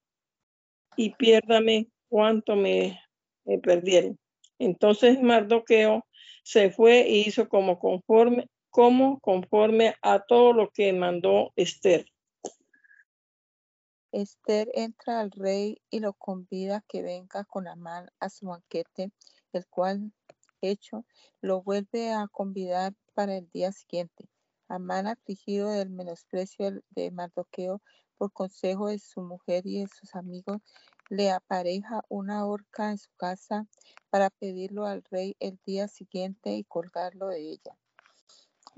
y 0.95 1.15
piérdame 1.15 1.88
cuanto 2.09 2.55
me, 2.55 3.01
me 3.43 3.57
perdieren. 3.57 4.19
Entonces 4.59 5.19
Mardoqueo 5.19 6.05
se 6.43 6.69
fue 6.69 7.01
e 7.01 7.17
hizo 7.17 7.49
como 7.49 7.79
conforme, 7.79 8.47
como 8.76 9.21
conforme 9.21 9.95
a 10.01 10.19
todo 10.19 10.51
lo 10.51 10.69
que 10.69 10.91
mandó 10.91 11.53
Esther. 11.55 12.05
Esther 14.11 14.69
entra 14.73 15.21
al 15.21 15.32
rey 15.32 15.82
y 15.89 16.01
lo 16.01 16.11
convida 16.11 16.78
a 16.80 16.86
que 16.86 17.01
venga 17.01 17.45
con 17.45 17.69
Amán 17.69 18.09
a 18.19 18.28
su 18.28 18.47
banquete, 18.47 19.13
el 19.53 19.65
cual, 19.67 20.11
hecho, 20.59 21.05
lo 21.39 21.63
vuelve 21.63 22.11
a 22.11 22.28
convidar 22.30 22.93
para 23.13 23.38
el 23.38 23.49
día 23.49 23.71
siguiente. 23.71 24.28
Amán, 24.67 25.07
afligido 25.07 25.69
del 25.69 25.89
menosprecio 25.89 26.82
de 26.89 27.11
Mardoqueo, 27.11 27.82
por 28.17 28.34
consejo 28.34 28.88
de 28.89 28.99
su 28.99 29.21
mujer 29.21 29.65
y 29.65 29.84
de 29.84 29.88
sus 29.88 30.15
amigos, 30.15 30.57
le 31.09 31.32
apareja 31.32 32.01
una 32.09 32.45
horca 32.45 32.91
en 32.91 32.97
su 32.97 33.11
casa 33.15 33.67
para 34.09 34.30
pedirlo 34.32 34.86
al 34.86 35.01
rey 35.09 35.38
el 35.39 35.61
día 35.65 35.88
siguiente 35.88 36.57
y 36.57 36.65
colgarlo 36.65 37.28
de 37.28 37.39
ella. 37.39 37.78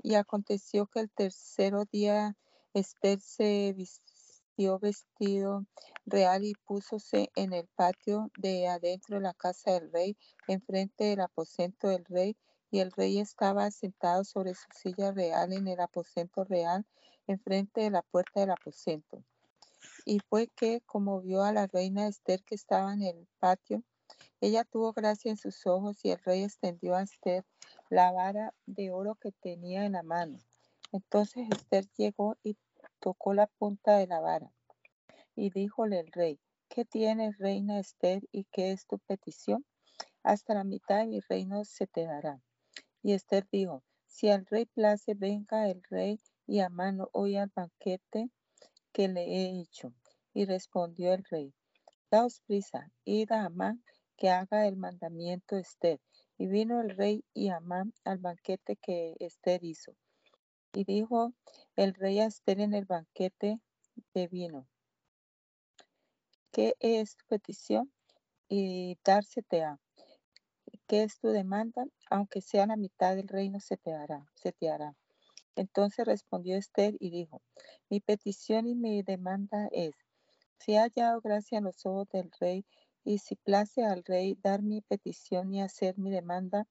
Y 0.02 0.14
aconteció 0.14 0.86
que 0.86 1.00
el 1.00 1.10
tercero 1.10 1.84
día 1.90 2.36
Esther 2.74 3.20
se 3.20 3.72
vistió 3.76 4.78
vestido 4.78 5.66
real 6.06 6.44
y 6.44 6.54
púsose 6.66 7.30
en 7.36 7.52
el 7.52 7.68
patio 7.76 8.30
de 8.36 8.68
adentro 8.68 9.16
de 9.16 9.22
la 9.22 9.34
casa 9.34 9.72
del 9.72 9.92
rey, 9.92 10.16
enfrente 10.46 11.04
del 11.04 11.20
aposento 11.20 11.88
del 11.88 12.04
rey, 12.04 12.36
y 12.70 12.80
el 12.80 12.92
rey 12.92 13.18
estaba 13.18 13.70
sentado 13.70 14.24
sobre 14.24 14.54
su 14.54 14.66
silla 14.74 15.12
real 15.12 15.52
en 15.52 15.68
el 15.68 15.80
aposento 15.80 16.44
real, 16.44 16.84
enfrente 17.26 17.82
de 17.82 17.90
la 17.90 18.02
puerta 18.02 18.40
del 18.40 18.50
aposento. 18.50 19.22
Y 20.04 20.20
fue 20.28 20.48
que, 20.48 20.80
como 20.86 21.20
vio 21.20 21.42
a 21.42 21.52
la 21.52 21.66
reina 21.66 22.08
Esther 22.08 22.42
que 22.42 22.54
estaba 22.54 22.92
en 22.92 23.02
el 23.02 23.28
patio, 23.38 23.82
ella 24.40 24.64
tuvo 24.64 24.92
gracia 24.92 25.30
en 25.30 25.36
sus 25.36 25.66
ojos 25.66 26.04
y 26.04 26.10
el 26.10 26.18
rey 26.18 26.42
extendió 26.42 26.94
a 26.94 27.02
Esther 27.02 27.44
la 27.90 28.12
vara 28.12 28.54
de 28.66 28.90
oro 28.90 29.14
que 29.16 29.32
tenía 29.32 29.84
en 29.84 29.92
la 29.92 30.02
mano. 30.02 30.38
Entonces 30.92 31.48
Esther 31.50 31.86
llegó 31.96 32.36
y 32.42 32.56
tocó 33.00 33.34
la 33.34 33.46
punta 33.46 33.96
de 33.96 34.06
la 34.06 34.20
vara. 34.20 34.52
Y 35.34 35.50
díjole 35.50 36.00
el 36.00 36.10
rey, 36.12 36.40
¿qué 36.68 36.84
tienes, 36.84 37.38
reina 37.38 37.78
Esther, 37.78 38.22
y 38.32 38.44
qué 38.44 38.72
es 38.72 38.86
tu 38.86 38.98
petición? 38.98 39.64
Hasta 40.22 40.54
la 40.54 40.64
mitad 40.64 40.98
de 40.98 41.06
mi 41.06 41.20
reino 41.20 41.64
se 41.64 41.86
te 41.86 42.04
dará. 42.04 42.40
Y 43.02 43.12
Esther 43.12 43.46
dijo, 43.50 43.82
si 44.06 44.30
al 44.30 44.46
rey 44.46 44.66
place, 44.66 45.14
venga 45.14 45.68
el 45.68 45.82
rey 45.88 46.20
y 46.46 46.60
a 46.60 46.68
mano 46.68 47.08
hoy 47.12 47.36
al 47.36 47.52
banquete 47.54 48.30
que 48.92 49.08
le 49.08 49.22
he 49.22 49.60
hecho. 49.60 49.94
Y 50.34 50.44
respondió 50.44 51.12
el 51.12 51.24
rey, 51.30 51.54
daos 52.10 52.40
prisa, 52.46 52.90
id 53.04 53.30
a 53.32 53.44
Amán 53.44 53.82
que 54.16 54.30
haga 54.30 54.66
el 54.66 54.76
mandamiento 54.76 55.56
Esther. 55.56 56.00
Y 56.38 56.46
vino 56.46 56.80
el 56.80 56.90
rey 56.90 57.24
y 57.34 57.48
Amán 57.48 57.92
al 58.04 58.18
banquete 58.18 58.76
que 58.76 59.16
Esther 59.18 59.64
hizo. 59.64 59.96
Y 60.72 60.84
dijo 60.84 61.34
el 61.76 61.94
rey 61.94 62.20
a 62.20 62.26
Esther 62.26 62.60
en 62.60 62.74
el 62.74 62.84
banquete 62.84 63.60
de 64.14 64.28
vino, 64.28 64.68
¿qué 66.52 66.74
es 66.80 67.16
tu 67.16 67.24
petición? 67.26 67.92
Y 68.48 68.98
dársete 69.04 69.62
a. 69.64 69.80
¿Qué 70.86 71.02
es 71.02 71.18
tu 71.18 71.28
demanda? 71.28 71.84
Aunque 72.10 72.40
sea 72.40 72.66
la 72.66 72.76
mitad 72.76 73.16
del 73.16 73.28
reino 73.28 73.60
se 73.60 73.76
te 73.76 73.92
hará, 73.92 74.26
se 74.34 74.52
te 74.52 74.70
hará. 74.70 74.94
Entonces 75.56 76.06
respondió 76.06 76.56
Esther 76.56 76.96
y 77.00 77.10
dijo, 77.10 77.42
mi 77.90 78.00
petición 78.00 78.66
y 78.66 78.74
mi 78.74 79.02
demanda 79.02 79.68
es, 79.72 79.94
si 80.58 80.76
ha 80.76 80.82
hallado 80.82 81.20
gracia 81.20 81.58
en 81.58 81.64
los 81.64 81.84
ojos 81.84 82.08
del 82.10 82.30
rey, 82.40 82.64
y 83.08 83.18
si 83.20 83.36
place 83.36 83.84
al 83.84 84.04
rey 84.04 84.38
dar 84.42 84.60
mi 84.60 84.82
petición 84.82 85.54
y 85.54 85.62
hacer 85.62 85.96
mi 85.96 86.10
demanda, 86.10 86.66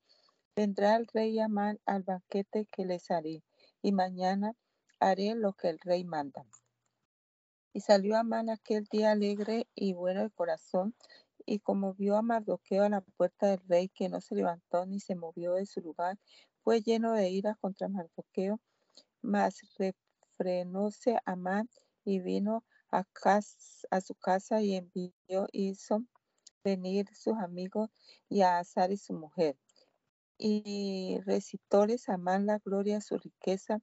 vendrá 0.56 0.96
el 0.96 1.08
rey 1.08 1.40
Amán 1.40 1.80
al 1.88 2.04
banquete 2.04 2.68
que 2.72 2.86
les 2.86 3.10
haré, 3.10 3.44
y 3.82 3.92
mañana 3.92 4.54
haré 5.00 5.34
lo 5.34 5.54
que 5.54 5.70
el 5.70 5.80
rey 5.80 6.04
manda. 6.04 6.46
Y 7.74 7.82
salió 7.82 8.18
Amán 8.18 8.52
aquel 8.52 8.86
día 8.86 9.14
alegre 9.14 9.68
y 9.74 9.94
bueno 9.94 10.22
de 10.22 10.30
corazón, 10.30 10.94
y 11.44 11.58
como 11.58 11.96
vio 11.96 12.16
a 12.18 12.22
Mardoqueo 12.22 12.84
a 12.84 12.90
la 12.90 13.02
puerta 13.02 13.48
del 13.48 13.68
rey, 13.68 13.90
que 13.90 14.08
no 14.08 14.22
se 14.22 14.36
levantó 14.36 14.86
ni 14.86 15.00
se 15.00 15.16
movió 15.16 15.54
de 15.54 15.66
su 15.66 15.82
lugar, 15.82 16.20
fue 16.64 16.82
lleno 16.82 17.14
de 17.14 17.30
ira 17.30 17.56
contra 17.60 17.88
Mardoqueo 17.88 18.60
mas 19.24 19.62
refrenóse 19.80 21.18
Amán 21.26 21.68
y 22.06 22.20
vino 22.20 22.64
a, 22.92 23.06
a 23.90 24.02
su 24.02 24.16
casa 24.16 24.62
y 24.62 24.76
envió, 24.76 25.48
hizo 25.52 26.04
venir 26.68 27.08
sus 27.14 27.38
amigos 27.38 27.90
y 28.30 28.42
a 28.42 28.60
Azar 28.60 28.92
y 28.92 28.98
su 28.98 29.14
mujer. 29.14 29.58
Y 30.38 31.18
recitóles 31.26 32.10
Amán 32.10 32.46
la 32.46 32.60
gloria, 32.60 33.00
su 33.02 33.18
riqueza 33.18 33.80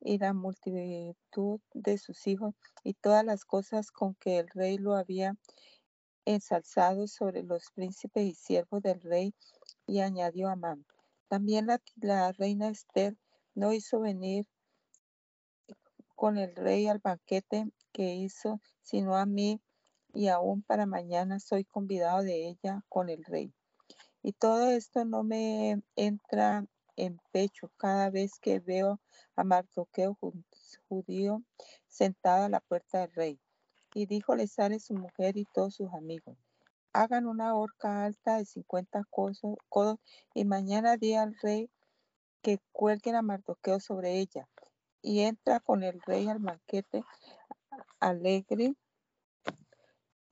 y 0.00 0.18
la 0.18 0.32
multitud 0.32 1.60
de 1.74 1.98
sus 1.98 2.26
hijos 2.26 2.54
y 2.84 2.94
todas 2.94 3.24
las 3.24 3.44
cosas 3.44 3.90
con 3.90 4.14
que 4.14 4.38
el 4.38 4.48
rey 4.48 4.78
lo 4.78 4.94
había 4.94 5.36
ensalzado 6.24 7.08
sobre 7.08 7.42
los 7.42 7.70
príncipes 7.74 8.24
y 8.24 8.34
siervos 8.34 8.80
del 8.82 9.00
rey, 9.00 9.34
y 9.86 10.00
añadió 10.00 10.48
Amán. 10.48 10.86
También 11.28 11.66
la, 11.66 11.82
la 11.96 12.30
reina 12.32 12.68
Esther 12.68 13.16
no 13.54 13.72
hizo 13.72 14.00
venir 14.00 14.46
con 16.14 16.38
el 16.38 16.54
rey 16.54 16.86
al 16.86 17.00
banquete 17.00 17.66
que 17.92 18.14
hizo, 18.14 18.60
sino 18.82 19.16
a 19.16 19.26
mí, 19.26 19.60
y 20.12 20.28
aún 20.28 20.62
para 20.62 20.86
mañana 20.86 21.40
soy 21.40 21.64
convidado 21.64 22.22
de 22.22 22.48
ella 22.48 22.82
con 22.88 23.08
el 23.08 23.24
rey. 23.24 23.52
Y 24.22 24.32
todo 24.32 24.70
esto 24.70 25.04
no 25.04 25.22
me 25.22 25.82
entra 25.96 26.64
en 26.96 27.20
pecho 27.32 27.70
cada 27.76 28.10
vez 28.10 28.38
que 28.40 28.60
veo 28.60 29.00
a 29.36 29.44
Mardoqueo 29.44 30.16
judío 30.88 31.42
sentado 31.88 32.44
a 32.44 32.48
la 32.48 32.60
puerta 32.60 33.00
del 33.00 33.12
rey. 33.14 33.40
Y 33.94 34.06
díjole 34.06 34.46
Sare 34.46 34.78
su 34.78 34.94
mujer 34.94 35.36
y 35.36 35.44
todos 35.44 35.74
sus 35.74 35.92
amigos, 35.92 36.36
hagan 36.92 37.26
una 37.26 37.54
horca 37.54 38.04
alta 38.04 38.38
de 38.38 38.44
50 38.44 39.04
codos 39.10 39.98
y 40.34 40.44
mañana 40.44 40.96
di 40.96 41.14
al 41.14 41.36
rey 41.42 41.70
que 42.42 42.58
cuelguen 42.72 43.16
a 43.16 43.22
Mardoqueo 43.22 43.80
sobre 43.80 44.18
ella 44.18 44.48
y 45.02 45.20
entra 45.20 45.60
con 45.60 45.82
el 45.82 46.00
rey 46.02 46.28
al 46.28 46.38
banquete 46.38 47.04
alegre 48.00 48.74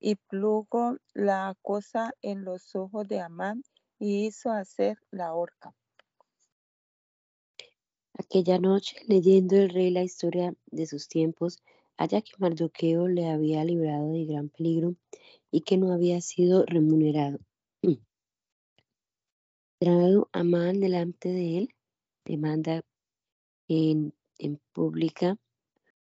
y 0.01 0.16
plugo 0.16 0.96
la 1.14 1.57
cosa 1.62 2.14
en 2.22 2.44
los 2.44 2.74
ojos 2.74 3.07
de 3.07 3.20
Amán 3.20 3.62
y 3.98 4.26
hizo 4.26 4.51
hacer 4.51 4.98
la 5.11 5.34
horca. 5.34 5.74
Aquella 8.14 8.59
noche, 8.59 8.96
leyendo 9.07 9.57
el 9.57 9.70
rey 9.70 9.90
la 9.90 10.03
historia 10.03 10.55
de 10.66 10.86
sus 10.86 11.09
tiempos, 11.09 11.59
haya 11.96 12.22
que 12.22 12.32
Mardoqueo 12.38 13.07
le 13.09 13.28
había 13.28 13.64
librado 13.64 14.11
de 14.12 14.24
gran 14.24 14.48
peligro 14.48 14.96
y 15.51 15.61
que 15.61 15.76
no 15.76 15.92
había 15.92 16.20
sido 16.20 16.64
remunerado. 16.66 17.38
Traído 19.78 20.28
Amán 20.32 20.80
delante 20.80 21.28
de 21.28 21.59
él, 21.59 21.74
demanda 22.24 22.82
en 23.68 24.12
en 24.40 24.59
pública 24.72 25.36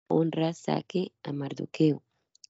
honra 0.09 0.53
saque 0.53 1.13
a 1.23 1.33
Mardoqueo, 1.33 2.03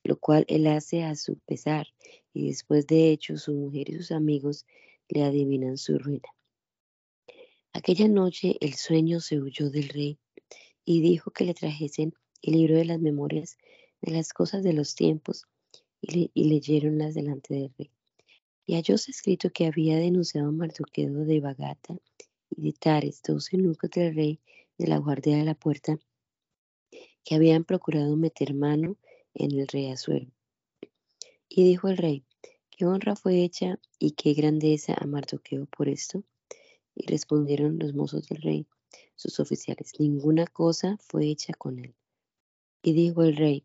lo 0.07 0.19
cual 0.19 0.45
él 0.49 0.67
hace 0.67 1.03
a 1.03 1.15
su 1.15 1.39
pesar, 1.41 1.89
y 2.33 2.49
después 2.49 2.87
de 2.87 3.11
hecho 3.11 3.37
su 3.37 3.53
mujer 3.55 3.91
y 3.91 3.97
sus 3.97 4.13
amigos 4.13 4.67
le 5.09 5.23
adivinan 5.23 5.77
su 5.77 5.99
ruina. 5.99 6.29
Aquella 7.73 8.09
noche 8.09 8.57
el 8.61 8.75
sueño 8.75 9.21
se 9.21 9.39
huyó 9.39 9.71
del 9.71 9.89
rey 9.91 10.19
y 10.85 11.01
dijo 11.03 11.31
que 11.31 11.45
le 11.45 11.55
trajesen 11.55 12.15
el 12.43 12.55
libro 12.55 12.77
de 12.77 12.85
las 12.85 13.01
memorias 13.01 13.59
de 14.01 14.13
las 14.13 14.33
cosas 14.33 14.63
de 14.63 14.73
los 14.73 14.95
tiempos 14.95 15.47
y, 16.01 16.31
leyeronlas 16.35 17.15
delante 17.15 17.55
del 17.55 17.73
rey. 17.77 17.91
Y 18.67 18.75
hallóse 18.75 19.11
escrito 19.11 19.51
que 19.51 19.67
había 19.67 19.97
denunciado 19.97 20.49
a 20.49 20.53
Mardoqueo 20.53 21.25
de 21.25 21.41
Bagata 21.41 21.97
y 22.51 22.63
de 22.63 22.73
Tares, 22.73 23.21
dos 23.23 23.53
eunucos 23.53 23.91
del 23.91 24.15
rey 24.15 24.41
de 24.79 24.87
la 24.87 24.99
guardia 24.99 25.37
de 25.37 25.45
la 25.45 25.55
puerta, 25.55 25.99
que 27.25 27.35
habían 27.35 27.65
procurado 27.65 28.17
meter 28.17 28.55
mano 28.55 28.97
en 29.37 29.53
el 29.53 29.93
Azuero. 29.93 30.27
Y 31.49 31.65
dijo 31.65 31.89
el 31.89 31.97
rey, 31.97 32.25
qué 32.71 32.87
honra 32.87 33.17
fue 33.17 33.43
hecha 33.43 33.79
y 33.99 34.13
qué 34.13 34.35
grandeza 34.35 34.95
a 34.99 35.07
Mardoqueo 35.07 35.67
por 35.67 35.89
esto. 35.89 36.25
Y 36.95 37.07
respondieron 37.07 37.79
los 37.79 37.95
mozos 37.95 38.29
del 38.29 38.41
rey, 38.41 38.67
sus 39.15 39.39
oficiales, 39.39 39.93
ninguna 39.99 40.47
cosa 40.47 40.97
fue 41.01 41.29
hecha 41.29 41.53
con 41.55 41.79
él. 41.79 41.95
Y 42.83 42.93
dijo 42.95 43.23
el 43.23 43.37
rey, 43.37 43.65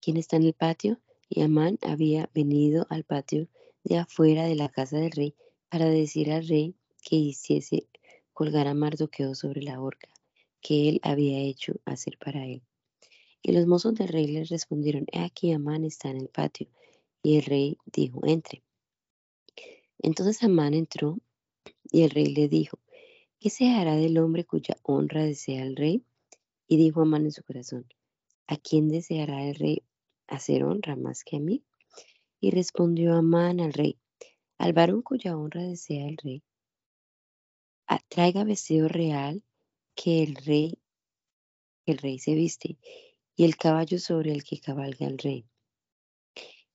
¿quién 0.00 0.16
está 0.16 0.36
en 0.36 0.44
el 0.44 0.54
patio? 0.54 1.00
Y 1.28 1.42
Amán 1.42 1.78
había 1.82 2.28
venido 2.34 2.86
al 2.90 3.04
patio 3.04 3.48
de 3.84 3.98
afuera 3.98 4.44
de 4.44 4.56
la 4.56 4.68
casa 4.68 4.98
del 4.98 5.12
rey 5.12 5.34
para 5.68 5.86
decir 5.86 6.32
al 6.32 6.46
rey 6.48 6.74
que 7.02 7.16
hiciese 7.16 7.88
colgar 8.32 8.66
a 8.66 8.74
Mardoqueo 8.74 9.34
sobre 9.34 9.62
la 9.62 9.80
horca 9.80 10.08
que 10.60 10.88
él 10.88 11.00
había 11.02 11.40
hecho 11.40 11.74
hacer 11.84 12.18
para 12.18 12.44
él. 12.44 12.62
Y 13.42 13.52
los 13.52 13.66
mozos 13.66 13.94
del 13.94 14.08
rey 14.08 14.26
le 14.26 14.44
respondieron, 14.44 15.06
he 15.12 15.20
aquí 15.20 15.52
Amán 15.52 15.84
está 15.84 16.10
en 16.10 16.18
el 16.18 16.28
patio. 16.28 16.68
Y 17.22 17.36
el 17.36 17.44
rey 17.44 17.78
dijo, 17.86 18.20
entre. 18.26 18.62
Entonces 19.98 20.42
Amán 20.42 20.74
entró 20.74 21.18
y 21.90 22.02
el 22.02 22.10
rey 22.10 22.26
le 22.26 22.48
dijo, 22.48 22.78
¿qué 23.40 23.50
se 23.50 23.70
hará 23.70 23.96
del 23.96 24.18
hombre 24.18 24.44
cuya 24.44 24.76
honra 24.82 25.24
desea 25.24 25.62
el 25.62 25.76
rey? 25.76 26.04
Y 26.66 26.76
dijo 26.76 27.02
Amán 27.02 27.24
en 27.24 27.32
su 27.32 27.42
corazón, 27.42 27.86
¿a 28.46 28.56
quién 28.56 28.88
deseará 28.88 29.48
el 29.48 29.54
rey 29.54 29.82
hacer 30.26 30.64
honra 30.64 30.96
más 30.96 31.24
que 31.24 31.36
a 31.36 31.40
mí? 31.40 31.64
Y 32.40 32.50
respondió 32.50 33.14
Amán 33.14 33.60
al 33.60 33.72
rey, 33.72 33.98
al 34.58 34.72
varón 34.72 35.02
cuya 35.02 35.36
honra 35.36 35.62
desea 35.62 36.06
el 36.06 36.16
rey, 36.18 36.42
traiga 38.08 38.44
vestido 38.44 38.88
real 38.88 39.42
que 39.94 40.22
el 40.22 40.34
rey, 40.36 40.78
el 41.86 41.98
rey 41.98 42.18
se 42.18 42.34
viste, 42.34 42.78
y 43.38 43.44
el 43.44 43.56
caballo 43.56 44.00
sobre 44.00 44.32
el 44.32 44.42
que 44.42 44.58
cabalga 44.58 45.06
el 45.06 45.16
rey, 45.16 45.46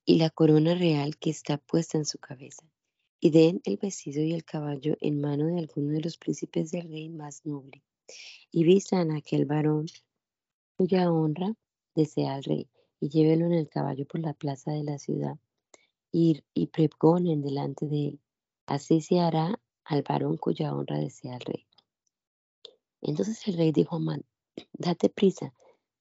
y 0.05 0.17
la 0.17 0.29
corona 0.29 0.73
real 0.73 1.17
que 1.17 1.29
está 1.29 1.57
puesta 1.57 1.97
en 1.97 2.05
su 2.05 2.19
cabeza, 2.19 2.65
y 3.19 3.31
den 3.31 3.59
el 3.65 3.75
vestido 3.75 4.23
y 4.23 4.31
el 4.31 4.45
caballo 4.45 4.95
en 5.01 5.19
mano 5.19 5.47
de 5.47 5.59
alguno 5.59 5.91
de 5.91 5.99
los 5.99 6.15
príncipes 6.17 6.71
del 6.71 6.89
rey 6.89 7.09
más 7.09 7.45
noble, 7.45 7.83
y 8.49 8.63
vistan 8.63 9.11
a 9.11 9.17
aquel 9.17 9.43
varón 9.43 9.87
cuya 10.77 11.11
honra 11.11 11.53
desea 11.95 12.37
el 12.37 12.45
rey, 12.45 12.69
y 13.01 13.09
llévelo 13.09 13.45
en 13.47 13.53
el 13.55 13.67
caballo 13.67 14.05
por 14.05 14.21
la 14.21 14.33
plaza 14.33 14.71
de 14.71 14.85
la 14.85 14.97
ciudad 14.99 15.37
y, 16.13 16.45
y 16.53 16.67
pregonen 16.67 17.41
delante 17.41 17.87
de 17.87 18.07
él. 18.07 18.19
Así 18.67 19.01
se 19.01 19.19
hará 19.19 19.59
al 19.83 20.03
varón 20.03 20.37
cuya 20.37 20.73
honra 20.73 20.97
desea 20.97 21.35
el 21.35 21.41
rey. 21.41 21.67
Entonces 23.01 23.45
el 23.49 23.57
rey 23.57 23.73
dijo 23.73 23.95
a 23.95 23.99
Amán, 23.99 24.23
date 24.71 25.09
prisa, 25.09 25.53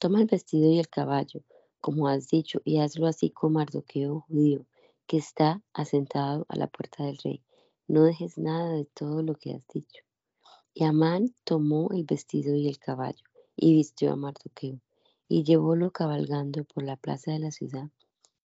toma 0.03 0.21
el 0.21 0.27
vestido 0.27 0.69
y 0.69 0.81
el 0.81 0.89
caballo, 0.89 1.45
como 1.81 2.09
has 2.09 2.27
dicho, 2.27 2.61
y 2.65 2.81
hazlo 2.81 3.07
así 3.07 3.31
con 3.31 3.53
Mardoqueo 3.53 4.23
judío, 4.23 4.67
que 5.07 5.17
está 5.17 5.63
asentado 5.73 6.45
a 6.49 6.57
la 6.57 6.67
puerta 6.67 7.05
del 7.05 7.19
rey. 7.19 7.41
No 7.87 8.03
dejes 8.03 8.37
nada 8.37 8.73
de 8.73 8.85
todo 8.85 9.23
lo 9.23 9.37
que 9.37 9.55
has 9.55 9.63
dicho. 9.73 10.03
Y 10.75 10.83
Amán 10.83 11.33
tomó 11.45 11.93
el 11.93 12.03
vestido 12.03 12.57
y 12.57 12.67
el 12.67 12.81
caballo, 12.81 13.23
y 13.55 13.75
vistió 13.75 14.13
a 14.13 14.17
Mardoqueo 14.17 14.81
y 15.29 15.45
llevólo 15.45 15.93
cabalgando 15.93 16.65
por 16.65 16.83
la 16.83 16.97
plaza 16.97 17.31
de 17.31 17.39
la 17.39 17.53
ciudad, 17.53 17.89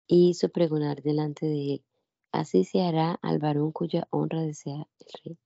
y 0.07 0.31
hizo 0.31 0.49
pregonar 0.49 1.03
delante 1.03 1.45
de 1.45 1.75
él, 1.75 1.83
así 2.33 2.65
se 2.65 2.81
hará 2.81 3.17
al 3.21 3.39
varón 3.39 3.71
cuya 3.71 4.09
honra 4.09 4.41
desea 4.41 4.89
el 4.99 5.07
rey. 5.23 5.37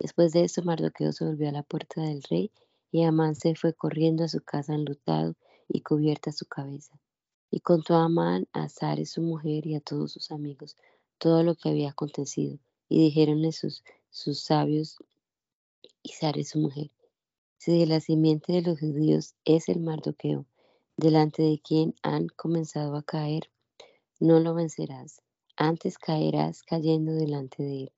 Después 0.00 0.32
de 0.32 0.42
esto, 0.42 0.64
Mardoqueo 0.64 1.12
se 1.12 1.24
volvió 1.24 1.48
a 1.48 1.52
la 1.52 1.62
puerta 1.62 2.02
del 2.02 2.24
rey, 2.24 2.50
y 2.90 3.04
Amán 3.04 3.36
se 3.36 3.54
fue 3.54 3.72
corriendo 3.72 4.24
a 4.24 4.28
su 4.28 4.40
casa 4.40 4.74
enlutado 4.74 5.36
y 5.68 5.80
cubierta 5.80 6.32
su 6.32 6.46
cabeza. 6.46 6.98
Y 7.50 7.60
contó 7.60 7.94
a 7.94 8.04
Amán, 8.04 8.48
a 8.52 8.68
Sare 8.68 9.06
su 9.06 9.22
mujer 9.22 9.66
y 9.66 9.74
a 9.74 9.80
todos 9.80 10.12
sus 10.12 10.30
amigos 10.30 10.76
todo 11.18 11.42
lo 11.42 11.54
que 11.54 11.70
había 11.70 11.90
acontecido, 11.90 12.58
y 12.88 13.04
dijeronle 13.04 13.52
sus, 13.52 13.82
sus 14.10 14.40
sabios 14.40 14.98
y 16.02 16.10
Sare 16.10 16.44
su 16.44 16.58
mujer, 16.58 16.90
si 17.56 17.78
de 17.78 17.86
la 17.86 18.00
simiente 18.00 18.52
de 18.52 18.62
los 18.62 18.78
judíos 18.78 19.34
es 19.44 19.68
el 19.68 19.80
Mardoqueo, 19.80 20.44
delante 20.96 21.42
de 21.42 21.58
quien 21.60 21.94
han 22.02 22.28
comenzado 22.28 22.96
a 22.96 23.02
caer, 23.02 23.50
no 24.20 24.38
lo 24.38 24.54
vencerás, 24.54 25.22
antes 25.56 25.98
caerás 25.98 26.62
cayendo 26.62 27.12
delante 27.12 27.62
de 27.62 27.82
él. 27.84 27.92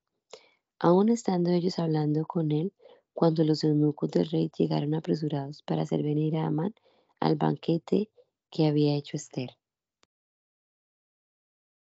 Aún 0.79 1.09
estando 1.09 1.49
ellos 1.49 1.79
hablando 1.79 2.25
con 2.25 2.51
él, 2.51 2.71
cuando 3.13 3.43
los 3.43 3.63
eunucos 3.63 4.11
del 4.11 4.29
rey 4.29 4.51
llegaron 4.57 4.93
apresurados 4.93 5.63
para 5.63 5.81
hacer 5.81 6.03
venir 6.03 6.37
a 6.37 6.45
Amán 6.45 6.73
al 7.19 7.35
banquete 7.35 8.09
que 8.51 8.67
había 8.67 8.95
hecho 8.95 9.17
Esther. 9.17 9.49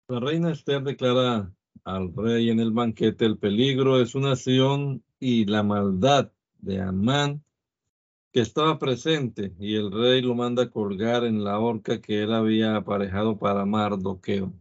La 0.07 0.19
reina 0.19 0.51
Esther 0.51 0.83
declara 0.83 1.53
al 1.83 2.13
rey 2.15 2.49
en 2.49 2.59
el 2.59 2.71
banquete 2.71 3.25
el 3.25 3.37
peligro 3.37 3.97
de 3.97 4.05
su 4.05 4.19
nación 4.19 5.03
y 5.19 5.45
la 5.45 5.63
maldad 5.63 6.31
de 6.59 6.81
Amán 6.81 7.43
que 8.31 8.41
estaba 8.41 8.77
presente 8.77 9.53
y 9.59 9.75
el 9.75 9.91
rey 9.91 10.21
lo 10.21 10.35
manda 10.35 10.69
colgar 10.69 11.23
en 11.23 11.43
la 11.43 11.59
horca 11.59 12.01
que 12.01 12.23
él 12.23 12.33
había 12.33 12.75
aparejado 12.75 13.37
para 13.37 13.65
Mardoqueo. 13.65 14.53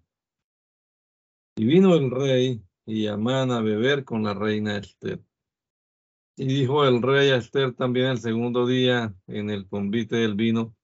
Y 1.56 1.64
vino 1.64 1.94
el 1.94 2.10
rey 2.10 2.62
y 2.84 3.06
Amán 3.06 3.50
a 3.50 3.60
beber 3.60 4.04
con 4.04 4.22
la 4.22 4.34
reina 4.34 4.78
Esther. 4.78 5.20
Y 6.38 6.46
dijo 6.46 6.84
el 6.84 7.00
rey 7.00 7.30
a 7.30 7.36
Esther 7.36 7.72
también 7.72 8.08
el 8.08 8.18
segundo 8.18 8.66
día 8.66 9.14
en 9.26 9.48
el 9.48 9.66
convite 9.66 10.16
del 10.16 10.34
vino, 10.34 10.76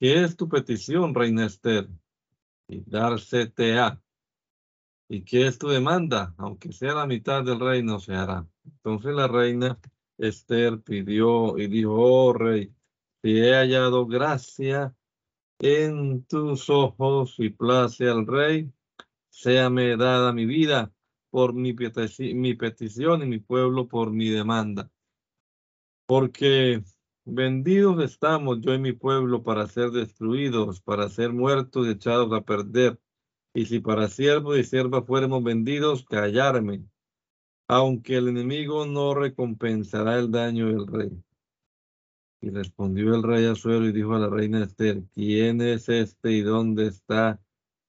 ¿qué 0.00 0.24
es 0.24 0.36
tu 0.36 0.48
petición, 0.48 1.14
reina 1.14 1.46
Esther? 1.46 1.88
Y 2.66 2.82
a. 3.78 4.02
¿Y 5.08 5.24
qué 5.24 5.46
es 5.46 5.58
tu 5.58 5.68
demanda? 5.68 6.34
Aunque 6.36 6.72
sea 6.72 6.94
la 6.94 7.06
mitad 7.06 7.44
del 7.44 7.60
reino, 7.60 8.00
se 8.00 8.14
hará. 8.14 8.44
Entonces 8.64 9.14
la 9.14 9.28
reina 9.28 9.78
Esther 10.18 10.80
pidió 10.80 11.56
y 11.58 11.68
dijo, 11.68 11.94
oh 11.94 12.32
rey, 12.32 12.74
si 13.22 13.38
he 13.38 13.54
hallado 13.54 14.04
gracia 14.06 14.92
en 15.60 16.24
tus 16.24 16.68
ojos 16.70 17.36
y 17.38 17.50
place 17.50 18.08
al 18.08 18.26
rey, 18.26 18.72
séame 19.30 19.96
dada 19.96 20.32
mi 20.32 20.44
vida 20.44 20.92
por 21.32 21.54
mi, 21.54 21.72
petición 21.72 23.22
y 23.22 23.26
mi 23.26 23.38
pueblo 23.40 23.88
por 23.88 24.12
mi 24.12 24.28
demanda. 24.28 24.92
Porque 26.06 26.84
vendidos 27.24 28.04
estamos 28.04 28.60
yo 28.60 28.74
y 28.74 28.78
mi 28.78 28.92
pueblo 28.92 29.42
para 29.42 29.66
ser 29.66 29.90
destruidos, 29.90 30.80
para 30.80 31.08
ser 31.08 31.32
muertos 31.32 31.88
y 31.88 31.90
echados 31.90 32.32
a 32.32 32.42
perder. 32.42 33.00
Y 33.54 33.66
si 33.66 33.80
para 33.80 34.08
siervo 34.08 34.56
y 34.56 34.62
sierva 34.62 35.02
fuéramos 35.02 35.42
vendidos, 35.42 36.04
callarme 36.04 36.84
aunque 37.72 38.16
el 38.16 38.28
enemigo 38.28 38.84
no 38.84 39.14
recompensará 39.14 40.18
el 40.18 40.30
daño 40.30 40.66
del 40.66 40.86
rey. 40.86 41.24
Y 42.42 42.50
respondió 42.50 43.14
el 43.14 43.22
rey 43.22 43.46
Azuero 43.46 43.86
y 43.86 43.92
dijo 43.92 44.14
a 44.14 44.18
la 44.18 44.28
reina 44.28 44.62
Esther, 44.62 45.02
¿quién 45.14 45.62
es 45.62 45.88
este 45.88 46.32
y 46.32 46.42
dónde 46.42 46.88
está 46.88 47.40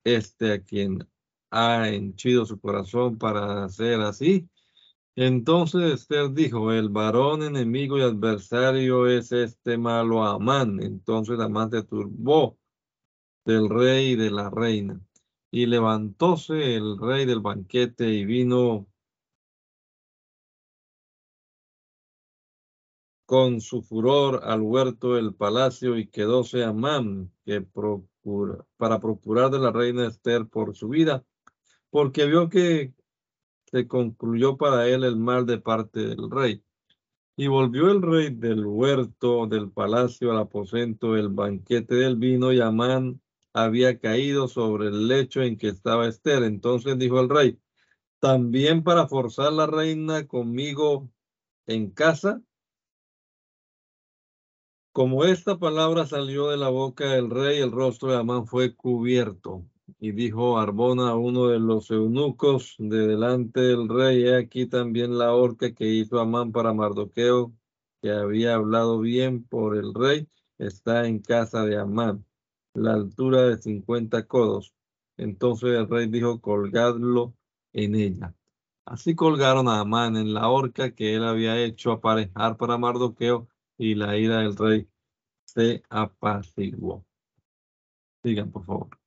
este 0.05 0.53
a 0.53 0.63
quien 0.63 1.05
ha 1.53 1.89
henchido 1.89 2.45
su 2.45 2.59
corazón 2.59 3.17
para 3.17 3.65
hacer 3.65 4.01
así? 4.01 4.49
Entonces 5.15 5.93
Esther 5.93 6.33
dijo, 6.33 6.71
el 6.71 6.89
varón 6.89 7.43
enemigo 7.43 7.99
y 7.99 8.01
adversario 8.01 9.07
es 9.07 9.31
este 9.31 9.77
malo 9.77 10.23
Amán. 10.23 10.81
Entonces 10.81 11.39
Amán 11.39 11.69
se 11.71 11.83
turbó 11.83 12.57
del 13.45 13.69
rey 13.69 14.11
y 14.11 14.15
de 14.15 14.31
la 14.31 14.49
reina. 14.49 14.99
Y 15.51 15.67
levantóse 15.67 16.75
el 16.75 16.97
rey 16.97 17.25
del 17.25 17.41
banquete 17.41 18.09
y 18.09 18.25
vino 18.25 18.87
con 23.25 23.61
su 23.61 23.81
furor 23.83 24.41
al 24.43 24.61
huerto 24.61 25.13
del 25.15 25.33
palacio 25.35 25.97
y 25.97 26.07
quedóse 26.07 26.63
Amán 26.63 27.31
que 27.45 27.61
procura, 27.61 28.65
para 28.77 28.99
procurar 28.99 29.51
de 29.51 29.59
la 29.59 29.71
reina 29.71 30.07
Esther 30.07 30.47
por 30.47 30.75
su 30.75 30.89
vida, 30.89 31.23
porque 31.93 32.25
vio 32.25 32.49
que 32.49 32.91
se 33.65 33.87
concluyó 33.87 34.57
para 34.57 34.87
él 34.89 35.03
el 35.03 35.15
mal 35.15 35.45
de 35.45 35.59
parte 35.59 35.99
del 35.99 36.31
rey. 36.31 36.63
Y 37.37 37.45
volvió 37.45 37.91
el 37.91 38.01
rey 38.01 38.31
del 38.31 38.65
huerto 38.65 39.45
del 39.45 39.69
palacio 39.69 40.31
al 40.31 40.39
aposento 40.39 41.13
del 41.13 41.29
banquete 41.29 41.93
del 41.93 42.15
vino 42.15 42.51
y 42.51 42.61
Amán 42.61 43.21
había 43.53 43.99
caído 43.99 44.47
sobre 44.47 44.87
el 44.87 45.07
lecho 45.07 45.43
en 45.43 45.55
que 45.55 45.67
estaba 45.67 46.07
Esther. 46.07 46.41
Entonces 46.41 46.97
dijo 46.97 47.19
el 47.19 47.29
rey, 47.29 47.59
también 48.19 48.83
para 48.83 49.07
forzar 49.07 49.53
la 49.53 49.67
reina 49.67 50.25
conmigo 50.25 51.11
en 51.67 51.91
casa. 51.91 52.41
Como 54.91 55.25
esta 55.25 55.59
palabra 55.59 56.07
salió 56.07 56.49
de 56.49 56.57
la 56.57 56.69
boca 56.69 57.11
del 57.11 57.29
rey, 57.29 57.59
el 57.59 57.71
rostro 57.71 58.09
de 58.09 58.17
Amán 58.17 58.47
fue 58.47 58.75
cubierto. 58.75 59.63
Y 59.99 60.11
dijo 60.11 60.57
Arbona 60.57 61.15
uno 61.15 61.47
de 61.47 61.59
los 61.59 61.89
eunucos 61.91 62.75
de 62.77 63.07
delante 63.07 63.61
del 63.61 63.87
rey, 63.87 64.23
he 64.23 64.35
aquí 64.35 64.65
también 64.65 65.17
la 65.17 65.33
horca 65.33 65.73
que 65.73 65.85
hizo 65.85 66.19
Amán 66.19 66.51
para 66.51 66.73
Mardoqueo, 66.73 67.53
que 68.01 68.11
había 68.11 68.55
hablado 68.55 68.99
bien 68.99 69.43
por 69.43 69.77
el 69.77 69.93
rey, 69.93 70.27
está 70.57 71.07
en 71.07 71.19
casa 71.19 71.65
de 71.65 71.77
Amán, 71.77 72.25
la 72.73 72.93
altura 72.93 73.43
de 73.43 73.61
cincuenta 73.61 74.27
codos. 74.27 74.73
Entonces 75.17 75.69
el 75.69 75.89
rey 75.89 76.07
dijo, 76.07 76.41
colgadlo 76.41 77.33
en 77.71 77.95
ella. 77.95 78.35
Así 78.85 79.15
colgaron 79.15 79.67
a 79.69 79.79
Amán 79.79 80.17
en 80.17 80.33
la 80.33 80.49
horca 80.49 80.93
que 80.93 81.15
él 81.15 81.23
había 81.23 81.63
hecho 81.63 81.91
aparejar 81.91 82.57
para 82.57 82.77
Mardoqueo 82.77 83.47
y 83.77 83.95
la 83.95 84.17
ira 84.17 84.39
del 84.39 84.57
rey 84.57 84.87
se 85.45 85.83
apaciguó. 85.89 87.05
Sigan, 88.23 88.51
por 88.51 88.65
favor. 88.65 89.02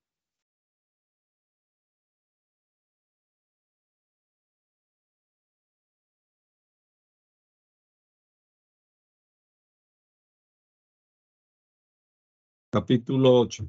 Capítulo 12.79 13.41
8. 13.41 13.65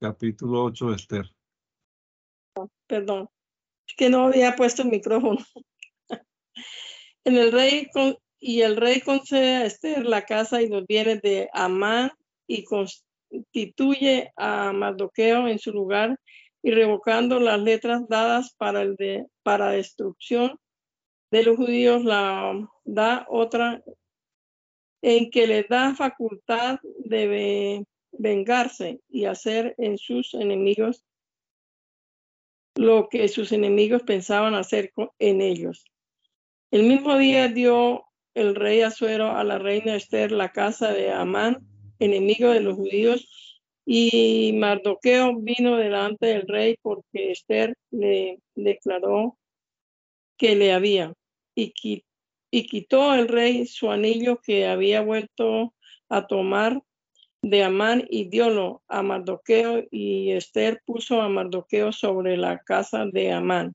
Capítulo 0.00 0.64
8, 0.64 0.94
Esther. 0.94 1.26
Perdón, 2.86 3.28
que 3.98 4.08
no 4.08 4.28
había 4.28 4.56
puesto 4.56 4.80
el 4.80 4.88
micrófono. 4.88 5.44
en 7.24 7.36
el 7.36 7.52
rey 7.52 7.90
con, 7.92 8.16
y 8.38 8.62
el 8.62 8.76
rey 8.76 9.02
concede 9.02 9.56
a 9.56 9.66
Esther 9.66 10.06
la 10.06 10.24
casa 10.24 10.62
y 10.62 10.68
los 10.70 10.86
bienes 10.86 11.20
de 11.20 11.50
Amán 11.52 12.10
y 12.46 12.64
a 14.36 14.72
Mardoqueo 14.72 15.48
en 15.48 15.58
su 15.58 15.72
lugar 15.72 16.18
y 16.62 16.70
revocando 16.70 17.40
las 17.40 17.60
letras 17.60 18.08
dadas 18.08 18.54
para 18.56 18.82
el 18.82 18.96
para 19.42 19.70
destrucción 19.70 20.58
de 21.30 21.42
los 21.42 21.56
judíos 21.56 22.04
la 22.04 22.68
da 22.84 23.26
otra 23.28 23.82
en 25.02 25.30
que 25.30 25.46
le 25.46 25.64
da 25.64 25.94
facultad 25.94 26.78
de 27.04 27.84
vengarse 28.12 29.00
y 29.08 29.26
hacer 29.26 29.74
en 29.78 29.98
sus 29.98 30.32
enemigos 30.34 31.04
lo 32.76 33.08
que 33.08 33.28
sus 33.28 33.52
enemigos 33.52 34.02
pensaban 34.02 34.54
hacer 34.54 34.92
en 35.18 35.40
ellos. 35.40 35.84
El 36.70 36.84
mismo 36.84 37.16
día 37.18 37.48
dio 37.48 38.04
el 38.34 38.54
rey 38.54 38.80
Azuero 38.80 39.30
a 39.30 39.44
la 39.44 39.58
reina 39.58 39.94
Esther 39.94 40.32
la 40.32 40.50
casa 40.50 40.92
de 40.92 41.12
Amán, 41.12 41.66
enemigo 41.98 42.50
de 42.50 42.60
los 42.60 42.76
judíos, 42.76 43.28
y 43.86 44.52
Mardoqueo 44.54 45.36
vino 45.36 45.76
delante 45.76 46.26
del 46.26 46.48
rey 46.48 46.76
porque 46.80 47.32
Esther 47.32 47.74
le 47.90 48.38
declaró 48.54 49.36
que 50.36 50.56
le 50.56 50.72
había, 50.72 51.12
y, 51.54 51.72
y 52.50 52.66
quitó 52.66 53.14
el 53.14 53.28
rey 53.28 53.66
su 53.66 53.90
anillo 53.90 54.40
que 54.40 54.66
había 54.66 55.02
vuelto 55.02 55.74
a 56.08 56.26
tomar 56.26 56.82
de 57.42 57.62
Amán 57.62 58.06
y 58.08 58.24
diólo 58.24 58.82
a 58.88 59.02
Mardoqueo 59.02 59.84
y 59.90 60.30
Esther 60.32 60.80
puso 60.86 61.20
a 61.20 61.28
Mardoqueo 61.28 61.92
sobre 61.92 62.38
la 62.38 62.58
casa 62.60 63.04
de 63.04 63.32
Amán. 63.32 63.74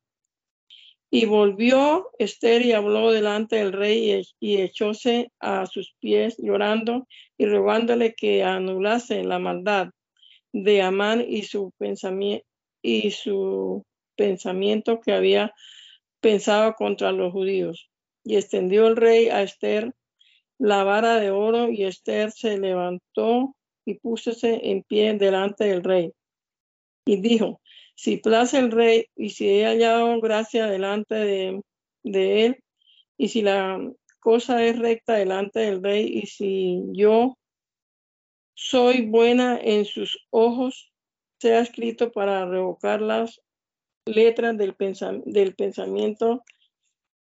Y 1.12 1.26
volvió 1.26 2.10
Esther 2.20 2.64
y 2.64 2.74
habló 2.74 3.12
delante 3.12 3.56
del 3.58 3.74
rey 3.74 4.22
y, 4.40 4.62
echóse 4.62 5.32
a 5.40 5.66
sus 5.66 5.96
pies 6.00 6.38
llorando 6.38 7.08
y 7.38 7.46
rogándole 7.46 8.14
que 8.14 8.44
anulase 8.44 9.24
la 9.24 9.40
maldad 9.40 9.90
de 10.54 10.82
Amán 10.82 11.26
y 11.28 11.44
su 11.44 11.74
pensamiento 14.16 15.02
que 15.02 15.14
había 15.14 15.54
pensado 16.20 16.74
contra 16.76 17.12
los 17.12 17.32
judíos. 17.32 17.90
Y 18.24 18.36
extendió 18.36 18.88
el 18.88 18.96
rey 18.96 19.30
a 19.30 19.42
Esther 19.42 19.94
la 20.60 20.84
vara 20.84 21.20
de 21.20 21.32
oro 21.32 21.70
y 21.70 21.86
Esther 21.86 22.32
se 22.32 22.60
levantó 22.60 23.56
y 23.86 23.96
púsose 23.96 24.60
en 24.70 24.84
pie 24.84 25.14
delante 25.14 25.64
del 25.64 25.84
rey. 25.84 26.12
Y 27.06 27.22
dijo, 27.22 27.62
si 28.00 28.16
place 28.16 28.58
el 28.58 28.72
rey 28.72 29.08
y 29.18 29.32
si 29.32 29.50
he 29.50 29.66
hallado 29.66 30.22
gracia 30.22 30.68
delante 30.68 31.16
de, 31.16 32.46
él, 32.46 32.64
y 33.18 33.28
si 33.28 33.42
la 33.42 33.78
cosa 34.22 34.64
es 34.64 34.80
recta 34.80 35.16
delante 35.16 35.60
del 35.60 35.84
rey, 35.84 36.08
y 36.08 36.28
si 36.28 36.82
yo 36.94 37.38
soy 38.54 39.06
buena 39.06 39.60
en 39.62 39.84
sus 39.84 40.18
ojos, 40.30 40.94
sea 41.42 41.60
escrito 41.60 42.14
para 42.14 42.46
revocar 42.46 43.02
las 43.02 43.42
letras 44.06 44.58
del, 44.58 44.76
del 45.26 45.56
pensamiento 45.56 46.46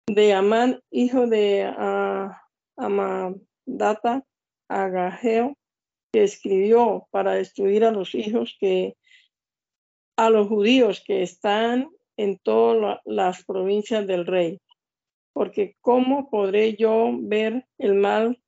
de 0.08 0.34
Amán, 0.34 0.82
hijo 0.90 1.26
de 1.26 1.72
uh, 1.74 2.32
Amadata, 2.76 4.26
Agageo, 4.68 5.56
que 6.12 6.22
escribió 6.22 7.08
para 7.10 7.32
destruir 7.32 7.82
a 7.84 7.92
los 7.92 8.14
hijos 8.14 8.58
que 8.60 8.94
a 10.20 10.28
los 10.28 10.48
judíos 10.48 11.02
que 11.02 11.22
están 11.22 11.88
en 12.18 12.38
todas 12.42 13.00
las 13.06 13.42
provincias 13.42 14.06
del 14.06 14.26
rey. 14.26 14.60
Porque 15.32 15.76
¿cómo 15.80 16.28
podré 16.28 16.76
yo 16.76 17.08
ver 17.18 17.64
el 17.78 17.94
mal 17.94 18.38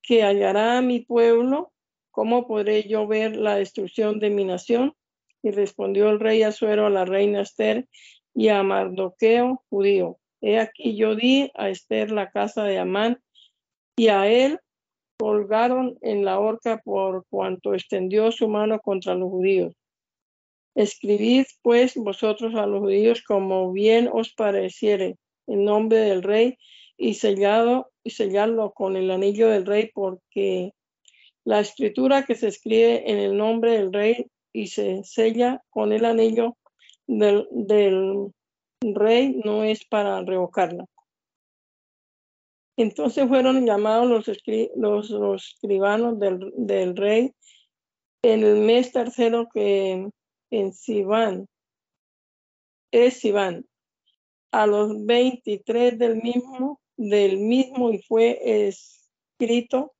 que 0.00 0.22
hallará 0.22 0.80
mi 0.80 1.00
pueblo? 1.00 1.70
¿Cómo 2.10 2.46
podré 2.46 2.88
yo 2.88 3.06
ver 3.06 3.36
la 3.36 3.56
destrucción 3.56 4.20
de 4.20 4.30
mi 4.30 4.44
nación? 4.44 4.94
Y 5.42 5.50
respondió 5.50 6.08
el 6.08 6.18
rey 6.18 6.42
Azuero 6.44 6.86
a 6.86 6.90
la 6.90 7.04
reina 7.04 7.42
Esther 7.42 7.86
y 8.34 8.48
a 8.48 8.62
Mardoqueo 8.62 9.62
judío. 9.68 10.16
He 10.40 10.58
aquí 10.58 10.96
yo 10.96 11.14
di 11.14 11.50
a 11.56 11.68
Esther 11.68 12.10
la 12.10 12.30
casa 12.30 12.64
de 12.64 12.78
Amán 12.78 13.20
y 13.96 14.08
a 14.08 14.28
él 14.28 14.58
colgaron 15.18 15.98
en 16.00 16.24
la 16.24 16.38
horca 16.38 16.80
por 16.82 17.26
cuanto 17.28 17.74
extendió 17.74 18.32
su 18.32 18.48
mano 18.48 18.80
contra 18.80 19.14
los 19.14 19.28
judíos. 19.28 19.74
Escribid 20.80 21.44
pues 21.60 21.94
vosotros 21.94 22.54
a 22.54 22.66
los 22.66 22.80
judíos 22.80 23.22
como 23.22 23.70
bien 23.70 24.08
os 24.10 24.32
pareciere 24.32 25.18
en 25.46 25.64
nombre 25.64 25.98
del 25.98 26.22
rey 26.22 26.56
y 26.96 27.14
sellado 27.14 27.90
y 28.02 28.10
sellarlo 28.10 28.72
con 28.72 28.96
el 28.96 29.10
anillo 29.10 29.48
del 29.48 29.66
rey 29.66 29.90
porque 29.92 30.72
la 31.44 31.60
escritura 31.60 32.24
que 32.24 32.34
se 32.34 32.48
escribe 32.48 33.10
en 33.10 33.18
el 33.18 33.36
nombre 33.36 33.72
del 33.72 33.92
rey 33.92 34.26
y 34.54 34.68
se 34.68 35.04
sella 35.04 35.62
con 35.68 35.92
el 35.92 36.06
anillo 36.06 36.56
del, 37.06 37.46
rey 38.82 39.38
no 39.44 39.62
es 39.64 39.84
para 39.84 40.22
revocarla. 40.22 40.86
Entonces 42.78 43.28
fueron 43.28 43.66
llamados 43.66 44.08
los, 44.08 45.10
los, 45.10 45.52
escribanos 45.52 46.18
del, 46.18 46.52
del, 46.56 46.96
rey 46.96 47.34
en 48.22 48.44
el 48.44 48.60
mes 48.60 48.92
tercero 48.92 49.46
que 49.52 50.08
en 50.50 50.72
Sivan, 50.72 51.46
es 52.90 53.20
Sivan, 53.20 53.66
a 54.52 54.66
los 54.66 55.04
23 55.06 55.98
del 55.98 56.16
mismo, 56.16 56.80
del 56.96 57.38
mismo 57.38 57.92
y 57.92 58.02
fue 58.02 58.66
escrito 58.68 59.94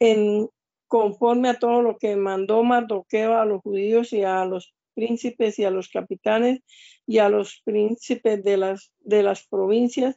en 0.00 0.48
conforme 0.88 1.48
a 1.48 1.58
todo 1.58 1.82
lo 1.82 1.96
que 1.98 2.16
mandó 2.16 2.62
Mardoqueo 2.62 3.38
a 3.38 3.44
los 3.44 3.62
judíos 3.62 4.12
y 4.12 4.22
a 4.22 4.44
los 4.44 4.74
príncipes 4.94 5.58
y 5.58 5.64
a 5.64 5.70
los 5.70 5.88
capitanes 5.88 6.60
y 7.06 7.18
a 7.18 7.28
los 7.28 7.60
príncipes 7.64 8.42
de 8.42 8.56
las, 8.56 8.92
de 9.00 9.22
las 9.22 9.46
provincias 9.46 10.16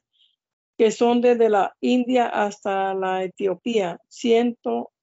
que 0.77 0.91
son 0.91 1.19
desde 1.19 1.49
la 1.49 1.75
India 1.81 2.27
hasta 2.27 2.93
la 2.93 3.25
Etiopía, 3.25 3.99
ciento, 4.07 4.93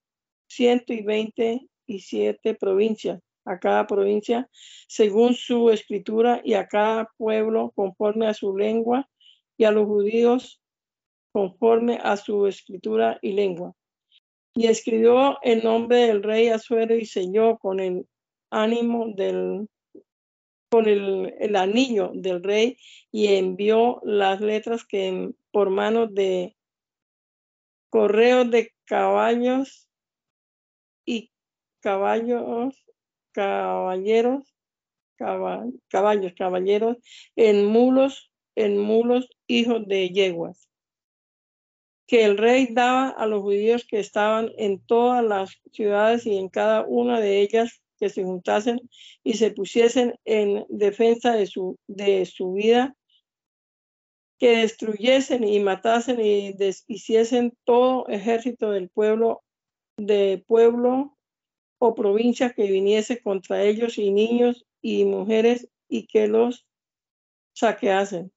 ciento 0.48 0.94
y 0.94 1.02
veinte 1.02 1.68
y 1.86 2.00
siete 2.00 2.54
provincias, 2.54 3.20
a 3.46 3.58
cada 3.58 3.86
provincia 3.86 4.48
según 4.88 5.34
su 5.34 5.70
escritura 5.70 6.40
y 6.44 6.54
a 6.54 6.66
cada 6.66 7.10
pueblo 7.16 7.72
conforme 7.74 8.26
a 8.26 8.34
su 8.34 8.56
lengua 8.56 9.08
y 9.56 9.64
a 9.64 9.70
los 9.70 9.86
judíos 9.86 10.60
conforme 11.32 11.98
a 12.02 12.16
su 12.16 12.46
escritura 12.46 13.18
y 13.22 13.32
lengua. 13.32 13.74
Y 14.54 14.66
escribió 14.66 15.38
el 15.42 15.62
nombre 15.62 16.06
del 16.06 16.22
rey 16.22 16.48
Azuero 16.48 16.96
y 16.96 17.04
selló 17.04 17.58
con 17.58 17.80
el 17.80 18.06
ánimo 18.50 19.06
del 19.14 19.68
con 20.68 20.88
el, 20.88 21.34
el 21.38 21.56
anillo 21.56 22.10
del 22.14 22.42
rey 22.42 22.76
y 23.12 23.28
envió 23.28 24.00
las 24.02 24.40
letras 24.40 24.84
que 24.84 25.30
por 25.52 25.70
mano 25.70 26.06
de 26.06 26.56
correos 27.90 28.50
de 28.50 28.74
caballos 28.84 29.88
y 31.04 31.30
caballos, 31.80 32.84
caballeros, 33.36 34.54
caballos, 35.18 36.32
caballeros, 36.34 36.96
en 37.36 37.66
mulos, 37.66 38.30
en 38.54 38.78
mulos, 38.78 39.28
hijos 39.46 39.86
de 39.86 40.08
yeguas, 40.08 40.70
que 42.06 42.24
el 42.24 42.38
rey 42.38 42.68
daba 42.72 43.10
a 43.10 43.26
los 43.26 43.42
judíos 43.42 43.86
que 43.86 43.98
estaban 43.98 44.50
en 44.56 44.80
todas 44.80 45.22
las 45.22 45.60
ciudades 45.72 46.24
y 46.24 46.38
en 46.38 46.48
cada 46.48 46.86
una 46.86 47.20
de 47.20 47.42
ellas 47.42 47.82
que 47.98 48.08
se 48.08 48.24
juntasen 48.24 48.80
y 49.22 49.34
se 49.34 49.50
pusiesen 49.50 50.14
en 50.24 50.64
defensa 50.70 51.32
de 51.32 51.46
su, 51.46 51.78
de 51.86 52.24
su 52.24 52.52
vida. 52.54 52.96
Que 54.38 54.58
destruyesen 54.58 55.44
y 55.44 55.60
matasen 55.60 56.20
y 56.20 56.52
deshiciesen 56.52 57.56
todo 57.64 58.06
ejército 58.08 58.70
del 58.70 58.90
pueblo, 58.90 59.42
de 59.96 60.44
pueblo 60.46 61.15
o 61.78 61.94
provincia 61.94 62.52
que 62.52 62.70
viniese 62.70 63.20
contra 63.20 63.62
ellos 63.62 63.98
y 63.98 64.10
niños 64.10 64.66
y 64.80 65.04
mujeres 65.04 65.68
y 65.88 66.06
que 66.06 66.28
los 66.28 66.66
saqueasen. 67.52 68.32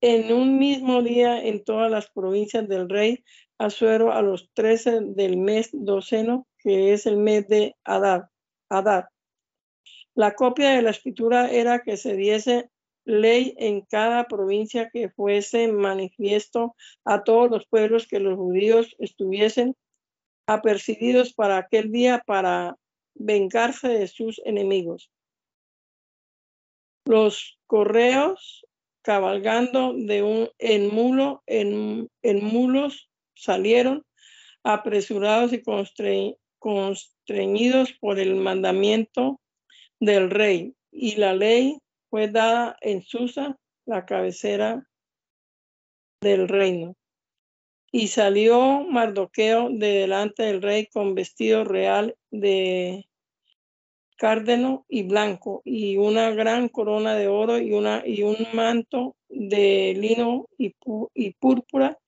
En 0.00 0.32
un 0.32 0.58
mismo 0.58 1.02
día 1.02 1.44
en 1.44 1.62
todas 1.62 1.90
las 1.90 2.10
provincias 2.10 2.68
del 2.68 2.88
rey 2.88 3.24
Asuero 3.58 4.12
a 4.12 4.22
los 4.22 4.50
trece 4.54 4.98
del 5.00 5.36
mes 5.36 5.70
doceno, 5.72 6.48
que 6.58 6.92
es 6.92 7.06
el 7.06 7.18
mes 7.18 7.46
de 7.46 7.76
Adar. 7.84 8.28
Adar. 8.68 9.10
La 10.14 10.34
copia 10.34 10.70
de 10.70 10.82
la 10.82 10.90
escritura 10.90 11.48
era 11.50 11.80
que 11.80 11.96
se 11.96 12.16
diese 12.16 12.70
ley 13.04 13.54
en 13.58 13.82
cada 13.82 14.24
provincia 14.26 14.90
que 14.92 15.10
fuese 15.10 15.70
manifiesto 15.70 16.74
a 17.04 17.22
todos 17.22 17.50
los 17.50 17.66
pueblos 17.66 18.08
que 18.08 18.18
los 18.18 18.36
judíos 18.36 18.96
estuviesen 18.98 19.76
apercibidos 20.54 21.32
para 21.32 21.58
aquel 21.58 21.90
día 21.90 22.22
para 22.26 22.76
vengarse 23.14 23.88
de 23.88 24.08
sus 24.08 24.40
enemigos. 24.44 25.10
Los 27.04 27.58
correos 27.66 28.64
cabalgando 29.02 29.92
de 29.94 30.22
un 30.22 30.48
en 30.58 30.94
mulo 30.94 31.42
en, 31.46 32.08
en 32.22 32.44
mulos 32.44 33.10
salieron 33.34 34.04
apresurados 34.62 35.52
y 35.52 35.62
constreñidos 36.58 37.92
por 37.94 38.20
el 38.20 38.36
mandamiento 38.36 39.40
del 39.98 40.30
rey 40.30 40.74
y 40.92 41.16
la 41.16 41.34
ley 41.34 41.78
fue 42.10 42.28
dada 42.28 42.76
en 42.80 43.02
Susa, 43.02 43.58
la 43.86 44.04
cabecera 44.04 44.86
del 46.20 46.46
reino. 46.46 46.94
Y 47.92 48.08
salió 48.08 48.84
Mardoqueo 48.84 49.68
de 49.70 49.88
delante 49.88 50.44
del 50.44 50.62
rey 50.62 50.86
con 50.86 51.14
vestido 51.14 51.62
real 51.62 52.16
de 52.30 53.06
cárdeno 54.16 54.86
y 54.88 55.02
blanco, 55.02 55.62
y 55.64 55.98
una 55.98 56.30
gran 56.30 56.68
corona 56.68 57.14
de 57.16 57.28
oro 57.28 57.58
y, 57.58 57.72
una, 57.72 58.02
y 58.06 58.22
un 58.22 58.36
manto 58.54 59.16
de 59.28 59.94
lino 59.96 60.46
y, 60.56 60.70
púrpura. 61.32 61.98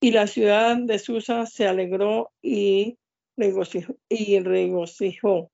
Y 0.00 0.12
la 0.12 0.26
ciudad 0.26 0.76
de 0.76 0.98
Susa 0.98 1.44
se 1.44 1.66
alegró 1.66 2.30
y 2.40 2.96
Y 4.08 4.38
regocijó. 4.38 5.50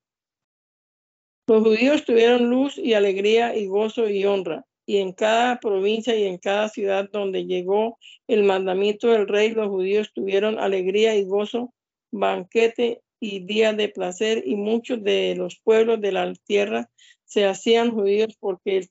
Los 1.47 1.63
judíos 1.65 2.05
tuvieron 2.05 2.51
luz 2.51 2.79
y 2.79 2.95
alegría 2.95 3.57
y 3.57 3.67
gozo 3.67 4.09
y 4.09 4.25
honra. 4.25 4.67
Y 4.91 4.99
en 4.99 5.13
cada 5.13 5.61
provincia 5.61 6.17
y 6.17 6.25
en 6.25 6.39
cada 6.39 6.69
ciudad 6.69 7.09
donde 7.13 7.47
llegó 7.47 7.97
el 8.27 8.43
mandamiento 8.43 9.07
del 9.07 9.29
rey, 9.29 9.51
los 9.51 9.69
judíos 9.69 10.11
tuvieron 10.13 10.59
alegría 10.59 11.15
y 11.15 11.23
gozo, 11.23 11.73
banquete 12.11 13.01
y 13.21 13.47
día 13.47 13.73
de 13.73 13.89
placer. 13.89 14.43
Y 14.45 14.57
muchos 14.57 15.01
de 15.05 15.37
los 15.37 15.61
pueblos 15.61 16.01
de 16.01 16.11
la 16.11 16.33
tierra 16.45 16.91
se 17.25 17.47
hacían 17.47 17.93
judíos 17.93 18.37
porque 18.41 18.79
el, 18.79 18.89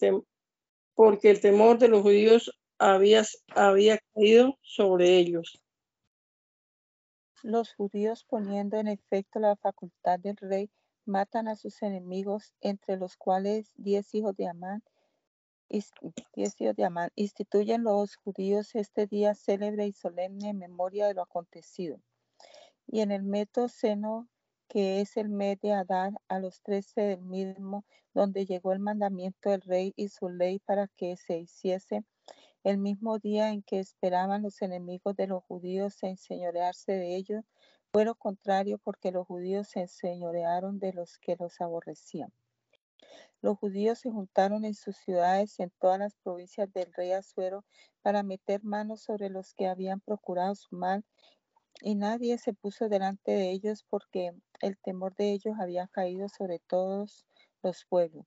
porque 0.93 1.31
el 1.31 1.41
temor 1.41 1.79
de 1.79 1.89
los 1.89 2.01
judíos 2.01 2.57
había, 2.77 3.23
había 3.53 3.99
caído 4.13 4.57
sobre 4.61 5.17
ellos. 5.17 5.59
Los 7.43 7.73
judíos 7.73 8.23
poniendo 8.23 8.77
en 8.77 8.87
efecto 8.87 9.39
la 9.39 9.57
facultad 9.57 10.17
del 10.17 10.37
rey 10.37 10.69
matan 11.03 11.49
a 11.49 11.57
sus 11.57 11.81
enemigos, 11.81 12.53
entre 12.61 12.95
los 12.95 13.17
cuales 13.17 13.73
diez 13.75 14.15
hijos 14.15 14.33
de 14.37 14.47
Amán, 14.47 14.47
diez 14.47 14.47
hijos 14.47 14.47
de 14.47 14.47
Amán, 14.47 14.83
instituyen 15.69 17.83
los 17.83 18.15
judíos 18.15 18.75
este 18.75 19.07
día 19.07 19.35
célebre 19.35 19.87
y 19.87 19.93
solemne 19.93 20.49
en 20.49 20.59
memoria 20.59 21.07
de 21.07 21.13
lo 21.13 21.21
acontecido. 21.21 22.01
Y 22.87 23.01
en 23.01 23.11
el 23.11 23.23
meto 23.23 23.69
seno, 23.69 24.27
que 24.67 25.01
es 25.01 25.17
el 25.17 25.29
mes 25.29 25.59
de 25.61 25.73
Adar, 25.73 26.13
a 26.27 26.39
los 26.39 26.61
trece 26.61 27.01
del 27.01 27.21
mismo, 27.21 27.85
donde 28.13 28.45
llegó 28.45 28.73
el 28.73 28.79
mandamiento 28.79 29.49
del 29.49 29.61
rey 29.61 29.93
y 29.95 30.09
su 30.09 30.29
ley 30.29 30.59
para 30.59 30.87
que 30.87 31.15
se 31.17 31.37
hiciese 31.37 32.03
el 32.63 32.77
mismo 32.77 33.19
día 33.19 33.51
en 33.51 33.63
que 33.63 33.79
esperaban 33.79 34.43
los 34.43 34.61
enemigos 34.61 35.15
de 35.15 35.27
los 35.27 35.43
judíos 35.45 36.03
enseñorearse 36.03 36.91
de 36.91 37.15
ellos, 37.15 37.45
fue 37.91 38.05
lo 38.05 38.15
contrario 38.15 38.79
porque 38.79 39.11
los 39.11 39.25
judíos 39.25 39.69
se 39.69 39.81
enseñorearon 39.81 40.79
de 40.79 40.93
los 40.93 41.17
que 41.19 41.35
los 41.39 41.61
aborrecían. 41.61 42.31
Los 43.41 43.57
judíos 43.57 43.99
se 43.99 44.11
juntaron 44.11 44.65
en 44.65 44.73
sus 44.73 44.97
ciudades 44.97 45.59
en 45.59 45.71
todas 45.79 45.99
las 45.99 46.15
provincias 46.15 46.71
del 46.73 46.93
rey 46.93 47.11
Azuero 47.13 47.65
para 48.01 48.23
meter 48.23 48.63
manos 48.63 49.01
sobre 49.01 49.29
los 49.29 49.53
que 49.53 49.67
habían 49.67 50.01
procurado 50.01 50.55
su 50.55 50.75
mal 50.75 51.05
y 51.81 51.95
nadie 51.95 52.37
se 52.37 52.53
puso 52.53 52.89
delante 52.89 53.31
de 53.31 53.51
ellos 53.51 53.85
porque 53.89 54.33
el 54.61 54.77
temor 54.77 55.15
de 55.15 55.31
ellos 55.31 55.55
había 55.59 55.87
caído 55.87 56.27
sobre 56.27 56.59
todos 56.59 57.25
los 57.63 57.85
pueblos. 57.85 58.25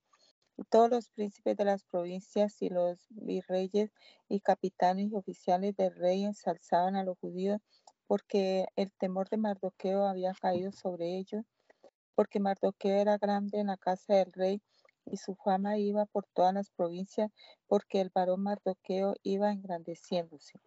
Todos 0.70 0.90
los 0.90 1.08
príncipes 1.08 1.56
de 1.56 1.64
las 1.64 1.84
provincias 1.84 2.60
y 2.62 2.68
los 2.68 3.06
virreyes 3.10 3.90
y 4.28 4.40
capitanes 4.40 5.10
y 5.10 5.14
oficiales 5.16 5.76
del 5.76 5.94
rey 5.94 6.24
ensalzaban 6.24 6.96
a 6.96 7.04
los 7.04 7.18
judíos 7.18 7.60
porque 8.06 8.66
el 8.76 8.92
temor 8.92 9.28
de 9.28 9.38
Mardoqueo 9.38 10.06
había 10.06 10.34
caído 10.34 10.72
sobre 10.72 11.16
ellos, 11.16 11.44
porque 12.14 12.40
Mardoqueo 12.40 12.96
era 12.96 13.18
grande 13.18 13.60
en 13.60 13.68
la 13.68 13.76
casa 13.76 14.14
del 14.14 14.32
rey 14.32 14.62
y 15.04 15.16
su 15.16 15.34
fama 15.34 15.78
iba 15.78 16.06
por 16.06 16.26
todas 16.26 16.54
las 16.54 16.70
provincias, 16.70 17.30
porque 17.66 18.00
el 18.00 18.10
varón 18.14 18.42
Mardoqueo 18.42 19.14
iba 19.22 19.50
engrandeciéndose. 19.50 20.60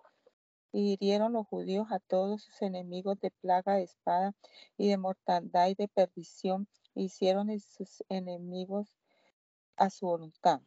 Y 0.72 0.94
hirieron 0.94 1.34
los 1.34 1.48
judíos 1.48 1.88
a 1.92 2.00
todos 2.00 2.44
sus 2.44 2.62
enemigos 2.62 3.20
de 3.22 3.32
plaga 3.32 3.76
de 3.76 3.84
espada 3.84 4.34
y 4.78 4.90
de 4.90 4.98
mortandad 4.98 5.70
y 5.70 5.76
de 5.76 5.88
perdición, 5.88 6.68
e 6.96 7.04
hicieron 7.04 7.48
sus 7.60 8.04
enemigos 8.10 8.94
a 9.78 9.90
su 9.90 10.08
voluntad. 10.08 10.62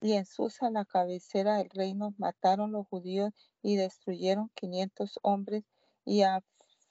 Y 0.00 0.14
en 0.14 0.26
Susa, 0.26 0.68
la 0.70 0.84
cabecera 0.84 1.58
del 1.58 1.70
reino, 1.70 2.14
mataron 2.18 2.72
los 2.72 2.86
judíos 2.88 3.32
y 3.62 3.76
destruyeron 3.76 4.50
quinientos 4.54 5.18
hombres 5.22 5.64
y 6.04 6.22
a 6.22 6.42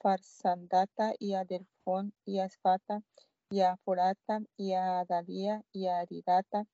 Farsandata 0.02 1.14
y 1.20 1.34
a 1.34 1.44
Delfón 1.44 2.12
y 2.24 2.40
a 2.40 2.46
Esfata 2.46 3.02
y 3.50 3.60
a 3.60 3.76
Forata 3.76 4.40
y 4.56 4.72
a 4.72 5.00
Adalía 5.00 5.62
y 5.72 5.86
a 5.86 6.00
Aridata 6.00 6.66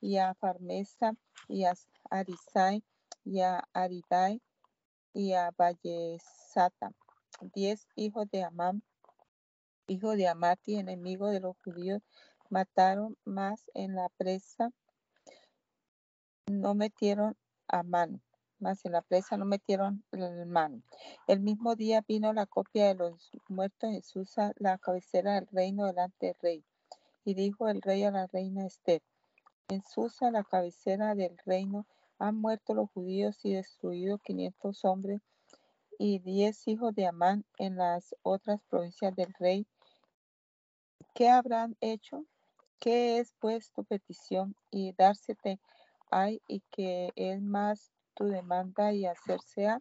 y 0.00 0.18
a 0.18 0.34
Farmesa 0.34 1.16
y 1.48 1.64
a 1.64 1.74
Arisai 2.10 2.84
y 3.24 3.40
a 3.40 3.68
Aridai 3.72 4.40
y 5.12 5.32
a 5.32 5.50
Vallesata. 5.50 6.92
Diez 7.54 7.88
hijos 7.96 8.30
de 8.30 8.44
Amán, 8.44 8.82
hijo 9.88 10.12
de 10.14 10.28
Amati, 10.28 10.76
enemigo 10.76 11.30
de 11.30 11.40
los 11.40 11.56
judíos, 11.64 12.02
mataron 12.50 13.16
más 13.24 13.68
en 13.74 13.96
la 13.96 14.08
presa, 14.10 14.70
no 16.46 16.74
metieron 16.74 17.36
a 17.66 17.82
mano 17.82 18.20
más 18.58 18.84
en 18.84 18.92
la 18.92 19.02
presa 19.02 19.36
no 19.36 19.44
metieron 19.44 20.04
el 20.12 20.46
mano. 20.46 20.82
El 21.26 21.40
mismo 21.40 21.74
día 21.76 22.04
vino 22.06 22.32
la 22.32 22.46
copia 22.46 22.88
de 22.88 22.94
los 22.94 23.30
muertos 23.48 23.90
en 23.90 24.02
Susa, 24.02 24.52
la 24.56 24.78
cabecera 24.78 25.34
del 25.34 25.46
reino 25.48 25.86
delante 25.86 26.26
del 26.26 26.36
rey. 26.40 26.64
Y 27.24 27.34
dijo 27.34 27.68
el 27.68 27.82
rey 27.82 28.04
a 28.04 28.10
la 28.10 28.26
reina 28.26 28.66
Esther, 28.66 29.02
en 29.68 29.82
Susa, 29.82 30.30
la 30.30 30.44
cabecera 30.44 31.16
del 31.16 31.36
reino, 31.44 31.86
han 32.18 32.36
muerto 32.36 32.72
los 32.72 32.88
judíos 32.92 33.44
y 33.44 33.54
destruido 33.54 34.18
quinientos 34.18 34.84
hombres 34.84 35.20
y 35.98 36.20
diez 36.20 36.68
hijos 36.68 36.94
de 36.94 37.06
Amán 37.06 37.44
en 37.58 37.76
las 37.76 38.14
otras 38.22 38.60
provincias 38.68 39.14
del 39.16 39.34
rey. 39.38 39.66
¿Qué 41.14 41.28
habrán 41.28 41.76
hecho? 41.80 42.24
¿Qué 42.78 43.18
es 43.18 43.34
pues 43.40 43.72
tu 43.72 43.84
petición? 43.84 44.54
Y 44.70 44.92
dársete 44.92 45.58
hay 46.10 46.40
y 46.46 46.60
que 46.70 47.10
es 47.16 47.42
más 47.42 47.90
tu 48.16 48.24
demanda 48.24 48.92
y 48.92 49.06
hacerse 49.06 49.68
a. 49.68 49.80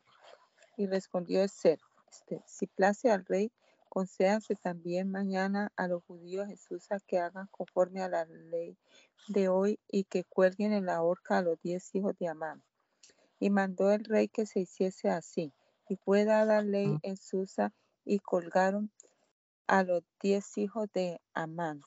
Y 0.77 0.85
respondió 0.87 1.41
Esther, 1.41 1.79
este, 2.11 2.43
si 2.45 2.67
place 2.67 3.09
al 3.09 3.25
rey, 3.25 3.51
concédase 3.89 4.55
también 4.55 5.09
mañana 5.09 5.71
a 5.77 5.87
los 5.87 6.03
judíos 6.03 6.47
Jesús 6.47 6.91
a 6.91 6.99
que 6.99 7.17
hagan 7.17 7.47
conforme 7.49 8.01
a 8.03 8.09
la 8.09 8.25
ley 8.25 8.77
de 9.29 9.47
hoy 9.47 9.79
y 9.87 10.03
que 10.03 10.25
cuelguen 10.25 10.73
en 10.73 10.85
la 10.85 11.01
horca 11.01 11.37
a 11.37 11.41
los 11.41 11.59
diez 11.61 11.95
hijos 11.95 12.13
de 12.19 12.27
Amán. 12.27 12.61
Y 13.39 13.49
mandó 13.49 13.91
el 13.91 14.03
rey 14.03 14.27
que 14.27 14.45
se 14.45 14.59
hiciese 14.59 15.09
así. 15.09 15.53
Y 15.87 15.95
fue 15.95 16.25
dada 16.25 16.61
ley 16.61 16.97
en 17.03 17.15
Susa 17.15 17.73
y 18.03 18.19
colgaron 18.19 18.91
a 19.67 19.83
los 19.83 20.03
diez 20.21 20.57
hijos 20.57 20.89
de 20.93 21.21
Amán. 21.33 21.81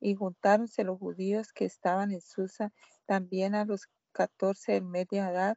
Y 0.00 0.14
juntáronse 0.14 0.84
los 0.84 0.98
judíos 0.98 1.52
que 1.52 1.64
estaban 1.64 2.12
en 2.12 2.20
Susa 2.20 2.72
también 3.06 3.54
a 3.54 3.64
los 3.64 3.88
catorce 4.12 4.72
del 4.72 4.84
mes 4.84 5.06
de 5.10 5.20
Adar 5.20 5.56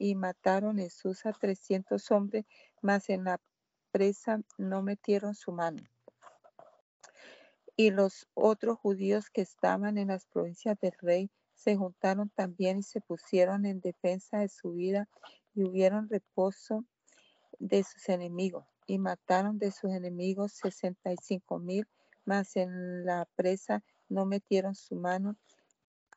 y 0.00 0.14
mataron 0.14 0.78
en 0.78 0.88
Susa 0.88 1.30
trescientos 1.32 2.10
hombres, 2.10 2.46
mas 2.80 3.10
en 3.10 3.24
la 3.24 3.38
presa 3.92 4.40
no 4.56 4.82
metieron 4.82 5.34
su 5.34 5.52
mano. 5.52 5.82
Y 7.76 7.90
los 7.90 8.26
otros 8.32 8.78
judíos 8.78 9.28
que 9.28 9.42
estaban 9.42 9.98
en 9.98 10.08
las 10.08 10.24
provincias 10.24 10.78
del 10.80 10.94
rey 11.02 11.30
se 11.54 11.76
juntaron 11.76 12.30
también 12.30 12.78
y 12.78 12.82
se 12.82 13.02
pusieron 13.02 13.66
en 13.66 13.80
defensa 13.80 14.38
de 14.38 14.48
su 14.48 14.72
vida 14.72 15.06
y 15.54 15.64
hubieron 15.64 16.08
reposo 16.08 16.86
de 17.58 17.84
sus 17.84 18.08
enemigos 18.08 18.64
y 18.86 18.98
mataron 18.98 19.58
de 19.58 19.70
sus 19.70 19.90
enemigos 19.92 20.52
sesenta 20.52 21.12
y 21.12 21.16
cinco 21.22 21.58
mil, 21.58 21.86
mas 22.24 22.56
en 22.56 23.04
la 23.04 23.28
presa 23.36 23.84
no 24.08 24.24
metieron 24.24 24.74
su 24.74 24.96
mano 24.96 25.36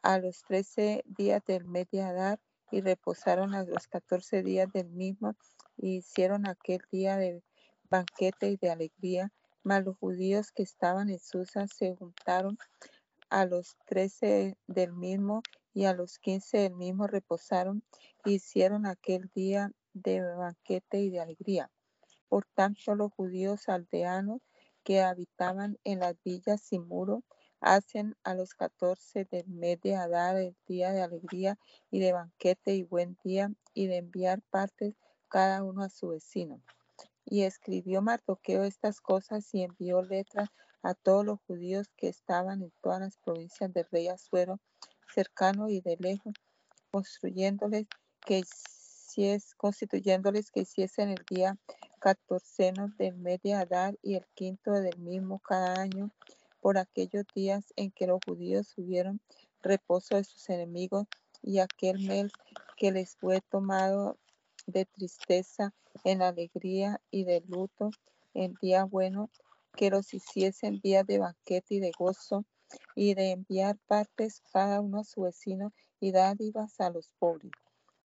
a 0.01 0.19
los 0.19 0.41
trece 0.43 1.03
días 1.05 1.43
del 1.45 1.65
mes 1.65 1.89
de 1.91 2.01
Adar 2.01 2.39
y 2.73 2.81
reposaron 2.81 3.53
a 3.53 3.63
los 3.63 3.87
catorce 3.87 4.41
días 4.41 4.67
del 4.73 4.89
mismo 4.89 5.35
y 5.77 5.97
hicieron 5.97 6.47
aquel 6.47 6.81
día 6.91 7.17
de 7.17 7.43
banquete 7.87 8.49
y 8.49 8.57
de 8.57 8.71
alegría. 8.71 9.31
Mas 9.61 9.85
los 9.85 9.95
judíos 9.97 10.51
que 10.51 10.63
estaban 10.63 11.11
en 11.11 11.19
Susa 11.19 11.67
se 11.67 11.95
juntaron 11.95 12.57
a 13.29 13.45
los 13.45 13.77
trece 13.85 14.57
del 14.65 14.91
mismo 14.91 15.43
y 15.75 15.85
a 15.85 15.93
los 15.93 16.17
quince 16.17 16.57
del 16.57 16.73
mismo 16.73 17.05
reposaron 17.05 17.83
y 18.25 18.33
hicieron 18.33 18.87
aquel 18.87 19.29
día 19.35 19.71
de 19.93 20.21
banquete 20.21 20.99
y 20.99 21.11
de 21.11 21.19
alegría. 21.19 21.69
Por 22.27 22.47
tanto, 22.55 22.95
los 22.95 23.11
judíos 23.13 23.69
aldeanos 23.69 24.41
que 24.83 25.03
habitaban 25.03 25.77
en 25.83 25.99
las 25.99 26.15
villas 26.23 26.61
sin 26.61 26.87
muro 26.87 27.23
hacen 27.63 28.15
a 28.23 28.35
los 28.35 28.53
catorce 28.53 29.25
del 29.25 29.47
mes 29.47 29.79
de 29.81 29.95
Adar 29.95 30.37
el 30.37 30.55
día 30.67 30.91
de 30.91 31.01
alegría 31.01 31.57
y 31.89 31.99
de 31.99 32.11
banquete 32.11 32.75
y 32.75 32.83
buen 32.83 33.17
día 33.23 33.51
y 33.73 33.87
de 33.87 33.97
enviar 33.97 34.41
partes 34.41 34.93
cada 35.29 35.63
uno 35.63 35.83
a 35.83 35.89
su 35.89 36.09
vecino. 36.09 36.61
Y 37.25 37.43
escribió 37.43 38.01
Mardoqueo 38.01 38.63
estas 38.63 38.99
cosas 38.99 39.51
y 39.53 39.63
envió 39.63 40.01
letras 40.01 40.49
a 40.83 40.93
todos 40.93 41.25
los 41.25 41.39
judíos 41.47 41.87
que 41.95 42.09
estaban 42.09 42.61
en 42.61 42.73
todas 42.81 42.99
las 42.99 43.17
provincias 43.17 43.73
del 43.73 43.87
rey 43.89 44.09
Asuero, 44.09 44.59
cercano 45.13 45.69
y 45.69 45.79
de 45.79 45.95
lejos, 45.99 46.33
construyéndoles 46.91 47.87
que 48.25 48.43
constituyéndoles 49.57 50.49
que 50.49 50.61
hiciesen 50.61 51.09
el 51.09 51.23
día 51.29 51.57
catorceno 51.99 52.89
del 52.97 53.15
mes 53.15 53.39
de 53.43 53.53
Adar 53.53 53.97
y 54.01 54.15
el 54.15 54.25
quinto 54.33 54.71
del 54.71 54.97
mismo 54.99 55.39
cada 55.39 55.79
año, 55.79 56.11
por 56.63 56.77
aquellos 56.77 57.25
días 57.35 57.73
en 57.75 57.91
que 57.91 58.07
los 58.07 58.21
judíos 58.25 58.73
hubieron 58.77 59.19
reposo 59.61 60.15
de 60.15 60.23
sus 60.23 60.49
enemigos 60.49 61.07
y 61.41 61.59
aquel 61.59 61.99
mes 62.07 62.31
que 62.77 62.93
les 62.93 63.17
fue 63.17 63.41
tomado 63.41 64.17
de 64.65 64.85
tristeza 64.85 65.73
en 66.05 66.21
alegría 66.21 67.01
y 67.11 67.25
de 67.25 67.41
luto 67.41 67.91
en 68.33 68.53
día 68.61 68.85
bueno, 68.85 69.29
que 69.75 69.89
los 69.89 70.13
hiciesen 70.13 70.79
días 70.79 71.05
de 71.05 71.19
banquete 71.19 71.75
y 71.75 71.79
de 71.81 71.91
gozo 71.99 72.45
y 72.95 73.13
de 73.13 73.31
enviar 73.31 73.77
partes 73.85 74.41
cada 74.53 74.79
uno 74.79 75.01
a 75.01 75.03
su 75.03 75.23
vecino 75.23 75.73
y 75.99 76.13
dádivas 76.13 76.79
a 76.79 76.89
los 76.89 77.11
pobres. 77.19 77.51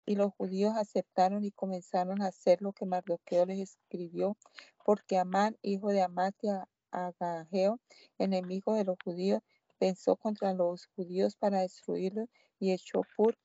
Y 0.05 0.13
los 0.13 0.31
judíos 0.35 0.75
aceptaron 0.77 1.43
y 1.43 1.49
comenzaron 1.49 2.21
a 2.21 2.27
hacer 2.27 2.61
lo 2.61 2.71
que 2.71 2.85
Mardoqueo 2.85 3.47
les 3.47 3.61
escribió, 3.61 4.37
porque 4.85 5.17
Amán, 5.17 5.57
hijo 5.63 5.89
de 5.89 6.03
Amatia 6.03 6.67
Agageo, 6.93 7.79
enemigo 8.17 8.75
de 8.75 8.85
los 8.85 8.97
judíos, 9.03 9.41
pensó 9.79 10.15
contra 10.15 10.53
los 10.53 10.85
judíos 10.95 11.35
para 11.35 11.61
destruirlos 11.61 12.29
y 12.59 12.71
echó 12.71 13.01
pur, 13.17 13.37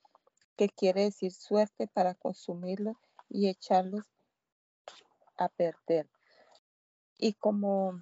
que 0.57 0.69
quiere 0.69 1.05
decir 1.05 1.33
suerte, 1.33 1.89
para 1.89 2.15
consumirlos 2.15 2.97
y 3.29 3.49
echarlos 3.49 4.05
a 5.37 5.49
perder. 5.49 6.09
Y 7.17 7.33
como 7.35 8.01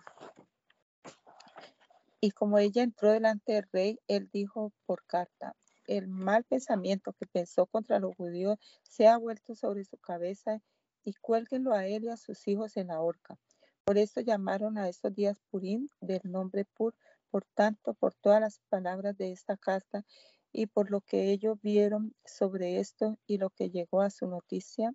y 2.21 2.31
como 2.33 2.59
ella 2.59 2.83
entró 2.83 3.13
delante 3.13 3.53
del 3.53 3.69
rey, 3.73 4.01
él 4.09 4.29
dijo 4.33 4.73
por 4.85 5.05
carta, 5.07 5.55
el 5.87 6.09
mal 6.09 6.45
pensamiento 6.45 7.13
que 7.13 7.27
pensó 7.27 7.67
contra 7.67 8.01
los 8.01 8.17
judíos 8.17 8.59
se 8.83 9.07
ha 9.07 9.17
vuelto 9.17 9.55
sobre 9.55 9.85
su 9.85 9.97
cabeza 9.99 10.61
y 11.05 11.15
cuélguenlo 11.15 11.73
a 11.73 11.87
él 11.87 12.05
y 12.05 12.09
a 12.09 12.17
sus 12.17 12.49
hijos 12.49 12.77
en 12.77 12.89
la 12.89 13.01
horca. 13.01 13.39
Por 13.87 13.99
eso 13.99 14.21
llamaron 14.21 14.79
a 14.79 14.89
estos 14.89 15.15
días 15.15 15.39
Purim 15.49 15.89
del 16.01 16.21
nombre 16.25 16.65
Pur, 16.65 16.97
por 17.31 17.45
tanto, 17.55 17.95
por 17.95 18.15
todas 18.15 18.41
las 18.41 18.59
palabras 18.69 19.17
de 19.17 19.31
esta 19.31 19.57
carta 19.57 20.05
y 20.53 20.67
por 20.67 20.91
lo 20.91 21.03
que 21.03 21.31
ellos 21.31 21.57
vieron 21.63 22.13
sobre 22.25 22.81
esto 22.81 23.17
y 23.29 23.39
lo 23.39 23.51
que 23.51 23.71
llegó 23.71 24.01
a 24.01 24.11
su 24.11 24.27
noticia, 24.27 24.93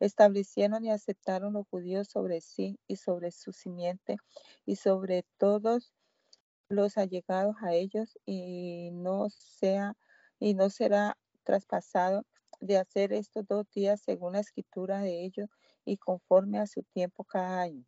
establecieron 0.00 0.86
y 0.86 0.90
aceptaron 0.90 1.52
los 1.52 1.66
judíos 1.68 2.08
sobre 2.08 2.40
sí 2.40 2.78
y 2.86 2.96
sobre 2.96 3.30
su 3.30 3.52
simiente 3.52 4.16
y 4.64 4.76
sobre 4.76 5.26
todos 5.36 5.92
los 6.70 6.96
allegados 6.96 7.56
a 7.60 7.74
ellos 7.74 8.18
y 8.24 8.88
no 8.92 9.28
sea 9.28 9.98
y 10.38 10.54
no 10.54 10.70
será 10.70 11.18
traspasado 11.42 12.24
de 12.60 12.78
hacer 12.78 13.12
estos 13.12 13.46
dos 13.46 13.66
días 13.74 14.00
según 14.00 14.32
la 14.32 14.40
escritura 14.40 15.00
de 15.00 15.26
ellos 15.26 15.50
y 15.84 15.98
conforme 15.98 16.58
a 16.58 16.66
su 16.66 16.84
tiempo 16.84 17.24
cada 17.24 17.60
año 17.60 17.84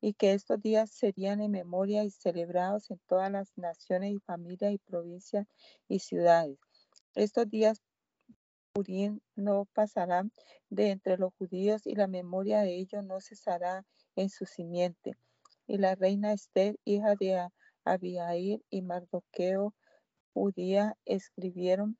y 0.00 0.14
que 0.14 0.32
estos 0.32 0.60
días 0.60 0.90
serían 0.90 1.40
en 1.40 1.50
memoria 1.50 2.04
y 2.04 2.10
celebrados 2.10 2.90
en 2.90 3.00
todas 3.06 3.30
las 3.30 3.56
naciones 3.56 4.12
y 4.12 4.18
familias 4.18 4.72
y 4.72 4.78
provincias 4.78 5.46
y 5.88 5.98
ciudades. 5.98 6.58
Estos 7.14 7.48
días 7.50 7.82
Purim 8.72 9.20
no 9.34 9.66
pasarán 9.74 10.32
de 10.68 10.90
entre 10.90 11.18
los 11.18 11.34
judíos 11.34 11.86
y 11.86 11.96
la 11.96 12.06
memoria 12.06 12.60
de 12.60 12.76
ellos 12.76 13.04
no 13.04 13.20
cesará 13.20 13.84
en 14.16 14.30
su 14.30 14.46
simiente. 14.46 15.16
Y 15.66 15.78
la 15.78 15.94
reina 15.94 16.32
Esther, 16.32 16.78
hija 16.84 17.14
de 17.16 17.48
Abihail 17.84 18.64
y 18.70 18.82
Mardoqueo, 18.82 19.74
judía, 20.32 20.96
escribieron 21.04 21.98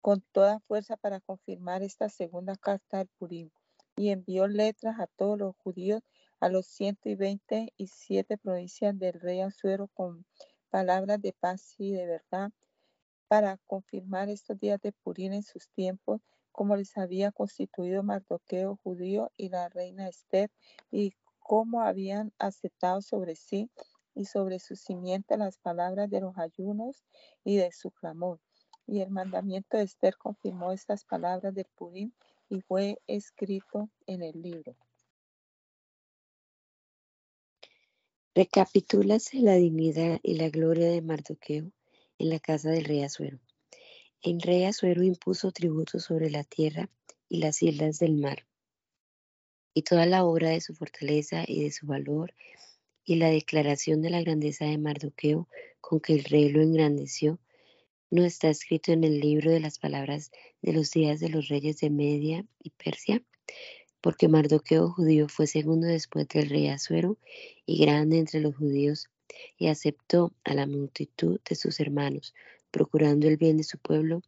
con 0.00 0.22
toda 0.32 0.60
fuerza 0.60 0.96
para 0.96 1.20
confirmar 1.20 1.82
esta 1.82 2.08
segunda 2.08 2.56
carta 2.56 2.98
del 2.98 3.08
Purim 3.18 3.50
y 3.96 4.10
envió 4.10 4.48
letras 4.48 4.98
a 4.98 5.06
todos 5.06 5.38
los 5.38 5.54
judíos 5.56 6.02
a 6.40 6.48
los 6.48 6.66
ciento 6.66 7.08
y 7.08 7.14
veinte 7.14 7.72
y 7.76 7.88
siete 7.88 8.38
provincias 8.38 8.98
del 8.98 9.12
rey 9.20 9.40
Asuero 9.40 9.88
con 9.88 10.24
palabras 10.70 11.20
de 11.20 11.32
paz 11.32 11.74
y 11.78 11.92
de 11.92 12.06
verdad 12.06 12.50
para 13.28 13.58
confirmar 13.66 14.28
estos 14.28 14.58
días 14.58 14.80
de 14.80 14.90
Purim 14.90 15.34
en 15.34 15.44
sus 15.44 15.68
tiempos, 15.68 16.20
como 16.50 16.74
les 16.74 16.96
había 16.96 17.30
constituido 17.30 18.02
Mardoqueo 18.02 18.80
judío 18.82 19.30
y 19.36 19.50
la 19.50 19.68
reina 19.68 20.08
Esther, 20.08 20.50
y 20.90 21.12
cómo 21.38 21.82
habían 21.82 22.32
aceptado 22.38 23.02
sobre 23.02 23.36
sí 23.36 23.70
y 24.16 24.24
sobre 24.24 24.58
su 24.58 24.74
simiente 24.74 25.36
las 25.36 25.58
palabras 25.58 26.10
de 26.10 26.20
los 26.20 26.36
ayunos 26.38 27.04
y 27.44 27.56
de 27.56 27.70
su 27.70 27.92
clamor. 27.92 28.40
Y 28.86 29.00
el 29.00 29.10
mandamiento 29.10 29.76
de 29.76 29.84
Esther 29.84 30.16
confirmó 30.16 30.72
estas 30.72 31.04
palabras 31.04 31.54
de 31.54 31.66
Purim 31.76 32.10
y 32.48 32.62
fue 32.62 33.00
escrito 33.06 33.90
en 34.06 34.22
el 34.24 34.42
libro. 34.42 34.74
Recapitúlase 38.32 39.40
la 39.40 39.56
dignidad 39.56 40.20
y 40.22 40.34
la 40.34 40.50
gloria 40.50 40.88
de 40.88 41.02
Mardoqueo 41.02 41.72
en 42.16 42.28
la 42.28 42.38
casa 42.38 42.70
del 42.70 42.84
rey 42.84 43.02
Asuero. 43.02 43.40
El 44.22 44.40
rey 44.40 44.62
Asuero 44.64 45.02
impuso 45.02 45.50
tributos 45.50 46.04
sobre 46.04 46.30
la 46.30 46.44
tierra 46.44 46.88
y 47.28 47.38
las 47.38 47.60
islas 47.60 47.98
del 47.98 48.14
mar, 48.14 48.46
y 49.74 49.82
toda 49.82 50.06
la 50.06 50.24
obra 50.24 50.50
de 50.50 50.60
su 50.60 50.76
fortaleza 50.76 51.42
y 51.44 51.64
de 51.64 51.72
su 51.72 51.88
valor, 51.88 52.32
y 53.04 53.16
la 53.16 53.30
declaración 53.30 54.00
de 54.00 54.10
la 54.10 54.20
grandeza 54.20 54.64
de 54.64 54.78
Mardoqueo 54.78 55.48
con 55.80 55.98
que 55.98 56.12
el 56.12 56.22
rey 56.22 56.50
lo 56.50 56.62
engrandeció, 56.62 57.40
no 58.10 58.24
está 58.24 58.48
escrito 58.48 58.92
en 58.92 59.02
el 59.02 59.18
libro 59.18 59.50
de 59.50 59.58
las 59.58 59.80
palabras 59.80 60.30
de 60.62 60.72
los 60.72 60.92
días 60.92 61.18
de 61.18 61.30
los 61.30 61.48
reyes 61.48 61.78
de 61.78 61.90
Media 61.90 62.46
y 62.62 62.70
Persia, 62.70 63.24
porque 64.00 64.28
Mardoqueo 64.28 64.90
judío 64.90 65.28
fue 65.28 65.46
segundo 65.46 65.86
después 65.86 66.28
del 66.28 66.48
rey 66.48 66.68
Asuero 66.68 67.18
y 67.66 67.84
grande 67.84 68.18
entre 68.18 68.40
los 68.40 68.56
judíos, 68.56 69.08
y 69.56 69.68
aceptó 69.68 70.32
a 70.44 70.54
la 70.54 70.66
multitud 70.66 71.40
de 71.48 71.54
sus 71.54 71.80
hermanos, 71.80 72.34
procurando 72.70 73.28
el 73.28 73.36
bien 73.36 73.56
de 73.56 73.64
su 73.64 73.78
pueblo 73.78 74.22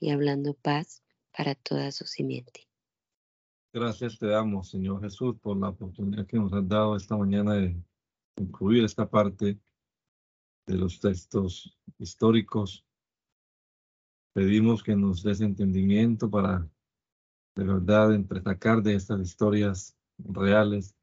y 0.00 0.10
hablando 0.10 0.54
paz 0.54 1.02
para 1.36 1.54
toda 1.54 1.92
su 1.92 2.06
simiente. 2.06 2.66
Gracias 3.72 4.18
te 4.18 4.26
damos, 4.26 4.70
Señor 4.70 5.02
Jesús, 5.02 5.36
por 5.40 5.56
la 5.58 5.68
oportunidad 5.68 6.26
que 6.26 6.38
nos 6.38 6.52
has 6.52 6.66
dado 6.66 6.96
esta 6.96 7.16
mañana 7.16 7.54
de 7.54 7.76
incluir 8.36 8.84
esta 8.84 9.08
parte 9.08 9.58
de 10.66 10.74
los 10.74 11.00
textos 11.00 11.78
históricos. 11.98 12.84
Pedimos 14.32 14.82
que 14.82 14.96
nos 14.96 15.22
des 15.22 15.40
entendimiento 15.40 16.30
para 16.30 16.66
de 17.58 17.64
verdad 17.64 18.14
entresacar 18.14 18.84
de 18.84 18.94
estas 18.94 19.20
historias 19.20 19.96
reales 20.16 20.94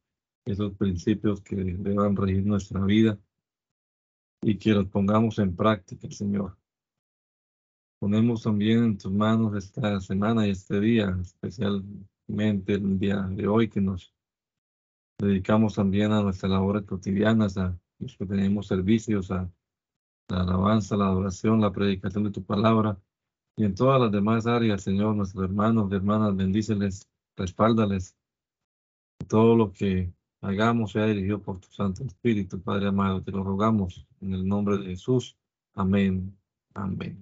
esos 0.45 0.73
principios 0.77 1.41
que 1.41 1.57
deban 1.57 2.15
regir 2.15 2.45
nuestra 2.45 2.80
vida 2.86 3.19
y 4.41 4.57
que 4.57 4.72
los 4.72 4.88
pongamos 4.88 5.38
en 5.40 5.53
práctica, 5.53 6.10
Señor. 6.10 6.57
Ponemos 7.99 8.44
también 8.44 8.86
en 8.86 8.98
tus 8.98 9.11
manos 9.11 9.53
esta 9.57 9.99
semana 9.99 10.48
y 10.48 10.52
este 10.52 10.80
día, 10.80 11.18
especialmente 11.22 12.76
el 12.76 12.99
día 12.99 13.22
de 13.23 13.48
hoy 13.48 13.68
que 13.68 13.82
nos 13.82 14.14
dedicamos 15.19 15.76
también 15.76 16.14
a 16.14 16.22
nuestras 16.22 16.53
labores 16.53 16.84
cotidianas, 16.84 17.57
a 17.57 17.77
los 17.99 18.15
que 18.15 18.26
tenemos 18.26 18.68
servicios, 18.68 19.30
a 19.30 19.52
la 20.30 20.41
alabanza, 20.41 20.95
la 20.95 21.07
adoración, 21.07 21.60
la 21.60 21.73
predicación 21.73 22.23
de 22.23 22.32
tu 22.32 22.45
palabra 22.45 22.98
y 23.57 23.64
en 23.64 23.76
todas 23.76 24.02
las 24.02 24.11
demás 24.11 24.48
áreas, 24.48 24.84
Señor, 24.84 25.15
nuestros 25.15 25.45
hermanos 25.45 25.90
y 25.91 25.95
hermanas, 25.95 26.36
bendíceles, 26.36 27.07
respáldales. 27.38 28.15
Todo 29.27 29.56
lo 29.56 29.72
que 29.72 30.11
hagamos 30.41 30.91
sea 30.91 31.06
dirigido 31.06 31.41
por 31.41 31.60
tu 31.60 31.72
Santo 31.72 32.03
Espíritu, 32.03 32.61
Padre 32.61 32.88
amado, 32.88 33.22
te 33.22 33.32
lo 33.32 33.44
rogamos 33.44 34.06
en 34.22 34.34
el 34.34 34.48
nombre 34.48 34.77
de 34.77 34.86
Jesús. 34.88 35.38
Amén. 35.73 36.38
Amén. 36.73 37.18